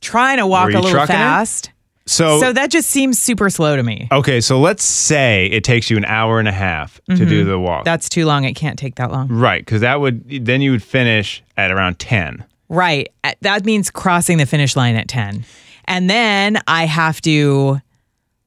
trying 0.00 0.38
to 0.38 0.46
walk 0.46 0.66
Were 0.66 0.70
a 0.70 0.74
little 0.80 0.90
trucking 0.90 1.14
it? 1.14 1.18
fast. 1.18 1.70
So, 2.08 2.38
So 2.40 2.52
that 2.52 2.70
just 2.70 2.88
seems 2.90 3.20
super 3.20 3.50
slow 3.50 3.74
to 3.74 3.82
me. 3.82 4.06
okay, 4.12 4.40
so 4.40 4.60
let's 4.60 4.84
say 4.84 5.46
it 5.46 5.64
takes 5.64 5.90
you 5.90 5.96
an 5.96 6.04
hour 6.04 6.38
and 6.38 6.46
a 6.46 6.52
half 6.52 7.00
to 7.08 7.26
do 7.26 7.44
the 7.44 7.58
walk. 7.58 7.78
Mm-hmm. 7.80 7.84
That's 7.84 8.08
too 8.08 8.26
long. 8.26 8.44
It 8.44 8.52
can't 8.54 8.78
take 8.78 8.94
that 8.96 9.10
long. 9.10 9.26
right, 9.28 9.64
because 9.64 9.80
that 9.80 10.00
would 10.00 10.46
then 10.46 10.60
you 10.60 10.70
would 10.70 10.84
finish 10.84 11.42
at 11.56 11.72
around 11.72 11.98
10. 11.98 12.44
Right. 12.68 13.08
Uh, 13.24 13.32
That 13.42 13.64
means 13.64 13.90
crossing 13.90 14.38
the 14.38 14.46
finish 14.46 14.76
line 14.76 14.94
at 14.96 15.08
10. 15.08 15.44
And 15.86 16.08
then 16.10 16.60
I 16.68 16.84
have 16.86 17.20
to 17.22 17.80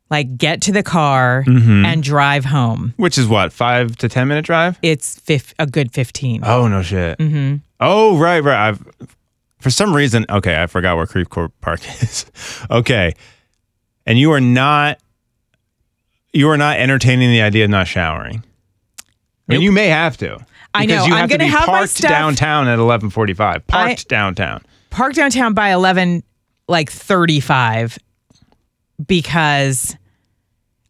like 0.10 0.38
get 0.38 0.62
to 0.64 0.72
the 0.72 0.84
car 0.84 1.44
Mm-hmm. 1.46 1.86
and 1.86 2.02
drive 2.02 2.46
home. 2.46 2.94
Which 2.98 3.18
is 3.18 3.28
what, 3.28 3.52
five 3.52 3.96
to 3.98 4.08
10 4.10 4.28
minute 4.30 4.46
drive? 4.46 4.80
It's 4.82 5.20
fif- 5.20 5.54
a 5.60 5.66
good 5.68 5.92
15. 5.92 6.44
Oh, 6.46 6.68
no 6.70 6.82
shit. 6.82 7.18
Mm-hmm. 7.18 7.58
Oh, 7.82 8.18
right, 8.18 8.40
right. 8.44 8.70
I've, 8.70 8.86
for 9.60 9.70
some 9.70 9.96
reason, 9.96 10.26
okay, 10.30 10.62
I 10.62 10.68
forgot 10.68 10.96
where 10.98 11.06
Creve 11.06 11.30
Coeur 11.30 11.50
Park 11.62 11.82
is. 12.02 12.26
okay. 12.72 13.14
And 14.06 14.18
you 14.18 14.32
are 14.32 14.42
not, 14.42 15.00
you 16.34 16.50
are 16.50 16.58
not 16.58 16.78
entertaining 16.80 17.30
the 17.30 17.42
idea 17.42 17.66
of 17.66 17.70
not 17.70 17.88
showering. 17.88 18.44
I 18.98 19.54
mean, 19.54 19.60
Nope. 19.60 19.62
you 19.64 19.72
may 19.72 19.88
have 19.88 20.18
to. 20.18 20.38
I 20.74 20.86
know. 20.86 21.06
You 21.06 21.14
I'm 21.14 21.22
have 21.22 21.30
to 21.32 21.38
be 21.40 21.46
have 21.46 21.66
parked 21.66 21.90
stuff- 21.92 22.10
downtown 22.10 22.68
at 22.68 22.78
1145. 22.80 23.66
Parked 23.68 23.92
I- 23.92 23.96
downtown. 24.08 24.64
Park 24.92 25.14
downtown 25.14 25.54
by 25.54 25.70
11 25.72 26.24
like 26.68 26.92
35 26.92 27.98
because 29.08 29.96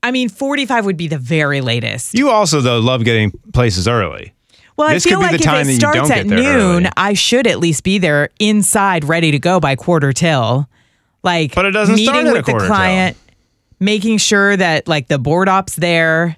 I 0.03 0.11
mean 0.11 0.29
45 0.29 0.85
would 0.85 0.97
be 0.97 1.07
the 1.07 1.17
very 1.17 1.61
latest. 1.61 2.13
You 2.13 2.29
also, 2.29 2.61
though, 2.61 2.79
love 2.79 3.03
getting 3.03 3.31
places 3.53 3.87
early. 3.87 4.33
Well, 4.79 4.87
This 4.87 5.05
I 5.05 5.09
feel 5.09 5.19
like 5.19 5.33
if 5.33 5.41
it 5.41 5.75
starts 5.75 6.09
at 6.09 6.25
noon, 6.25 6.85
early. 6.85 6.89
I 6.95 7.11
should 7.11 7.47
at 7.47 7.59
least 7.59 7.83
be 7.83 7.97
there 7.97 8.29
inside 8.39 9.03
ready 9.03 9.29
to 9.31 9.37
go 9.37 9.59
by 9.59 9.75
quarter 9.75 10.13
till. 10.13 10.69
Like 11.21 11.53
But 11.53 11.65
it 11.65 11.71
doesn't 11.71 11.95
meeting 11.95 12.13
start 12.13 12.27
at 12.27 12.31
a 12.31 12.33
with 12.33 12.45
the 12.45 12.51
quarter 12.53 12.65
till. 12.65 12.75
client, 12.75 13.17
making 13.81 14.19
sure 14.19 14.55
that 14.55 14.87
like 14.87 15.09
the 15.09 15.19
board 15.19 15.49
op's 15.49 15.75
there, 15.75 16.37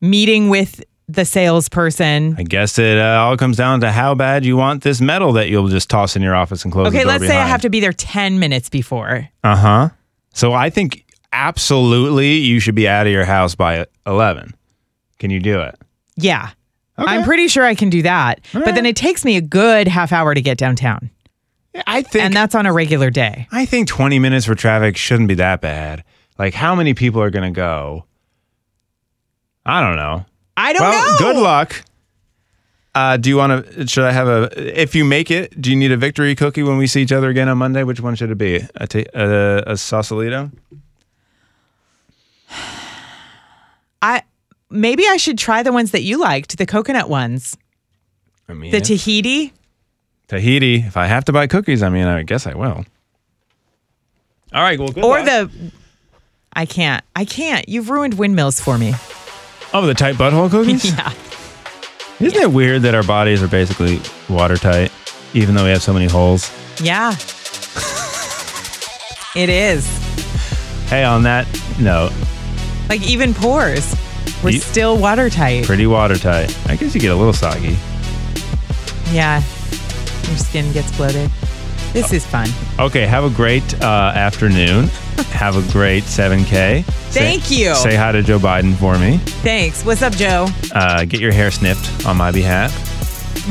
meeting 0.00 0.48
with 0.48 0.84
the 1.08 1.24
salesperson. 1.24 2.36
I 2.38 2.44
guess 2.44 2.78
it 2.78 2.98
uh, 2.98 3.24
all 3.24 3.36
comes 3.36 3.56
down 3.56 3.80
to 3.80 3.90
how 3.90 4.14
bad 4.14 4.44
you 4.44 4.56
want 4.56 4.84
this 4.84 5.00
medal 5.00 5.32
that 5.32 5.48
you'll 5.48 5.66
just 5.66 5.90
toss 5.90 6.14
in 6.14 6.22
your 6.22 6.36
office 6.36 6.62
and 6.62 6.72
close 6.72 6.92
the 6.92 6.96
Okay, 6.96 7.04
let's 7.04 7.26
say 7.26 7.36
I 7.36 7.48
have 7.48 7.62
to 7.62 7.70
be 7.70 7.80
there 7.80 7.92
10 7.92 8.38
minutes 8.38 8.68
before. 8.68 9.28
Uh 9.42 9.56
huh. 9.56 9.88
So 10.34 10.52
I 10.52 10.70
think 10.70 11.04
absolutely 11.32 12.34
you 12.34 12.60
should 12.60 12.76
be 12.76 12.86
out 12.86 13.08
of 13.08 13.12
your 13.12 13.24
house 13.24 13.56
by 13.56 13.86
11. 14.06 14.54
Can 15.18 15.30
you 15.30 15.40
do 15.40 15.60
it? 15.62 15.74
Yeah. 16.16 16.50
Okay. 16.98 17.10
I'm 17.10 17.24
pretty 17.24 17.48
sure 17.48 17.64
I 17.64 17.74
can 17.74 17.90
do 17.90 18.02
that. 18.02 18.40
But 18.52 18.74
then 18.74 18.84
it 18.86 18.96
takes 18.96 19.24
me 19.24 19.36
a 19.36 19.40
good 19.40 19.86
half 19.86 20.12
hour 20.12 20.34
to 20.34 20.40
get 20.40 20.58
downtown. 20.58 21.10
I 21.86 22.02
think 22.02 22.24
And 22.24 22.34
that's 22.34 22.54
on 22.54 22.66
a 22.66 22.72
regular 22.72 23.10
day. 23.10 23.46
I 23.52 23.64
think 23.66 23.88
20 23.88 24.18
minutes 24.18 24.46
for 24.46 24.54
traffic 24.54 24.96
shouldn't 24.96 25.28
be 25.28 25.34
that 25.34 25.60
bad. 25.60 26.02
Like 26.38 26.54
how 26.54 26.74
many 26.74 26.94
people 26.94 27.22
are 27.22 27.30
going 27.30 27.52
to 27.52 27.56
go? 27.56 28.04
I 29.64 29.80
don't 29.80 29.96
know. 29.96 30.24
I 30.56 30.72
don't 30.72 30.82
well, 30.82 31.12
know. 31.12 31.18
good 31.18 31.36
luck. 31.40 31.84
Uh, 32.94 33.16
do 33.16 33.28
you 33.28 33.36
want 33.36 33.64
to? 33.64 33.86
Should 33.86 34.04
I 34.04 34.10
have 34.12 34.26
a? 34.26 34.80
If 34.82 34.96
you 34.96 35.04
make 35.04 35.30
it, 35.30 35.60
do 35.60 35.70
you 35.70 35.76
need 35.76 35.92
a 35.92 35.96
victory 35.96 36.34
cookie 36.34 36.64
when 36.64 36.78
we 36.78 36.88
see 36.88 37.02
each 37.02 37.12
other 37.12 37.28
again 37.28 37.48
on 37.48 37.58
Monday? 37.58 37.84
Which 37.84 38.00
one 38.00 38.16
should 38.16 38.30
it 38.30 38.38
be? 38.38 38.66
A, 38.74 38.86
ta- 38.88 39.04
a, 39.14 39.62
a 39.68 39.76
Sausalito? 39.76 40.50
I 44.02 44.22
maybe 44.70 45.04
I 45.08 45.16
should 45.16 45.38
try 45.38 45.62
the 45.62 45.72
ones 45.72 45.90
that 45.92 46.02
you 46.02 46.18
liked, 46.18 46.56
the 46.58 46.66
coconut 46.66 47.08
ones. 47.08 47.56
I 48.48 48.54
mean, 48.54 48.70
The 48.70 48.80
Tahiti. 48.80 49.52
Tahiti. 50.28 50.76
If 50.76 50.96
I 50.96 51.06
have 51.06 51.24
to 51.26 51.32
buy 51.32 51.46
cookies, 51.46 51.82
I 51.82 51.88
mean, 51.88 52.06
I 52.06 52.22
guess 52.22 52.46
I 52.46 52.54
will. 52.54 52.84
All 54.52 54.62
right. 54.62 54.78
Well, 54.78 54.90
Or 55.04 55.22
the 55.22 55.50
I 56.52 56.64
can't. 56.66 57.04
I 57.14 57.24
can't. 57.24 57.68
You've 57.68 57.90
ruined 57.90 58.14
windmills 58.14 58.58
for 58.60 58.78
me. 58.78 58.94
oh 59.74 59.84
the 59.86 59.94
tight 59.94 60.16
butthole 60.16 60.50
cookies. 60.50 60.84
Yeah. 60.96 61.12
Isn't 62.26 62.42
it 62.42 62.50
weird 62.50 62.82
that 62.82 62.96
our 62.96 63.04
bodies 63.04 63.44
are 63.44 63.48
basically 63.48 64.00
watertight, 64.28 64.90
even 65.34 65.54
though 65.54 65.62
we 65.62 65.70
have 65.70 65.82
so 65.82 65.92
many 65.92 66.06
holes? 66.06 66.50
Yeah. 66.82 67.10
it 69.36 69.48
is. 69.48 69.86
Hey, 70.88 71.04
on 71.04 71.22
that 71.24 71.46
note, 71.78 72.10
Like 72.88 73.02
even 73.06 73.34
pores. 73.34 73.94
We're 74.42 74.50
You- 74.50 74.60
still 74.60 74.96
watertight. 74.98 75.64
pretty 75.64 75.86
watertight. 75.86 76.56
I 76.68 76.76
guess 76.76 76.94
you 76.94 77.00
get 77.00 77.10
a 77.12 77.16
little 77.16 77.32
soggy. 77.32 77.76
Yeah. 79.12 79.42
Your 80.28 80.36
skin 80.36 80.72
gets 80.72 80.94
bloated. 80.96 81.30
This 81.92 82.12
is 82.12 82.24
fun. 82.26 82.48
Okay, 82.78 83.06
have 83.06 83.24
a 83.24 83.30
great 83.30 83.62
uh, 83.82 84.12
afternoon. 84.14 84.84
have 85.32 85.56
a 85.56 85.72
great 85.72 86.04
7K. 86.04 86.84
Thank 86.84 87.44
say, 87.44 87.54
you. 87.56 87.74
Say 87.76 87.96
hi 87.96 88.12
to 88.12 88.22
Joe 88.22 88.38
Biden 88.38 88.76
for 88.76 88.98
me. 88.98 89.16
Thanks. 89.42 89.84
What's 89.84 90.02
up, 90.02 90.12
Joe? 90.12 90.46
Uh, 90.74 91.04
get 91.06 91.20
your 91.20 91.32
hair 91.32 91.50
snipped 91.50 92.06
on 92.06 92.16
my 92.18 92.30
behalf. 92.30 92.76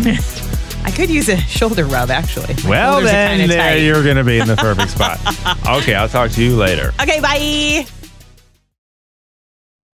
I 0.86 0.92
could 0.92 1.10
use 1.10 1.28
a 1.30 1.38
shoulder 1.38 1.84
rub, 1.86 2.12
actually. 2.12 2.54
My 2.64 2.70
Well, 2.70 3.02
then 3.02 3.50
there 3.50 3.58
tight. 3.58 3.76
you're 3.78 4.04
going 4.04 4.16
to 4.18 4.24
be 4.24 4.38
in 4.40 4.48
the 4.48 4.56
perfect 4.56 4.92
spot. 4.92 5.20
Okay, 5.82 5.96
I'll 5.96 6.08
talk 6.08 6.32
to 6.32 6.44
you 6.44 6.56
later. 6.56 6.94
Okay, 7.02 7.20
bye. 7.20 7.86